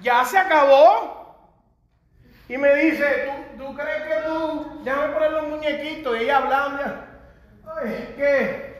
ya 0.01 0.23
se 0.23 0.37
acabó. 0.37 1.15
Y 2.47 2.57
me 2.57 2.75
dice, 2.75 3.31
¿tú, 3.57 3.65
tú 3.65 3.75
crees 3.75 4.03
que 4.03 4.27
tú, 4.27 4.81
déjame 4.83 5.13
poner 5.13 5.31
los 5.31 5.47
muñequitos? 5.47 6.15
Y 6.17 6.23
ella 6.23 6.37
hablando, 6.37 6.83
ay, 7.81 8.13
¿qué? 8.17 8.75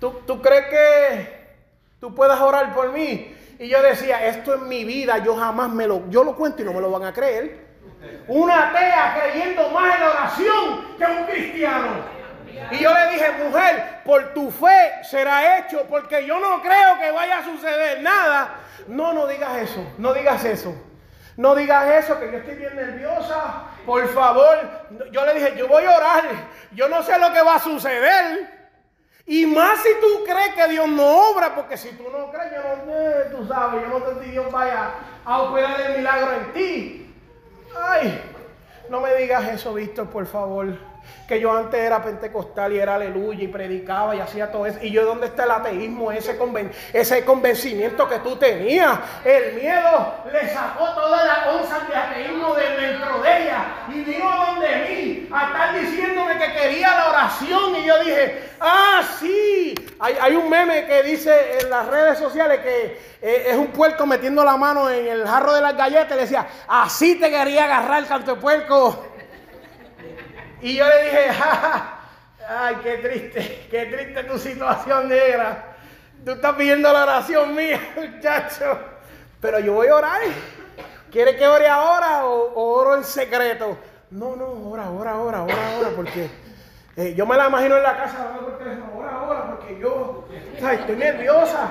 ¿Tú, 0.00 0.10
¿Tú 0.26 0.40
crees 0.40 0.66
que 0.66 1.56
tú 2.00 2.14
puedas 2.14 2.40
orar 2.40 2.74
por 2.74 2.92
mí? 2.92 3.34
Y 3.58 3.68
yo 3.68 3.82
decía, 3.82 4.26
esto 4.26 4.54
en 4.54 4.68
mi 4.68 4.84
vida, 4.84 5.18
yo 5.18 5.36
jamás 5.36 5.70
me 5.70 5.86
lo, 5.86 6.08
yo 6.10 6.22
lo 6.22 6.36
cuento 6.36 6.62
y 6.62 6.64
no 6.64 6.72
me 6.72 6.80
lo 6.80 6.90
van 6.90 7.04
a 7.04 7.12
creer. 7.12 7.66
Una 8.28 8.68
atea 8.68 9.18
creyendo 9.20 9.70
más 9.70 9.96
en 9.96 10.00
la 10.00 10.10
oración 10.10 10.96
que 10.96 11.04
un 11.04 11.24
cristiano. 11.24 12.18
Y 12.70 12.78
yo 12.78 12.92
le 12.92 13.12
dije, 13.12 13.32
mujer, 13.44 14.00
por 14.04 14.32
tu 14.34 14.50
fe 14.50 15.02
será 15.02 15.58
hecho, 15.58 15.86
porque 15.88 16.24
yo 16.26 16.38
no 16.38 16.62
creo 16.62 16.98
que 17.00 17.10
vaya 17.10 17.38
a 17.38 17.44
suceder 17.44 18.02
nada. 18.02 18.60
No, 18.86 19.12
no 19.12 19.26
digas 19.26 19.56
eso, 19.58 19.84
no 19.98 20.12
digas 20.14 20.44
eso. 20.44 20.74
No 21.38 21.54
digas 21.54 22.04
eso, 22.04 22.18
que 22.18 22.32
yo 22.32 22.38
estoy 22.38 22.56
bien 22.56 22.74
nerviosa. 22.74 23.62
Por 23.86 24.08
favor, 24.08 24.58
yo 25.12 25.24
le 25.24 25.34
dije, 25.34 25.54
yo 25.56 25.68
voy 25.68 25.84
a 25.84 25.96
orar. 25.96 26.24
Yo 26.72 26.88
no 26.88 27.00
sé 27.04 27.16
lo 27.16 27.32
que 27.32 27.40
va 27.40 27.54
a 27.54 27.60
suceder. 27.60 28.58
Y 29.24 29.46
más 29.46 29.80
si 29.80 29.88
tú 30.00 30.24
crees 30.24 30.52
que 30.56 30.66
Dios 30.66 30.88
no 30.88 31.30
obra, 31.30 31.54
porque 31.54 31.76
si 31.76 31.90
tú 31.90 32.10
no 32.10 32.32
crees, 32.32 32.54
yo 32.54 32.62
no 32.62 32.92
sé, 32.92 33.30
tú 33.30 33.46
sabes, 33.46 33.82
yo 33.82 33.98
no 34.00 34.04
sé 34.04 34.24
si 34.24 34.30
Dios 34.32 34.50
vaya 34.50 34.90
a 35.24 35.42
operar 35.42 35.80
el 35.80 35.98
milagro 35.98 36.32
en 36.32 36.52
ti. 36.54 37.14
Ay, 37.80 38.20
no 38.90 39.00
me 39.00 39.14
digas 39.14 39.46
eso, 39.46 39.74
Víctor, 39.74 40.10
por 40.10 40.26
favor. 40.26 40.76
Que 41.26 41.38
yo 41.40 41.52
antes 41.54 41.78
era 41.78 42.02
pentecostal 42.02 42.72
y 42.72 42.78
era 42.78 42.94
aleluya 42.94 43.44
y 43.44 43.48
predicaba 43.48 44.16
y 44.16 44.20
hacía 44.20 44.50
todo 44.50 44.64
eso. 44.64 44.78
Y 44.80 44.90
yo, 44.90 45.04
¿dónde 45.04 45.26
está 45.26 45.44
el 45.44 45.50
ateísmo? 45.50 46.10
Ese, 46.10 46.38
conven- 46.38 46.70
ese 46.92 47.24
convencimiento 47.24 48.08
que 48.08 48.18
tú 48.20 48.36
tenías. 48.36 48.98
El 49.24 49.54
miedo 49.54 50.14
le 50.32 50.48
sacó 50.48 50.88
todas 50.94 51.26
las 51.26 51.46
onzas 51.48 51.86
de 51.86 51.94
ateísmo 51.94 52.54
de 52.54 52.62
dentro 52.80 53.20
de 53.20 53.42
ella. 53.42 53.64
Y 53.88 54.00
vino 54.04 54.24
donde 54.46 54.68
mí 54.88 55.28
a 55.30 55.46
estar 55.48 55.78
diciéndome 55.78 56.38
que 56.38 56.52
quería 56.54 56.94
la 56.96 57.10
oración. 57.10 57.76
Y 57.76 57.84
yo 57.84 57.98
dije, 58.02 58.48
ah, 58.60 59.02
sí. 59.20 59.74
Hay, 60.00 60.16
hay 60.20 60.34
un 60.34 60.48
meme 60.48 60.86
que 60.86 61.02
dice 61.02 61.58
en 61.60 61.68
las 61.68 61.86
redes 61.88 62.18
sociales 62.18 62.60
que 62.60 63.00
eh, 63.20 63.46
es 63.48 63.56
un 63.56 63.66
puerco 63.68 64.06
metiendo 64.06 64.42
la 64.44 64.56
mano 64.56 64.88
en 64.88 65.06
el 65.06 65.26
jarro 65.26 65.52
de 65.52 65.60
las 65.60 65.76
galletas 65.76 66.12
y 66.12 66.14
le 66.14 66.20
decía, 66.22 66.46
así 66.68 67.16
te 67.16 67.28
quería 67.30 67.64
agarrar 67.64 68.06
canto 68.06 68.34
de 68.36 68.40
puerco. 68.40 69.04
Y 70.60 70.76
yo 70.76 70.86
le 70.88 71.04
dije, 71.04 71.32
"Ja, 71.32 71.98
ay, 72.48 72.76
qué 72.82 72.98
triste, 72.98 73.66
qué 73.70 73.86
triste 73.86 74.24
tu 74.24 74.38
situación 74.38 75.08
negra. 75.08 75.64
Tú 76.24 76.32
estás 76.32 76.54
pidiendo 76.56 76.92
la 76.92 77.04
oración 77.04 77.54
mía, 77.54 77.80
muchacho. 77.96 78.78
Pero 79.40 79.60
yo 79.60 79.74
voy 79.74 79.88
a 79.88 79.94
orar. 79.94 80.20
¿Quiere 81.10 81.36
que 81.36 81.46
ore 81.46 81.68
ahora 81.68 82.26
o, 82.26 82.52
oro 82.54 82.96
en 82.96 83.04
secreto? 83.04 83.78
No, 84.10 84.36
no, 84.36 84.46
ora, 84.70 84.90
ora, 84.90 85.16
ora, 85.16 85.42
ora, 85.42 85.76
ora, 85.78 85.88
porque 85.94 86.28
eh, 86.96 87.14
yo 87.14 87.24
me 87.24 87.36
la 87.36 87.48
imagino 87.48 87.76
en 87.76 87.82
la 87.82 87.96
casa 87.96 88.22
hablando 88.22 88.46
por 88.48 88.58
teléfono, 88.58 88.92
ora, 88.96 89.22
ora, 89.22 89.46
porque 89.46 89.78
yo 89.78 90.28
estoy 90.54 90.96
nerviosa. 90.96 91.68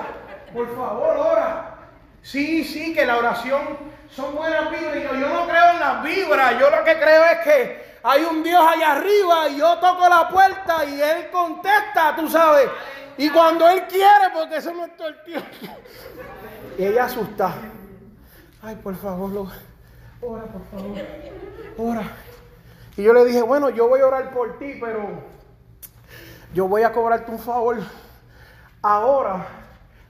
Por 0.53 0.75
favor, 0.75 1.17
ora. 1.17 1.75
Sí, 2.21 2.63
sí, 2.63 2.93
que 2.93 3.05
la 3.05 3.17
oración 3.17 3.77
son 4.09 4.35
buenas 4.35 4.71
vibras. 4.71 5.19
Yo 5.19 5.29
no 5.29 5.47
creo 5.47 5.71
en 5.71 5.79
las 5.79 6.03
vibras. 6.03 6.59
Yo 6.59 6.69
lo 6.69 6.83
que 6.83 6.97
creo 6.97 7.25
es 7.25 7.39
que 7.39 7.96
hay 8.09 8.23
un 8.23 8.41
Dios 8.43 8.61
allá 8.65 8.93
arriba 8.93 9.49
y 9.49 9.57
yo 9.57 9.77
toco 9.79 10.07
la 10.07 10.29
puerta 10.29 10.85
y 10.85 11.01
Él 11.01 11.29
contesta, 11.31 12.15
tú 12.15 12.29
sabes. 12.29 12.69
Y 13.17 13.29
cuando 13.29 13.67
Él 13.67 13.83
quiere, 13.87 14.29
porque 14.33 14.57
eso 14.57 14.71
no 14.73 14.85
es 14.85 14.95
todo 14.95 15.07
el 15.09 15.23
tiempo. 15.23 15.47
Y 16.77 16.85
ella 16.85 17.05
asusta. 17.05 17.53
Ay, 18.61 18.75
por 18.75 18.95
favor, 18.95 19.29
lo- 19.31 19.51
ora, 20.21 20.43
por 20.43 20.61
favor. 20.71 20.97
Ora. 21.77 22.03
Y 22.95 23.03
yo 23.03 23.13
le 23.13 23.25
dije, 23.25 23.41
bueno, 23.41 23.69
yo 23.69 23.87
voy 23.87 23.99
a 24.01 24.07
orar 24.07 24.31
por 24.31 24.57
ti, 24.57 24.77
pero 24.79 25.21
yo 26.53 26.67
voy 26.67 26.83
a 26.83 26.91
cobrarte 26.91 27.29
un 27.31 27.39
favor. 27.39 27.77
Ahora, 28.81 29.45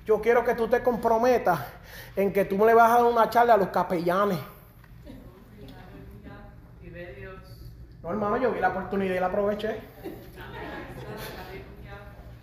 yo 0.06 0.22
quiero 0.22 0.44
que 0.46 0.54
tú 0.54 0.68
te 0.68 0.84
comprometas 0.84 1.60
en 2.16 2.32
que 2.32 2.46
tú 2.46 2.58
me 2.58 2.66
le 2.66 2.74
vas 2.74 2.92
a 2.92 2.96
dar 2.96 3.06
una 3.06 3.30
charla 3.30 3.56
a 3.56 3.58
los 3.58 3.70
capellanes. 3.70 4.40
Dios. 6.82 7.36
No, 8.08 8.14
hermano, 8.14 8.38
yo 8.38 8.54
vi 8.54 8.62
la 8.62 8.70
oportunidad 8.70 9.16
y 9.16 9.20
la 9.20 9.26
aproveché. 9.26 9.82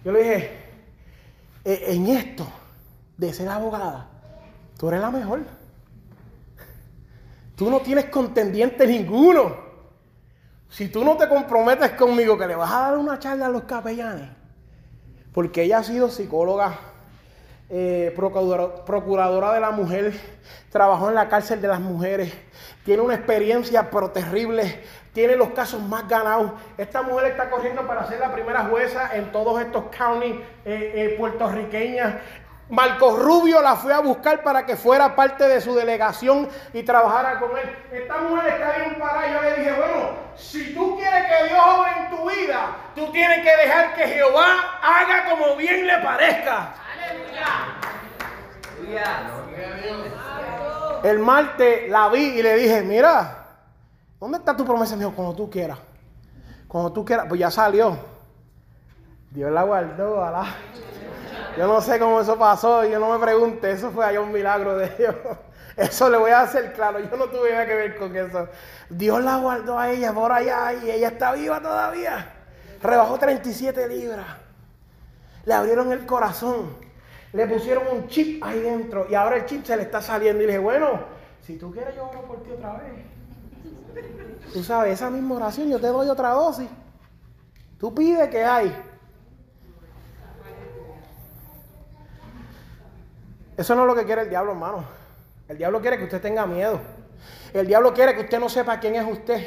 Yo 0.05 0.13
le 0.13 0.19
dije, 0.23 0.51
"E- 1.65 1.95
en 1.95 2.07
esto 2.09 2.47
de 3.17 3.33
ser 3.33 3.49
abogada, 3.49 4.07
tú 4.77 4.89
eres 4.89 5.01
la 5.01 5.11
mejor. 5.11 5.41
Tú 7.57 7.71
no 7.71 7.81
tienes 7.81 8.05
contendiente 8.07 8.87
ninguno. 8.87 9.57
Si 10.69 10.89
tú 10.89 11.03
no 11.03 11.17
te 11.17 11.27
comprometes 11.31 11.93
conmigo 11.93 12.37
que 12.37 12.47
le 12.47 12.57
vas 12.57 12.71
a 12.71 12.81
dar 12.81 12.99
una 12.99 13.19
charla 13.19 13.47
a 13.47 13.49
los 13.49 13.63
capellanes, 13.63 14.29
porque 15.33 15.63
ella 15.63 15.79
ha 15.79 15.83
sido 15.83 16.11
psicóloga, 16.11 16.79
eh, 17.71 18.13
procuradora, 18.15 18.85
procuradora 18.85 19.55
de 19.55 19.61
la 19.61 19.71
mujer, 19.71 20.13
trabajó 20.69 21.09
en 21.09 21.15
la 21.15 21.27
cárcel 21.31 21.63
de 21.63 21.69
las 21.69 21.81
mujeres, 21.81 22.35
tiene 22.85 23.01
una 23.01 23.15
experiencia 23.15 23.89
pero 23.89 24.11
terrible, 24.11 24.83
tiene 25.15 25.37
los 25.37 25.51
casos 25.51 25.81
más 25.81 26.07
ganados. 26.07 26.51
Esta 26.77 27.01
mujer 27.01 27.31
está 27.31 27.49
corriendo 27.49 27.87
para 27.87 28.05
ser 28.07 28.19
la 28.19 28.33
primera 28.33 28.65
jueza 28.65 29.15
en 29.15 29.31
todos 29.33 29.61
estos 29.63 29.85
counties 29.97 30.35
eh, 30.65 30.93
eh, 30.95 31.15
puertorriqueñas. 31.17 32.15
Marcos 32.69 33.23
Rubio 33.23 33.63
la 33.63 33.77
fue 33.77 33.93
a 33.93 34.01
buscar 34.01 34.43
para 34.43 34.67
que 34.67 34.75
fuera 34.77 35.15
parte 35.15 35.47
de 35.47 35.61
su 35.61 35.75
delegación 35.75 36.49
y 36.73 36.83
trabajara 36.83 37.39
con 37.39 37.57
él. 37.57 37.77
Esta 37.93 38.17
mujer 38.19 38.55
está 38.55 38.79
bien 38.79 38.99
parada. 38.99 39.33
Yo 39.33 39.43
le 39.43 39.57
dije, 39.57 39.73
bueno, 39.73 40.11
si 40.35 40.75
tú 40.75 40.97
quieres 40.97 41.27
que 41.27 41.49
Dios 41.49 41.61
obre 41.65 41.91
en 41.99 42.11
tu 42.11 42.29
vida, 42.29 42.67
tú 42.95 43.13
tienes 43.13 43.39
que 43.39 43.57
dejar 43.57 43.95
que 43.95 44.09
Jehová 44.09 44.81
haga 44.83 45.31
como 45.31 45.57
bien 45.57 45.87
le 45.87 45.99
parezca. 45.99 46.75
El 51.05 51.19
martes 51.19 51.89
la 51.91 52.09
vi 52.09 52.39
y 52.39 52.43
le 52.43 52.57
dije, 52.57 52.83
mira, 52.83 53.44
¿dónde 54.25 54.39
está 54.39 54.57
tu 54.57 54.65
promesa? 54.65 54.97
Me 54.97 55.05
dijo, 55.05 55.15
cuando 55.15 55.35
tú 55.35 55.51
quieras. 55.51 55.79
Cuando 56.67 56.91
tú 56.91 57.05
quieras, 57.05 57.27
pues 57.29 57.39
ya 57.39 57.51
salió. 57.51 57.99
Dios 59.31 59.53
la 59.53 59.65
guardó, 59.65 60.25
alá. 60.25 60.47
Yo 61.59 61.67
no 61.67 61.79
sé 61.83 61.99
cómo 61.99 62.21
eso 62.21 62.39
pasó, 62.39 62.87
yo 62.87 62.99
no 62.99 63.13
me 63.13 63.23
pregunte, 63.23 63.71
eso 63.71 63.91
fue 63.91 64.03
allá 64.03 64.23
un 64.23 64.33
milagro 64.33 64.79
de 64.79 64.89
Dios. 64.97 65.15
Eso 65.77 66.09
le 66.09 66.17
voy 66.17 66.31
a 66.31 66.43
hacer 66.43 66.73
claro, 66.73 67.01
yo 67.01 67.17
no 67.17 67.27
tuve 67.27 67.51
nada 67.51 67.67
que 67.67 67.75
ver 67.75 67.97
con 67.97 68.15
eso. 68.15 68.49
Dios 68.89 69.25
la 69.25 69.39
guardó 69.39 69.77
a 69.77 69.91
ella 69.91 70.13
por 70.13 70.31
allá 70.31 70.73
y 70.73 70.89
ella 70.89 71.09
está 71.09 71.33
viva 71.33 71.61
todavía. 71.61 72.33
Rebajó 72.81 73.19
37 73.19 73.89
libras. 73.89 74.25
Le 75.45 75.53
abrieron 75.53 75.91
el 75.91 76.07
corazón. 76.07 76.77
Le 77.33 77.49
pusieron 77.49 77.89
un 77.91 78.07
chip 78.07 78.41
ahí 78.45 78.61
dentro 78.61 79.09
y 79.11 79.17
ahora 79.17 79.39
el 79.39 79.47
chip 79.47 79.65
se 79.65 79.77
le 79.77 79.83
está 79.83 80.01
saliendo. 80.01 80.45
Y 80.45 80.47
le 80.47 80.53
dije, 80.53 80.63
bueno, 80.63 81.01
si 81.43 81.57
tú 81.57 81.73
quieres 81.73 81.97
yo 81.97 82.09
oro 82.09 82.23
por 82.23 82.45
ti 82.45 82.53
otra 82.53 82.75
vez. 82.75 83.14
Tú 84.53 84.63
sabes, 84.63 84.95
esa 84.95 85.11
misma 85.11 85.37
oración 85.37 85.69
yo 85.69 85.81
te 85.81 85.89
doy 85.89 86.09
otra 86.09 86.31
dosis. 86.31 86.69
Tú 87.79 87.95
pides 87.95 88.29
que 88.29 88.45
hay. 88.45 88.75
Eso 93.57 93.75
no 93.75 93.83
es 93.83 93.89
lo 93.89 93.95
que 93.95 94.05
quiere 94.05 94.23
el 94.23 94.31
diablo, 94.31 94.53
hermano. 94.53 94.85
El 95.49 95.59
diablo 95.59 95.81
quiere 95.81 95.99
que 95.99 96.05
usted 96.05 96.21
tenga 96.21 96.47
miedo. 96.47 96.81
El 97.53 97.67
diablo 97.67 97.93
quiere 97.93 98.15
que 98.15 98.23
usted 98.23 98.41
no 98.41 98.49
sepa 98.49 98.81
quién 98.81 98.97
es 98.97 99.07
usted. 99.07 99.47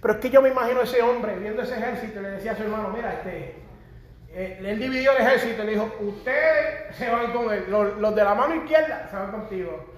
Pero 0.00 0.14
es 0.14 0.20
que 0.20 0.30
yo 0.30 0.42
me 0.42 0.48
imagino 0.48 0.80
ese 0.82 1.00
hombre 1.02 1.38
viendo 1.38 1.62
ese 1.62 1.74
ejército 1.74 2.20
y 2.20 2.22
le 2.22 2.30
decía 2.30 2.52
a 2.52 2.56
su 2.56 2.62
hermano, 2.62 2.88
mira, 2.88 3.14
este, 3.14 3.62
eh, 4.30 4.60
él 4.64 4.78
dividió 4.78 5.12
el 5.12 5.18
ejército 5.18 5.62
y 5.62 5.66
le 5.66 5.72
dijo, 5.72 5.92
ustedes 6.00 6.96
se 6.96 7.08
van 7.08 7.32
con 7.32 7.52
él, 7.52 7.66
los 7.70 8.14
de 8.14 8.24
la 8.24 8.34
mano 8.34 8.56
izquierda 8.56 9.06
se 9.08 9.16
van 9.16 9.30
contigo 9.30 9.92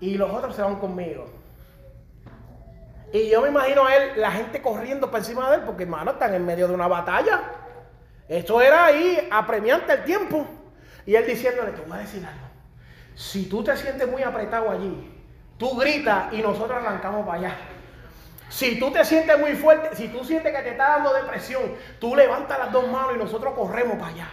y 0.00 0.16
los 0.16 0.30
otros 0.30 0.54
se 0.54 0.62
van 0.62 0.76
conmigo. 0.76 1.26
Y 3.12 3.30
yo 3.30 3.42
me 3.42 3.48
imagino 3.48 3.86
a 3.86 3.94
él, 3.94 4.12
la 4.16 4.30
gente 4.32 4.60
corriendo 4.60 5.10
por 5.10 5.20
encima 5.20 5.48
de 5.50 5.56
él, 5.56 5.62
porque 5.62 5.84
hermano, 5.84 6.12
están 6.12 6.34
en 6.34 6.44
medio 6.44 6.68
de 6.68 6.74
una 6.74 6.88
batalla. 6.88 7.42
Esto 8.28 8.60
era 8.60 8.86
ahí 8.86 9.28
apremiante 9.30 9.92
el 9.92 10.04
tiempo. 10.04 10.46
Y 11.06 11.14
él 11.14 11.26
diciéndole, 11.26 11.72
te 11.72 11.82
voy 11.82 11.96
a 11.96 12.00
decir 12.00 12.24
algo. 12.26 12.46
Si 13.14 13.48
tú 13.48 13.62
te 13.62 13.76
sientes 13.76 14.08
muy 14.08 14.22
apretado 14.22 14.70
allí, 14.70 15.10
tú 15.56 15.76
gritas 15.76 16.32
y 16.32 16.42
nosotros 16.42 16.82
arrancamos 16.82 17.24
para 17.24 17.38
allá. 17.38 17.56
Si 18.48 18.78
tú 18.78 18.92
te 18.92 19.04
sientes 19.04 19.38
muy 19.38 19.54
fuerte, 19.54 19.96
si 19.96 20.08
tú 20.08 20.24
sientes 20.24 20.54
que 20.54 20.62
te 20.62 20.70
está 20.70 20.88
dando 20.90 21.12
depresión, 21.14 21.62
tú 21.98 22.14
levantas 22.14 22.58
las 22.58 22.72
dos 22.72 22.88
manos 22.88 23.12
y 23.14 23.18
nosotros 23.18 23.54
corremos 23.54 23.98
para 23.98 24.12
allá. 24.12 24.28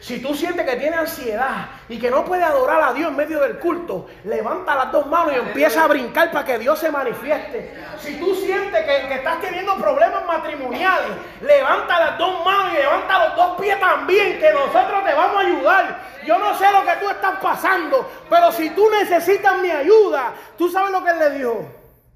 Si 0.00 0.20
tú 0.20 0.34
sientes 0.34 0.64
que 0.64 0.76
tienes 0.76 0.98
ansiedad 0.98 1.68
y 1.88 1.98
que 1.98 2.10
no 2.10 2.24
puedes 2.24 2.44
adorar 2.44 2.82
a 2.82 2.92
Dios 2.92 3.10
en 3.10 3.16
medio 3.16 3.40
del 3.40 3.58
culto, 3.58 4.06
levanta 4.24 4.74
las 4.74 4.92
dos 4.92 5.06
manos 5.06 5.34
y 5.34 5.38
empieza 5.38 5.84
a 5.84 5.88
brincar 5.88 6.30
para 6.30 6.44
que 6.44 6.58
Dios 6.58 6.78
se 6.78 6.90
manifieste. 6.90 7.74
Si 7.98 8.16
tú 8.18 8.34
sientes 8.34 8.84
que, 8.84 9.08
que 9.08 9.14
estás 9.14 9.40
teniendo 9.40 9.76
problemas 9.76 10.24
matrimoniales, 10.26 11.10
levanta 11.40 11.98
las 11.98 12.18
dos 12.18 12.44
manos 12.44 12.72
y 12.74 12.76
levanta 12.76 13.26
los 13.26 13.36
dos 13.36 13.60
pies 13.60 13.80
también, 13.80 14.38
que 14.38 14.52
nosotros 14.52 15.04
te 15.04 15.14
vamos 15.14 15.36
a 15.36 15.46
ayudar. 15.46 16.00
Yo 16.24 16.38
no 16.38 16.56
sé 16.58 16.66
lo 16.72 16.84
que 16.84 16.96
tú 17.00 17.08
estás 17.08 17.38
pasando, 17.40 18.10
pero 18.28 18.50
si 18.52 18.70
tú 18.70 18.90
necesitas 18.90 19.58
mi 19.58 19.70
ayuda, 19.70 20.34
tú 20.58 20.68
sabes 20.68 20.90
lo 20.90 21.02
que 21.04 21.10
él 21.10 21.18
le 21.18 21.30
dijo. 21.30 21.66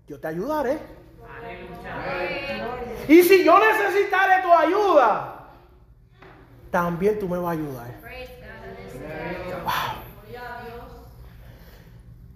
Yo 0.06 0.18
te 0.18 0.28
ayudaré. 0.28 0.78
Y 3.08 3.22
si 3.22 3.44
yo 3.44 3.58
necesitaré 3.58 4.42
tu 4.42 4.52
ayuda, 4.52 5.39
también 6.70 7.18
tú 7.18 7.28
me 7.28 7.38
vas 7.38 7.48
a 7.48 7.52
ayudar. 7.52 8.00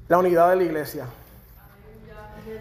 La 0.09 0.19
unidad 0.19 0.51
de 0.51 0.57
la 0.57 0.63
iglesia. 0.63 1.07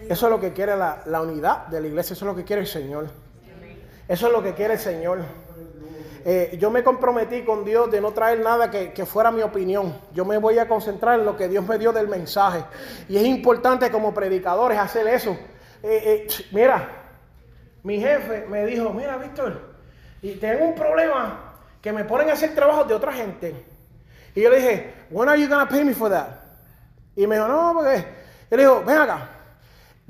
Eso 0.08 0.26
es 0.26 0.30
lo 0.30 0.40
que 0.40 0.52
quiere 0.52 0.76
la, 0.76 1.02
la 1.06 1.20
unidad 1.20 1.66
de 1.66 1.80
la 1.80 1.86
iglesia, 1.86 2.14
eso 2.14 2.24
es 2.24 2.30
lo 2.30 2.36
que 2.36 2.44
quiere 2.44 2.62
el 2.62 2.68
Señor. 2.68 3.08
Eso 4.08 4.26
es 4.26 4.32
lo 4.32 4.42
que 4.42 4.54
quiere 4.54 4.74
el 4.74 4.80
Señor. 4.80 5.20
Eh, 6.26 6.56
yo 6.58 6.70
me 6.70 6.82
comprometí 6.82 7.42
con 7.42 7.64
Dios 7.64 7.90
de 7.90 8.00
no 8.00 8.12
traer 8.12 8.40
nada 8.40 8.70
que, 8.70 8.92
que 8.92 9.04
fuera 9.04 9.30
mi 9.30 9.42
opinión. 9.42 9.94
Yo 10.14 10.24
me 10.24 10.38
voy 10.38 10.58
a 10.58 10.66
concentrar 10.66 11.18
en 11.18 11.26
lo 11.26 11.36
que 11.36 11.48
Dios 11.48 11.66
me 11.66 11.78
dio 11.78 11.92
del 11.92 12.08
mensaje. 12.08 12.64
Y 13.08 13.18
es 13.18 13.24
importante 13.24 13.90
como 13.90 14.14
predicadores 14.14 14.78
hacer 14.78 15.06
eso. 15.06 15.32
Eh, 15.82 16.26
eh, 16.26 16.26
mira, 16.50 16.88
mi 17.82 18.00
jefe 18.00 18.46
me 18.48 18.64
dijo, 18.64 18.90
mira 18.90 19.18
Víctor, 19.18 19.60
y 20.22 20.36
tengo 20.36 20.64
un 20.64 20.74
problema 20.74 21.43
que 21.84 21.92
me 21.92 22.02
ponen 22.06 22.30
a 22.30 22.32
hacer 22.32 22.54
trabajos 22.54 22.88
de 22.88 22.94
otra 22.94 23.12
gente. 23.12 23.54
Y 24.34 24.40
yo 24.40 24.48
le 24.48 24.56
dije, 24.56 24.94
when 25.10 25.28
are 25.28 25.38
you 25.38 25.46
gonna 25.46 25.68
pay 25.68 25.84
me 25.84 25.92
for 25.92 26.08
that? 26.08 26.28
Y 27.14 27.26
me 27.26 27.34
dijo, 27.34 27.46
no, 27.46 27.74
porque... 27.74 28.06
Yo 28.50 28.56
le 28.56 28.62
digo, 28.62 28.82
ven 28.86 28.96
acá, 28.96 29.28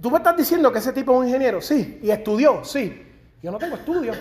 tú 0.01 0.09
me 0.09 0.19
estás 0.19 0.37
diciendo 0.37 0.71
que 0.71 0.79
ese 0.79 0.93
tipo 0.93 1.13
es 1.13 1.19
un 1.19 1.27
ingeniero, 1.27 1.61
sí, 1.61 1.99
y 2.01 2.13
estudió, 2.13 2.65
sí. 2.65 3.13
Yo 3.43 3.51
no 3.51 3.59
tengo 3.59 3.75
estudio. 3.75 4.13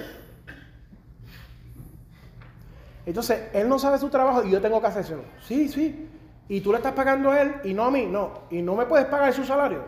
Entonces, 3.05 3.43
él 3.53 3.69
no 3.69 3.77
sabe 3.77 3.99
su 3.99 4.09
trabajo 4.09 4.43
y 4.43 4.49
yo 4.49 4.59
tengo 4.59 4.81
que 4.81 4.87
hacérselo. 4.87 5.21
Sí, 5.45 5.69
sí. 5.69 6.09
Y 6.49 6.59
tú 6.61 6.71
le 6.71 6.77
estás 6.77 6.93
pagando 6.93 7.29
a 7.29 7.39
él 7.39 7.55
y 7.65 7.75
no 7.75 7.83
a 7.83 7.91
mí, 7.91 8.07
no. 8.07 8.45
Y 8.49 8.63
no 8.63 8.73
me 8.73 8.87
puedes 8.87 9.05
pagar 9.05 9.31
su 9.31 9.45
salario. 9.45 9.83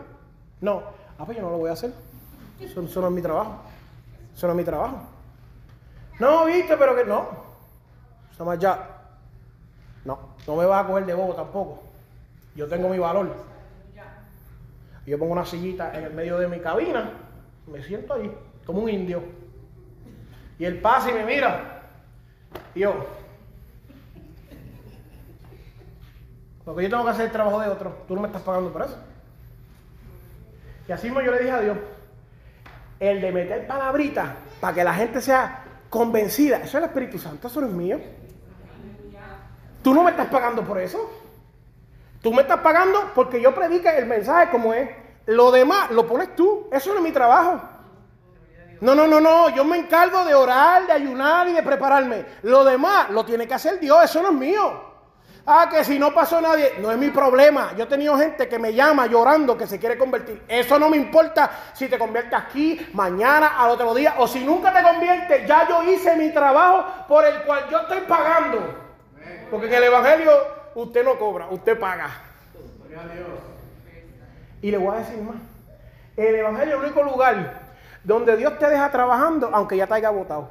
No. 0.60 0.84
Ah, 1.18 1.24
pues 1.24 1.36
yo 1.36 1.42
no 1.42 1.50
lo 1.50 1.58
voy 1.58 1.70
a 1.70 1.72
hacer. 1.72 1.92
Eso, 2.60 2.80
eso 2.80 3.00
no 3.00 3.08
es 3.08 3.12
mi 3.12 3.22
trabajo. 3.22 3.56
Eso 4.36 4.46
no 4.46 4.52
es 4.52 4.56
mi 4.56 4.64
trabajo. 4.64 5.00
No, 6.20 6.44
viste, 6.44 6.76
pero 6.76 6.94
que 6.94 7.04
no. 7.04 7.45
Eso 8.36 8.44
más 8.44 8.58
ya. 8.58 8.86
No, 10.04 10.18
no 10.46 10.56
me 10.56 10.66
vas 10.66 10.84
a 10.84 10.86
coger 10.86 11.06
de 11.06 11.14
bobo 11.14 11.34
tampoco. 11.34 11.82
Yo 12.54 12.68
tengo 12.68 12.90
mi 12.90 12.98
valor. 12.98 13.34
Yo 15.06 15.18
pongo 15.18 15.32
una 15.32 15.46
sillita 15.46 15.96
en 15.96 16.04
el 16.04 16.12
medio 16.12 16.38
de 16.38 16.46
mi 16.46 16.60
cabina, 16.60 17.12
me 17.66 17.82
siento 17.82 18.12
allí, 18.12 18.30
como 18.66 18.80
un 18.80 18.90
indio. 18.90 19.22
Y 20.58 20.66
él 20.66 20.80
pasa 20.80 21.10
y 21.10 21.14
me 21.14 21.24
mira. 21.24 21.80
Y 22.74 22.80
yo. 22.80 23.06
Porque 26.62 26.82
yo 26.82 26.90
tengo 26.90 27.04
que 27.04 27.10
hacer 27.10 27.26
el 27.26 27.32
trabajo 27.32 27.60
de 27.60 27.68
otro. 27.68 28.04
Tú 28.06 28.14
no 28.16 28.20
me 28.20 28.26
estás 28.26 28.42
pagando 28.42 28.70
por 28.70 28.82
eso. 28.82 28.98
Y 30.86 30.92
así 30.92 31.06
mismo 31.06 31.22
yo 31.22 31.30
le 31.30 31.38
dije 31.38 31.52
a 31.52 31.60
Dios, 31.60 31.78
el 33.00 33.22
de 33.22 33.32
meter 33.32 33.66
palabritas 33.66 34.28
para 34.60 34.74
que 34.74 34.84
la 34.84 34.92
gente 34.92 35.22
sea 35.22 35.64
convencida, 35.88 36.58
eso 36.58 36.66
es 36.66 36.74
el 36.74 36.84
Espíritu 36.84 37.18
Santo, 37.18 37.48
eso 37.48 37.62
no 37.62 37.68
es 37.68 37.72
mío. 37.72 38.00
Tú 39.86 39.94
no 39.94 40.02
me 40.02 40.10
estás 40.10 40.26
pagando 40.26 40.64
por 40.64 40.80
eso. 40.80 40.98
Tú 42.20 42.32
me 42.32 42.42
estás 42.42 42.58
pagando 42.58 43.12
porque 43.14 43.40
yo 43.40 43.54
predique 43.54 43.88
el 43.96 44.06
mensaje 44.06 44.50
como 44.50 44.74
es. 44.74 44.90
Lo 45.26 45.52
demás 45.52 45.92
lo 45.92 46.08
pones 46.08 46.34
tú. 46.34 46.66
Eso 46.72 46.90
no 46.90 46.96
es 46.96 47.02
mi 47.04 47.12
trabajo. 47.12 47.60
No, 48.80 48.96
no, 48.96 49.06
no, 49.06 49.20
no. 49.20 49.48
Yo 49.50 49.64
me 49.64 49.76
encargo 49.78 50.24
de 50.24 50.34
orar, 50.34 50.88
de 50.88 50.92
ayunar 50.92 51.46
y 51.46 51.52
de 51.52 51.62
prepararme. 51.62 52.26
Lo 52.42 52.64
demás 52.64 53.10
lo 53.10 53.24
tiene 53.24 53.46
que 53.46 53.54
hacer 53.54 53.78
Dios. 53.78 54.02
Eso 54.02 54.20
no 54.22 54.30
es 54.30 54.34
mío. 54.34 54.72
Ah, 55.46 55.68
que 55.70 55.84
si 55.84 56.00
no 56.00 56.12
pasó 56.12 56.40
nadie, 56.40 56.74
no 56.80 56.90
es 56.90 56.98
mi 56.98 57.10
problema. 57.10 57.72
Yo 57.76 57.84
he 57.84 57.86
tenido 57.86 58.18
gente 58.18 58.48
que 58.48 58.58
me 58.58 58.74
llama 58.74 59.06
llorando 59.06 59.56
que 59.56 59.68
se 59.68 59.78
quiere 59.78 59.96
convertir. 59.96 60.42
Eso 60.48 60.80
no 60.80 60.90
me 60.90 60.96
importa 60.96 61.48
si 61.74 61.86
te 61.86 61.96
conviertes 61.96 62.34
aquí, 62.36 62.88
mañana, 62.92 63.54
al 63.56 63.70
otro 63.70 63.94
día, 63.94 64.16
o 64.18 64.26
si 64.26 64.40
nunca 64.44 64.72
te 64.72 64.82
conviertes. 64.82 65.46
Ya 65.46 65.68
yo 65.68 65.84
hice 65.84 66.16
mi 66.16 66.32
trabajo 66.32 67.06
por 67.06 67.24
el 67.24 67.42
cual 67.42 67.68
yo 67.70 67.78
estoy 67.78 68.00
pagando. 68.00 68.85
Porque 69.50 69.66
en 69.66 69.74
el 69.74 69.84
Evangelio 69.84 70.32
usted 70.74 71.04
no 71.04 71.18
cobra, 71.18 71.48
usted 71.50 71.78
paga. 71.78 72.10
Y 74.62 74.70
le 74.70 74.78
voy 74.78 74.94
a 74.94 74.98
decir 74.98 75.22
más. 75.22 75.36
El 76.16 76.34
Evangelio 76.34 76.76
es 76.76 76.80
el 76.80 76.86
único 76.86 77.02
lugar 77.02 77.66
donde 78.02 78.36
Dios 78.36 78.58
te 78.58 78.68
deja 78.68 78.90
trabajando 78.90 79.50
aunque 79.52 79.76
ya 79.76 79.86
te 79.86 79.94
haya 79.94 80.10
votado. 80.10 80.50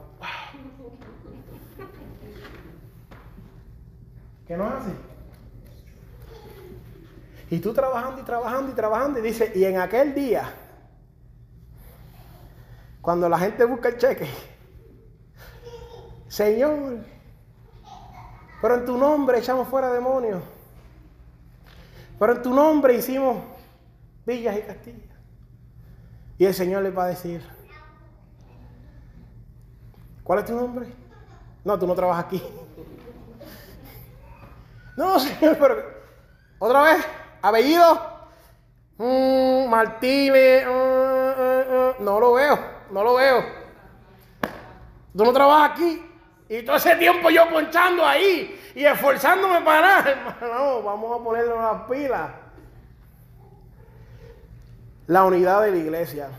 ¿Qué 4.48 4.56
no 4.56 4.68
hace? 4.68 4.92
Y 7.50 7.60
tú 7.60 7.74
trabajando 7.74 8.22
y 8.22 8.24
trabajando 8.24 8.72
y 8.72 8.76
trabajando 8.76 9.20
y 9.20 9.22
dice, 9.22 9.52
y 9.56 9.66
en 9.66 9.80
aquel 9.80 10.14
día, 10.14 10.52
cuando 13.02 13.30
la 13.30 13.38
gente 13.40 13.66
busca 13.66 13.90
el 13.90 13.98
cheque, 13.98 14.28
Señor, 16.28 17.00
pero 18.66 18.78
en 18.78 18.86
tu 18.88 18.98
nombre 18.98 19.38
echamos 19.38 19.68
fuera 19.68 19.94
demonios. 19.94 20.42
Pero 22.18 22.34
en 22.34 22.42
tu 22.42 22.52
nombre 22.52 22.96
hicimos 22.96 23.38
villas 24.26 24.58
y 24.58 24.62
castillas. 24.62 25.16
Y 26.40 26.46
el 26.46 26.54
Señor 26.56 26.82
les 26.82 26.98
va 26.98 27.04
a 27.04 27.08
decir, 27.10 27.48
¿cuál 30.24 30.40
es 30.40 30.46
tu 30.46 30.56
nombre? 30.56 30.88
No, 31.64 31.78
tú 31.78 31.86
no 31.86 31.94
trabajas 31.94 32.26
aquí. 32.26 32.42
No, 34.98 35.20
Señor, 35.20 35.58
pero 35.60 35.76
otra 36.58 36.82
vez, 36.82 37.06
apellido, 37.44 38.16
Mm, 38.98 39.70
Martínez, 39.70 40.66
mm, 40.66 40.70
mm, 40.72 42.02
mm. 42.02 42.04
no 42.04 42.20
lo 42.20 42.34
veo, 42.34 42.60
no 42.90 43.04
lo 43.04 43.14
veo. 43.14 43.44
Tú 45.16 45.24
no 45.24 45.34
trabajas 45.34 45.72
aquí. 45.72 46.05
Y 46.48 46.62
todo 46.64 46.76
ese 46.76 46.96
tiempo 46.96 47.30
yo 47.30 47.50
ponchando 47.50 48.06
ahí 48.06 48.60
y 48.76 48.86
esforzándome 48.86 49.62
para 49.62 49.82
nada, 49.82 50.12
hermano. 50.40 50.84
Vamos 50.84 51.20
a 51.20 51.24
ponerle 51.24 51.54
unas 51.54 51.90
pilas. 51.90 52.32
La 55.08 55.24
unidad 55.24 55.64
de 55.64 55.72
la 55.72 55.78
iglesia. 55.78 56.30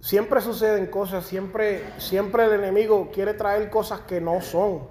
Siempre 0.00 0.40
suceden 0.40 0.86
cosas, 0.86 1.24
siempre, 1.24 1.84
siempre 1.98 2.44
el 2.44 2.54
enemigo 2.54 3.10
quiere 3.12 3.34
traer 3.34 3.70
cosas 3.70 4.00
que 4.00 4.20
no 4.20 4.40
son. 4.40 4.88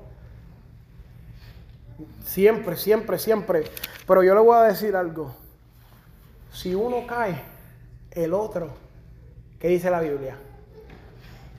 Siempre, 2.24 2.78
siempre, 2.78 3.20
siempre. 3.20 3.66
Pero 4.08 4.24
yo 4.24 4.34
le 4.34 4.40
voy 4.40 4.56
a 4.56 4.62
decir 4.62 4.96
algo. 4.96 5.36
Si 6.54 6.74
uno 6.74 7.06
cae, 7.06 7.42
el 8.12 8.34
otro, 8.34 8.74
¿qué 9.60 9.68
dice 9.68 9.92
la 9.92 10.00
Biblia? 10.00 10.38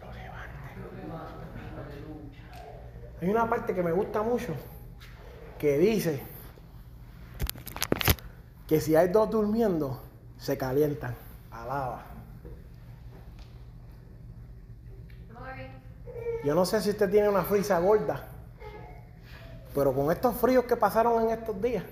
Lo 0.00 0.12
levanta. 0.12 0.72
Hay 3.22 3.30
una 3.30 3.48
parte 3.48 3.72
que 3.72 3.84
me 3.84 3.92
gusta 3.92 4.20
mucho 4.20 4.52
que 5.56 5.78
dice 5.78 6.20
que 8.66 8.80
si 8.80 8.96
hay 8.96 9.08
dos 9.08 9.30
durmiendo, 9.30 10.02
se 10.38 10.58
calientan. 10.58 11.14
Alaba. 11.52 12.02
Yo 16.44 16.56
no 16.56 16.66
sé 16.66 16.80
si 16.80 16.90
usted 16.90 17.08
tiene 17.08 17.28
una 17.28 17.44
frisa 17.44 17.78
gorda, 17.78 18.26
pero 19.72 19.92
con 19.92 20.10
estos 20.10 20.34
fríos 20.34 20.64
que 20.64 20.74
pasaron 20.74 21.22
en 21.22 21.30
estos 21.30 21.62
días, 21.62 21.84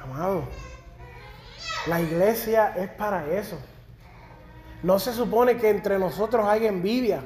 amado, 0.00 0.44
la 1.88 2.00
iglesia 2.00 2.76
es 2.76 2.88
para 2.90 3.26
eso. 3.32 3.58
No 4.82 4.98
se 4.98 5.12
supone 5.12 5.56
que 5.56 5.68
entre 5.70 5.98
nosotros 5.98 6.46
hay 6.46 6.66
envidia, 6.66 7.22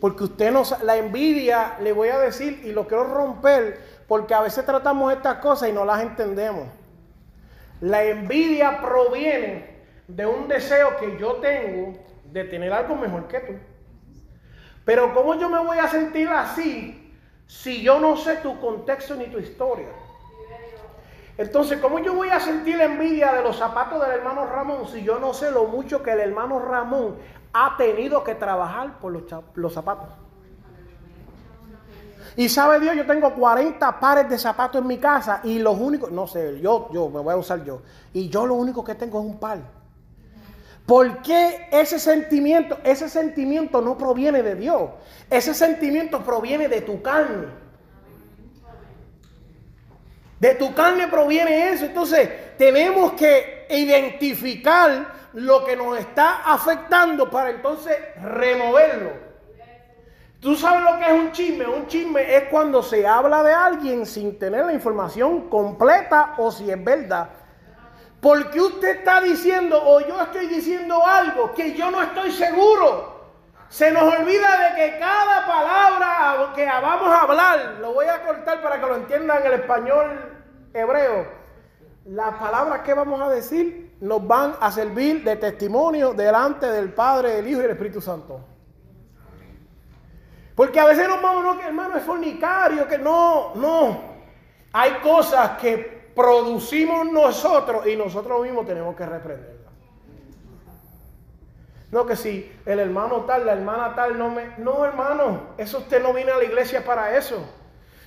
porque 0.00 0.24
usted 0.24 0.52
no 0.52 0.64
sa- 0.64 0.82
la 0.84 0.96
envidia, 0.96 1.76
le 1.80 1.92
voy 1.92 2.08
a 2.08 2.18
decir 2.18 2.60
y 2.64 2.72
lo 2.72 2.86
quiero 2.86 3.04
romper, 3.04 3.80
porque 4.06 4.34
a 4.34 4.40
veces 4.42 4.64
tratamos 4.64 5.12
estas 5.12 5.38
cosas 5.38 5.68
y 5.68 5.72
no 5.72 5.84
las 5.84 6.02
entendemos. 6.02 6.68
La 7.80 8.04
envidia 8.04 8.80
proviene 8.80 9.74
de 10.06 10.26
un 10.26 10.46
deseo 10.46 10.96
que 10.98 11.18
yo 11.18 11.34
tengo 11.34 11.98
de 12.30 12.44
tener 12.44 12.72
algo 12.72 12.94
mejor 12.94 13.26
que 13.28 13.40
tú. 13.40 13.52
Pero 14.84 15.14
¿cómo 15.14 15.34
yo 15.34 15.48
me 15.48 15.58
voy 15.58 15.78
a 15.78 15.88
sentir 15.88 16.28
así 16.28 17.12
si 17.46 17.82
yo 17.82 17.98
no 17.98 18.16
sé 18.16 18.36
tu 18.36 18.60
contexto 18.60 19.14
ni 19.16 19.26
tu 19.26 19.38
historia? 19.38 19.88
Entonces, 21.36 21.80
¿cómo 21.80 21.98
yo 21.98 22.14
voy 22.14 22.28
a 22.28 22.38
sentir 22.38 22.76
la 22.76 22.84
envidia 22.84 23.32
de 23.32 23.42
los 23.42 23.56
zapatos 23.56 24.00
del 24.00 24.18
hermano 24.18 24.46
Ramón 24.46 24.86
si 24.86 25.02
yo 25.02 25.18
no 25.18 25.34
sé 25.34 25.50
lo 25.50 25.66
mucho 25.66 26.02
que 26.02 26.12
el 26.12 26.20
hermano 26.20 26.60
Ramón 26.60 27.16
ha 27.52 27.76
tenido 27.76 28.22
que 28.22 28.36
trabajar 28.36 29.00
por 29.00 29.12
los, 29.12 29.72
zapatos? 29.72 30.10
Y 32.36 32.48
sabe 32.48 32.78
Dios, 32.78 32.94
yo 32.94 33.04
tengo 33.06 33.34
40 33.34 33.98
pares 33.98 34.28
de 34.28 34.38
zapatos 34.38 34.80
en 34.80 34.86
mi 34.86 34.98
casa 34.98 35.40
y 35.42 35.58
los 35.58 35.78
únicos, 35.78 36.10
no 36.12 36.26
sé, 36.26 36.60
yo, 36.60 36.88
yo, 36.92 37.08
me 37.08 37.20
voy 37.20 37.34
a 37.34 37.36
usar 37.36 37.64
yo. 37.64 37.82
Y 38.12 38.28
yo 38.28 38.46
lo 38.46 38.54
único 38.54 38.84
que 38.84 38.94
tengo 38.94 39.18
es 39.20 39.26
un 39.26 39.38
par. 39.38 39.58
¿Por 40.86 41.22
qué 41.22 41.68
ese 41.72 41.98
sentimiento? 41.98 42.78
Ese 42.84 43.08
sentimiento 43.08 43.80
no 43.80 43.96
proviene 43.98 44.42
de 44.42 44.54
Dios. 44.54 44.90
Ese 45.30 45.54
sentimiento 45.54 46.22
proviene 46.22 46.68
de 46.68 46.82
tu 46.82 47.02
carne. 47.02 47.63
De 50.44 50.56
tu 50.56 50.74
carne 50.74 51.08
proviene 51.08 51.70
eso. 51.70 51.86
Entonces, 51.86 52.28
tenemos 52.58 53.14
que 53.14 53.66
identificar 53.70 55.06
lo 55.32 55.64
que 55.64 55.74
nos 55.74 55.96
está 55.98 56.42
afectando 56.44 57.30
para 57.30 57.48
entonces 57.48 57.96
removerlo. 58.20 59.12
¿Tú 60.40 60.54
sabes 60.54 60.82
lo 60.82 60.98
que 60.98 61.06
es 61.06 61.12
un 61.12 61.32
chisme? 61.32 61.66
Un 61.66 61.86
chisme 61.86 62.36
es 62.36 62.42
cuando 62.50 62.82
se 62.82 63.06
habla 63.06 63.42
de 63.42 63.54
alguien 63.54 64.04
sin 64.04 64.38
tener 64.38 64.66
la 64.66 64.74
información 64.74 65.48
completa 65.48 66.34
o 66.36 66.52
si 66.52 66.70
es 66.70 66.84
verdad. 66.84 67.30
Porque 68.20 68.60
usted 68.60 68.98
está 68.98 69.22
diciendo 69.22 69.82
o 69.82 70.00
yo 70.00 70.20
estoy 70.20 70.46
diciendo 70.48 71.06
algo 71.06 71.54
que 71.54 71.72
yo 71.72 71.90
no 71.90 72.02
estoy 72.02 72.30
seguro. 72.30 73.14
Se 73.70 73.90
nos 73.90 74.02
olvida 74.02 74.68
de 74.68 74.76
que 74.76 74.98
cada 74.98 75.46
palabra 75.46 76.52
que 76.54 76.66
vamos 76.66 77.08
a 77.08 77.22
hablar, 77.22 77.76
lo 77.80 77.94
voy 77.94 78.06
a 78.06 78.22
cortar 78.22 78.62
para 78.62 78.78
que 78.78 78.86
lo 78.86 78.96
entiendan 78.96 79.40
en 79.40 79.46
el 79.46 79.52
español 79.54 80.33
hebreo. 80.74 81.26
Las 82.06 82.34
palabras 82.34 82.82
que 82.82 82.92
vamos 82.92 83.20
a 83.22 83.30
decir 83.30 83.96
nos 84.00 84.26
van 84.26 84.56
a 84.60 84.70
servir 84.70 85.24
de 85.24 85.36
testimonio 85.36 86.12
delante 86.12 86.66
del 86.66 86.92
Padre, 86.92 87.36
del 87.36 87.48
Hijo 87.48 87.60
y 87.60 87.62
del 87.62 87.70
Espíritu 87.70 88.00
Santo. 88.02 88.40
Porque 90.54 90.78
a 90.78 90.84
veces 90.84 91.08
nos 91.08 91.22
vamos, 91.22 91.42
no, 91.42 91.58
que 91.58 91.66
hermano 91.66 91.96
es 91.96 92.04
fornicario, 92.04 92.86
que 92.86 92.98
no, 92.98 93.54
no. 93.54 94.14
Hay 94.72 94.92
cosas 95.02 95.58
que 95.58 96.12
producimos 96.14 97.10
nosotros 97.10 97.86
y 97.86 97.96
nosotros 97.96 98.42
mismos 98.42 98.66
tenemos 98.66 98.94
que 98.94 99.06
reprenderlas. 99.06 99.72
No, 101.90 102.04
que 102.04 102.16
si 102.16 102.52
el 102.66 102.80
hermano 102.80 103.22
tal, 103.22 103.46
la 103.46 103.52
hermana 103.52 103.94
tal 103.94 104.18
no 104.18 104.28
me... 104.28 104.58
No, 104.58 104.84
hermano, 104.84 105.54
eso 105.56 105.78
usted 105.78 106.02
no 106.02 106.12
viene 106.12 106.32
a 106.32 106.36
la 106.36 106.44
iglesia 106.44 106.84
para 106.84 107.16
eso. 107.16 107.44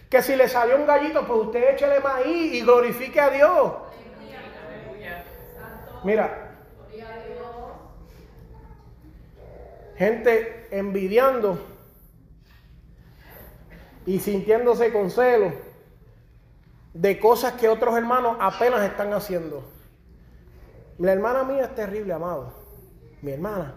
Que 0.09 0.21
si 0.21 0.35
le 0.35 0.47
salió 0.47 0.77
un 0.77 0.85
gallito, 0.85 1.25
pues 1.27 1.47
usted 1.47 1.73
échele 1.73 1.99
maíz 1.99 2.53
y 2.53 2.61
glorifique 2.61 3.19
a 3.19 3.29
Dios. 3.29 3.73
Mira, 6.03 6.55
gente 9.97 10.67
envidiando 10.71 11.59
y 14.05 14.19
sintiéndose 14.19 14.93
con 14.93 15.09
celo 15.09 15.51
de 16.93 17.19
cosas 17.19 17.53
que 17.53 17.67
otros 17.67 17.95
hermanos 17.97 18.37
apenas 18.39 18.81
están 18.83 19.13
haciendo. 19.13 19.63
La 20.97 21.13
hermana 21.13 21.43
mía 21.43 21.65
es 21.65 21.75
terrible, 21.75 22.13
amado. 22.13 22.53
Mi 23.21 23.31
hermana. 23.31 23.75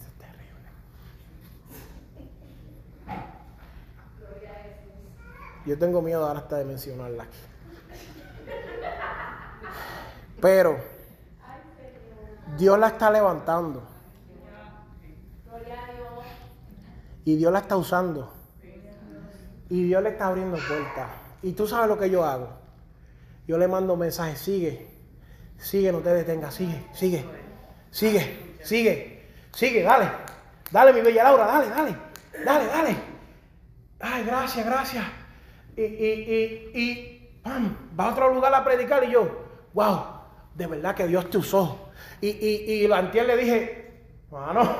Esa 0.00 0.08
es 0.08 0.14
terrible. 0.18 0.70
Yo 5.66 5.78
tengo 5.78 6.02
miedo 6.02 6.26
ahora 6.26 6.40
hasta 6.40 6.56
de 6.56 6.64
mencionarla 6.64 7.22
aquí. 7.24 7.38
Pero 10.40 10.76
Dios 12.58 12.78
la 12.78 12.88
está 12.88 13.10
levantando. 13.10 13.82
Y 17.24 17.36
Dios 17.36 17.52
la 17.52 17.60
está 17.60 17.76
usando. 17.76 18.32
Y 19.70 19.84
Dios 19.84 20.02
le 20.02 20.10
está 20.10 20.26
abriendo 20.26 20.56
puertas. 20.56 21.08
Y 21.42 21.52
tú 21.52 21.66
sabes 21.66 21.88
lo 21.88 21.98
que 21.98 22.10
yo 22.10 22.24
hago. 22.24 22.50
Yo 23.46 23.58
le 23.58 23.68
mando 23.68 23.96
mensajes, 23.96 24.38
sigue, 24.38 24.88
sigue, 25.58 25.92
no 25.92 25.98
te 25.98 26.10
detengas, 26.10 26.54
sigue, 26.54 26.86
sigue, 26.94 27.24
sigue, 27.90 28.56
sigue, 28.62 29.28
sigue, 29.52 29.82
dale, 29.82 30.10
dale 30.70 30.94
mi 30.94 31.02
bella 31.02 31.24
Laura, 31.24 31.46
dale, 31.46 31.68
dale, 31.68 31.96
dale, 32.42 32.66
dale. 32.66 32.96
Ay, 34.00 34.24
gracias, 34.24 34.64
gracias. 34.64 35.04
Y, 35.76 35.82
y, 35.82 36.70
y, 36.74 36.80
y, 36.80 37.40
pam, 37.42 37.76
va 37.98 38.08
a 38.08 38.12
otro 38.12 38.32
lugar 38.32 38.54
a 38.54 38.64
predicar 38.64 39.04
y 39.04 39.12
yo, 39.12 39.46
wow, 39.72 40.04
de 40.54 40.66
verdad 40.66 40.94
que 40.94 41.06
Dios 41.06 41.28
te 41.30 41.38
usó. 41.38 41.90
Y, 42.20 42.28
y, 42.28 42.84
y 42.84 42.92
antier 42.92 43.26
le 43.26 43.36
dije, 43.36 43.92
mano, 44.30 44.76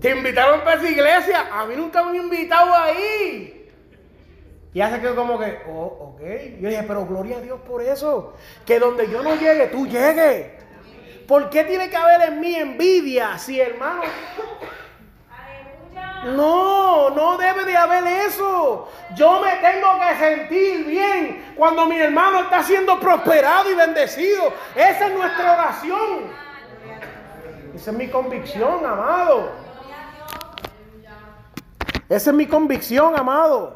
te 0.00 0.10
invitaron 0.10 0.60
para 0.60 0.80
esa 0.80 0.90
iglesia. 0.90 1.48
A 1.52 1.66
mí 1.66 1.74
nunca 1.76 2.02
me 2.02 2.10
han 2.10 2.24
invitado 2.24 2.74
ahí. 2.74 3.56
Y 4.72 4.80
hace 4.80 5.00
que 5.00 5.14
como 5.14 5.38
que, 5.38 5.58
oh, 5.68 6.14
ok. 6.14 6.20
Yo 6.60 6.68
dije, 6.68 6.84
pero 6.86 7.06
gloria 7.06 7.38
a 7.38 7.40
Dios 7.40 7.60
por 7.60 7.82
eso. 7.82 8.34
Que 8.64 8.78
donde 8.78 9.10
yo 9.10 9.22
no 9.22 9.34
llegue, 9.34 9.66
tú 9.66 9.86
llegues. 9.86 10.46
¿Por 11.26 11.50
qué 11.50 11.64
tiene 11.64 11.90
que 11.90 11.96
haber 11.96 12.28
en 12.28 12.40
mí 12.40 12.54
envidia 12.54 13.38
si 13.38 13.60
hermano. 13.60 14.02
No, 16.24 17.10
no 17.10 17.38
debe 17.38 17.64
de 17.64 17.76
haber 17.76 18.06
eso. 18.26 18.88
Yo 19.14 19.40
me 19.40 19.56
tengo 19.56 19.88
que 19.98 20.16
sentir 20.16 20.86
bien 20.86 21.54
cuando 21.56 21.86
mi 21.86 21.98
hermano 21.98 22.40
está 22.40 22.62
siendo 22.62 22.98
prosperado 23.00 23.70
y 23.70 23.74
bendecido. 23.74 24.52
Esa 24.74 25.06
es 25.06 25.14
nuestra 25.14 25.52
oración. 25.54 26.40
Esa 27.74 27.90
es 27.90 27.96
mi 27.96 28.08
convicción, 28.08 28.84
amado. 28.84 29.50
Esa 32.08 32.30
es 32.30 32.36
mi 32.36 32.46
convicción, 32.46 33.18
amado. 33.18 33.72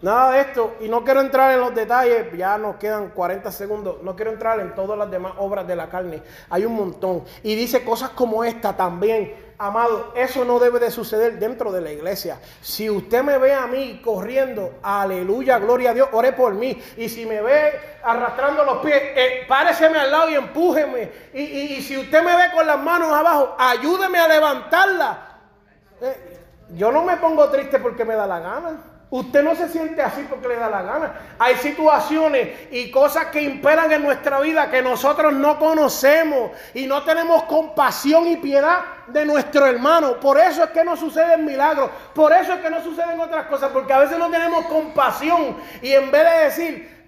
Nada 0.00 0.30
de 0.32 0.40
esto, 0.42 0.76
y 0.80 0.88
no 0.88 1.04
quiero 1.04 1.20
entrar 1.20 1.52
en 1.52 1.60
los 1.60 1.74
detalles, 1.74 2.26
ya 2.36 2.56
nos 2.56 2.76
quedan 2.76 3.08
40 3.08 3.50
segundos, 3.50 3.96
no 4.02 4.14
quiero 4.14 4.30
entrar 4.30 4.60
en 4.60 4.72
todas 4.74 4.96
las 4.96 5.10
demás 5.10 5.32
obras 5.38 5.66
de 5.66 5.74
la 5.74 5.88
carne, 5.88 6.22
hay 6.50 6.64
un 6.64 6.76
montón. 6.76 7.24
Y 7.42 7.56
dice 7.56 7.82
cosas 7.84 8.10
como 8.10 8.44
esta 8.44 8.76
también, 8.76 9.34
amado, 9.58 10.12
eso 10.14 10.44
no 10.44 10.60
debe 10.60 10.78
de 10.78 10.92
suceder 10.92 11.40
dentro 11.40 11.72
de 11.72 11.80
la 11.80 11.90
iglesia. 11.90 12.38
Si 12.62 12.88
usted 12.88 13.24
me 13.24 13.38
ve 13.38 13.52
a 13.52 13.66
mí 13.66 14.00
corriendo, 14.04 14.74
aleluya, 14.84 15.58
gloria 15.58 15.90
a 15.90 15.94
Dios, 15.94 16.08
ore 16.12 16.32
por 16.32 16.54
mí. 16.54 16.80
Y 16.96 17.08
si 17.08 17.26
me 17.26 17.40
ve 17.42 17.72
arrastrando 18.04 18.62
los 18.62 18.78
pies, 18.78 19.02
eh, 19.16 19.46
páreseme 19.48 19.98
al 19.98 20.12
lado 20.12 20.30
y 20.30 20.34
empújeme. 20.36 21.10
Y, 21.34 21.40
y- 21.42 21.82
si 21.82 21.96
usted 21.98 22.22
me 22.22 22.36
ve 22.36 22.52
con 22.54 22.64
las 22.68 22.78
manos 22.78 23.12
abajo, 23.12 23.56
ayúdeme 23.58 24.18
a 24.20 24.28
levantarla. 24.28 25.18
Eh, 26.02 26.38
yo 26.76 26.92
no 26.92 27.02
me 27.02 27.16
pongo 27.16 27.48
triste 27.50 27.80
porque 27.80 28.04
me 28.04 28.14
da 28.14 28.28
la 28.28 28.38
gana. 28.38 28.80
Usted 29.10 29.42
no 29.42 29.54
se 29.54 29.68
siente 29.70 30.02
así 30.02 30.26
porque 30.28 30.48
le 30.48 30.56
da 30.56 30.68
la 30.68 30.82
gana. 30.82 31.12
Hay 31.38 31.56
situaciones 31.56 32.68
y 32.70 32.90
cosas 32.90 33.26
que 33.26 33.40
imperan 33.40 33.90
en 33.90 34.02
nuestra 34.02 34.38
vida 34.40 34.70
que 34.70 34.82
nosotros 34.82 35.32
no 35.32 35.58
conocemos 35.58 36.50
y 36.74 36.86
no 36.86 37.02
tenemos 37.04 37.44
compasión 37.44 38.26
y 38.28 38.36
piedad 38.36 38.80
de 39.06 39.24
nuestro 39.24 39.64
hermano. 39.64 40.20
Por 40.20 40.38
eso 40.38 40.62
es 40.62 40.70
que 40.70 40.84
no 40.84 40.94
suceden 40.94 41.46
milagros. 41.46 41.90
Por 42.14 42.34
eso 42.34 42.52
es 42.52 42.60
que 42.60 42.68
no 42.68 42.82
suceden 42.82 43.18
otras 43.18 43.46
cosas. 43.46 43.70
Porque 43.72 43.94
a 43.94 43.98
veces 44.00 44.18
no 44.18 44.30
tenemos 44.30 44.66
compasión 44.66 45.56
y 45.80 45.92
en 45.92 46.10
vez 46.10 46.24
de 46.24 46.44
decir, 46.44 46.98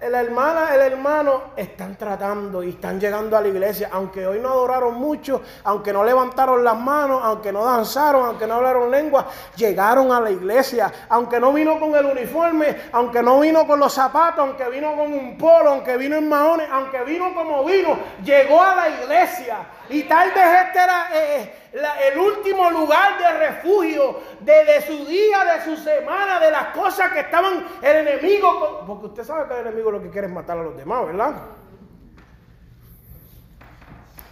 la 0.00 0.20
hermana, 0.20 0.74
el 0.74 0.92
hermano 0.92 1.42
están 1.56 1.96
tratando 1.96 2.62
y 2.62 2.70
están 2.70 3.00
llegando 3.00 3.36
a 3.36 3.40
la 3.40 3.48
iglesia, 3.48 3.90
aunque 3.92 4.24
hoy 4.24 4.38
no 4.38 4.48
adoraron 4.48 4.94
mucho, 4.94 5.42
aunque 5.64 5.92
no 5.92 6.04
levantaron 6.04 6.62
las 6.62 6.78
manos, 6.78 7.20
aunque 7.24 7.52
no 7.52 7.64
danzaron, 7.64 8.24
aunque 8.24 8.46
no 8.46 8.54
hablaron 8.54 8.92
lengua, 8.92 9.26
llegaron 9.56 10.12
a 10.12 10.20
la 10.20 10.30
iglesia, 10.30 10.92
aunque 11.08 11.40
no 11.40 11.52
vino 11.52 11.80
con 11.80 11.96
el 11.96 12.06
uniforme, 12.06 12.76
aunque 12.92 13.22
no 13.24 13.40
vino 13.40 13.66
con 13.66 13.80
los 13.80 13.92
zapatos, 13.92 14.38
aunque 14.38 14.68
vino 14.70 14.94
con 14.94 15.12
un 15.12 15.36
polo, 15.36 15.70
aunque 15.70 15.96
vino 15.96 16.16
en 16.16 16.28
maones, 16.28 16.68
aunque 16.70 17.02
vino 17.02 17.34
como 17.34 17.64
vino, 17.64 17.98
llegó 18.24 18.62
a 18.62 18.76
la 18.76 18.88
iglesia. 18.88 19.58
Y 19.90 20.04
tal 20.04 20.30
vez 20.30 20.44
este 20.66 20.78
era 20.78 21.08
eh, 21.12 21.67
el 21.72 22.18
último 22.18 22.70
lugar 22.70 23.18
de 23.18 23.46
refugio 23.46 24.20
de, 24.40 24.82
su 24.86 25.04
día, 25.04 25.44
de 25.44 25.64
su 25.64 25.76
semana, 25.82 26.40
de 26.40 26.50
las 26.50 26.66
cosas 26.74 27.12
que 27.12 27.20
estaban 27.20 27.64
el 27.82 28.08
enemigo. 28.08 28.84
Porque 28.86 29.06
usted 29.06 29.24
sabe 29.24 29.48
que 29.48 29.60
el 29.60 29.66
enemigo 29.66 29.90
lo 29.90 30.02
que 30.02 30.10
quiere 30.10 30.26
es 30.26 30.32
matar 30.32 30.58
a 30.58 30.62
los 30.62 30.76
demás, 30.76 31.06
¿verdad? 31.06 31.34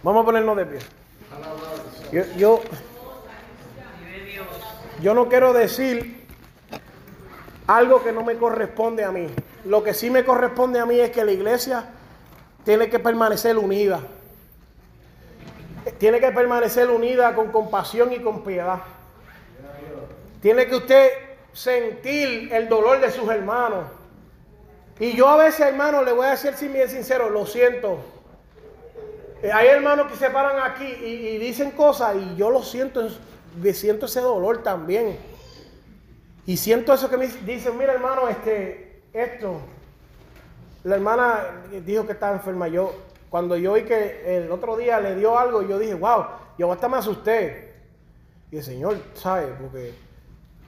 Vamos 0.03 0.23
a 0.23 0.25
ponernos 0.25 0.57
de 0.57 0.65
pie. 0.65 0.79
Yo, 2.11 2.23
yo, 2.37 2.61
yo 5.01 5.13
no 5.13 5.27
quiero 5.27 5.53
decir 5.53 6.25
algo 7.67 8.01
que 8.03 8.11
no 8.11 8.23
me 8.23 8.37
corresponde 8.37 9.03
a 9.03 9.11
mí. 9.11 9.27
Lo 9.65 9.83
que 9.83 9.93
sí 9.93 10.09
me 10.09 10.23
corresponde 10.23 10.79
a 10.79 10.85
mí 10.85 10.99
es 10.99 11.11
que 11.11 11.25
la 11.25 11.31
iglesia 11.31 11.89
tiene 12.63 12.89
que 12.89 12.99
permanecer 12.99 13.57
unida. 13.57 14.01
Tiene 15.97 16.19
que 16.19 16.31
permanecer 16.31 16.89
unida 16.89 17.33
con 17.35 17.51
compasión 17.51 18.11
y 18.13 18.19
con 18.19 18.43
piedad. 18.43 18.79
Tiene 20.41 20.67
que 20.67 20.75
usted 20.75 21.09
sentir 21.53 22.53
el 22.53 22.69
dolor 22.69 22.99
de 22.99 23.11
sus 23.11 23.29
hermanos. 23.29 23.85
Y 24.99 25.15
yo 25.15 25.27
a 25.27 25.37
veces, 25.37 25.61
hermano, 25.61 26.03
le 26.03 26.11
voy 26.11 26.27
a 26.27 26.31
decir 26.31 26.53
sin 26.55 26.73
bien 26.73 26.89
sincero, 26.89 27.29
lo 27.29 27.45
siento. 27.45 27.99
Eh, 29.41 29.51
Hay 29.51 29.67
hermanos 29.67 30.11
que 30.11 30.17
se 30.17 30.29
paran 30.29 30.59
aquí 30.63 30.85
y, 30.85 31.27
y 31.27 31.37
dicen 31.37 31.71
cosas 31.71 32.15
y 32.15 32.35
yo 32.35 32.49
lo 32.49 32.63
siento, 32.63 33.07
siento 33.73 34.07
ese 34.07 34.21
dolor 34.21 34.63
también. 34.63 35.17
Y 36.45 36.57
siento 36.57 36.93
eso 36.93 37.09
que 37.09 37.17
me 37.17 37.27
dicen, 37.27 37.77
mira 37.77 37.93
hermano, 37.93 38.29
este, 38.29 39.01
esto. 39.13 39.59
La 40.83 40.95
hermana 40.95 41.63
dijo 41.85 42.05
que 42.05 42.13
estaba 42.13 42.33
enferma. 42.33 42.67
Yo, 42.67 42.95
cuando 43.29 43.57
yo 43.57 43.73
vi 43.73 43.83
que 43.83 44.37
el 44.37 44.51
otro 44.51 44.77
día 44.77 44.99
le 44.99 45.15
dio 45.15 45.37
algo, 45.37 45.61
yo 45.61 45.77
dije, 45.77 45.93
wow, 45.93 46.25
yo 46.57 46.71
hasta 46.71 46.87
me 46.87 46.97
asusté. 46.97 47.73
Y 48.51 48.57
el 48.57 48.63
Señor, 48.63 48.97
¿sabe? 49.13 49.47
Porque 49.59 49.93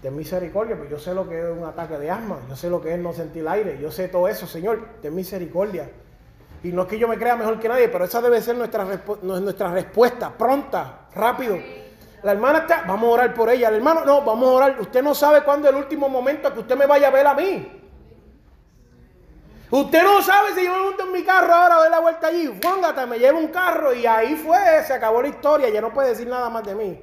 ten 0.01 0.15
misericordia, 0.15 0.77
pues 0.77 0.89
yo 0.89 0.99
sé 0.99 1.13
lo 1.13 1.27
que 1.27 1.39
es 1.39 1.57
un 1.57 1.63
ataque 1.63 1.97
de 1.97 2.11
asma, 2.11 2.39
yo 2.49 2.55
sé 2.55 2.69
lo 2.69 2.81
que 2.81 2.93
es 2.93 2.99
no 2.99 3.13
sentir 3.13 3.47
aire, 3.47 3.77
yo 3.81 3.91
sé 3.91 4.07
todo 4.07 4.27
eso, 4.27 4.47
Señor, 4.47 4.79
ten 5.01 5.15
misericordia. 5.15 5.89
Y 6.63 6.69
no 6.69 6.81
es 6.81 6.87
que 6.89 6.99
yo 6.99 7.07
me 7.07 7.17
crea 7.17 7.37
mejor 7.37 7.57
que 7.59 7.69
nadie, 7.69 7.87
pero 7.87 8.03
esa 8.03 8.21
debe 8.21 8.41
ser 8.41 8.57
nuestra, 8.57 8.85
nuestra 9.21 9.71
respuesta, 9.71 10.29
pronta, 10.37 11.07
rápido. 11.15 11.57
La 12.23 12.33
hermana 12.33 12.59
está, 12.59 12.83
vamos 12.85 13.09
a 13.09 13.13
orar 13.13 13.33
por 13.33 13.49
ella. 13.49 13.69
El 13.69 13.75
hermano, 13.75 14.03
no, 14.03 14.21
vamos 14.23 14.49
a 14.49 14.51
orar. 14.51 14.81
Usted 14.81 15.01
no 15.01 15.15
sabe 15.15 15.41
cuándo 15.43 15.69
es 15.69 15.73
el 15.73 15.79
último 15.79 16.09
momento 16.09 16.53
que 16.53 16.59
usted 16.59 16.75
me 16.75 16.85
vaya 16.85 17.07
a 17.07 17.11
ver 17.11 17.25
a 17.25 17.33
mí. 17.33 17.78
Usted 19.71 20.03
no 20.03 20.21
sabe 20.23 20.55
si 20.55 20.65
yo 20.65 20.73
me 20.73 20.81
monto 20.81 21.03
en 21.03 21.11
mi 21.11 21.23
carro 21.23 21.53
ahora, 21.53 21.75
doy 21.75 21.89
la 21.91 21.99
vuelta 21.99 22.27
allí, 22.27 22.59
fóngate, 22.59 23.05
me 23.05 23.19
llevo 23.19 23.37
un 23.37 23.49
carro 23.49 23.93
y 23.93 24.05
ahí 24.05 24.35
fue, 24.35 24.83
se 24.83 24.93
acabó 24.93 25.21
la 25.21 25.27
historia, 25.27 25.69
ya 25.69 25.79
no 25.79 25.93
puede 25.93 26.09
decir 26.09 26.27
nada 26.27 26.49
más 26.49 26.63
de 26.63 26.73
mí. 26.73 26.99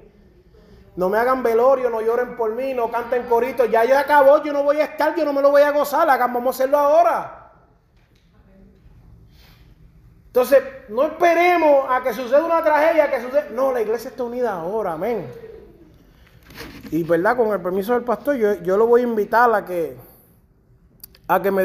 No 0.96 1.08
me 1.08 1.18
hagan 1.18 1.42
velorio, 1.42 1.90
no 1.90 2.00
lloren 2.00 2.36
por 2.36 2.54
mí, 2.54 2.74
no 2.74 2.90
canten 2.90 3.24
coritos, 3.28 3.70
ya 3.70 3.84
ya 3.84 4.00
acabó, 4.00 4.42
yo 4.42 4.52
no 4.52 4.64
voy 4.64 4.80
a 4.80 4.84
estar, 4.84 5.14
yo 5.14 5.24
no 5.24 5.32
me 5.32 5.42
lo 5.42 5.50
voy 5.50 5.62
a 5.62 5.70
gozar, 5.70 6.08
hagan, 6.10 6.32
vamos 6.32 6.56
a 6.56 6.56
hacerlo 6.56 6.78
ahora. 6.78 7.52
Entonces, 10.28 10.62
no 10.88 11.04
esperemos 11.04 11.86
a 11.88 12.02
que 12.02 12.12
suceda 12.12 12.44
una 12.44 12.62
tragedia, 12.62 13.10
que 13.10 13.22
suceda. 13.22 13.46
No, 13.52 13.72
la 13.72 13.80
iglesia 13.80 14.10
está 14.10 14.22
unida 14.22 14.52
ahora, 14.52 14.92
amén. 14.92 15.26
Y 16.90 17.04
verdad, 17.04 17.36
con 17.36 17.52
el 17.52 17.60
permiso 17.60 17.94
del 17.94 18.02
pastor, 18.02 18.36
yo, 18.36 18.54
yo 18.54 18.76
lo 18.76 18.86
voy 18.86 19.00
a 19.00 19.04
invitar 19.04 19.54
a 19.54 19.64
que, 19.64 19.96
a 21.26 21.40
que 21.40 21.50
me 21.50 21.64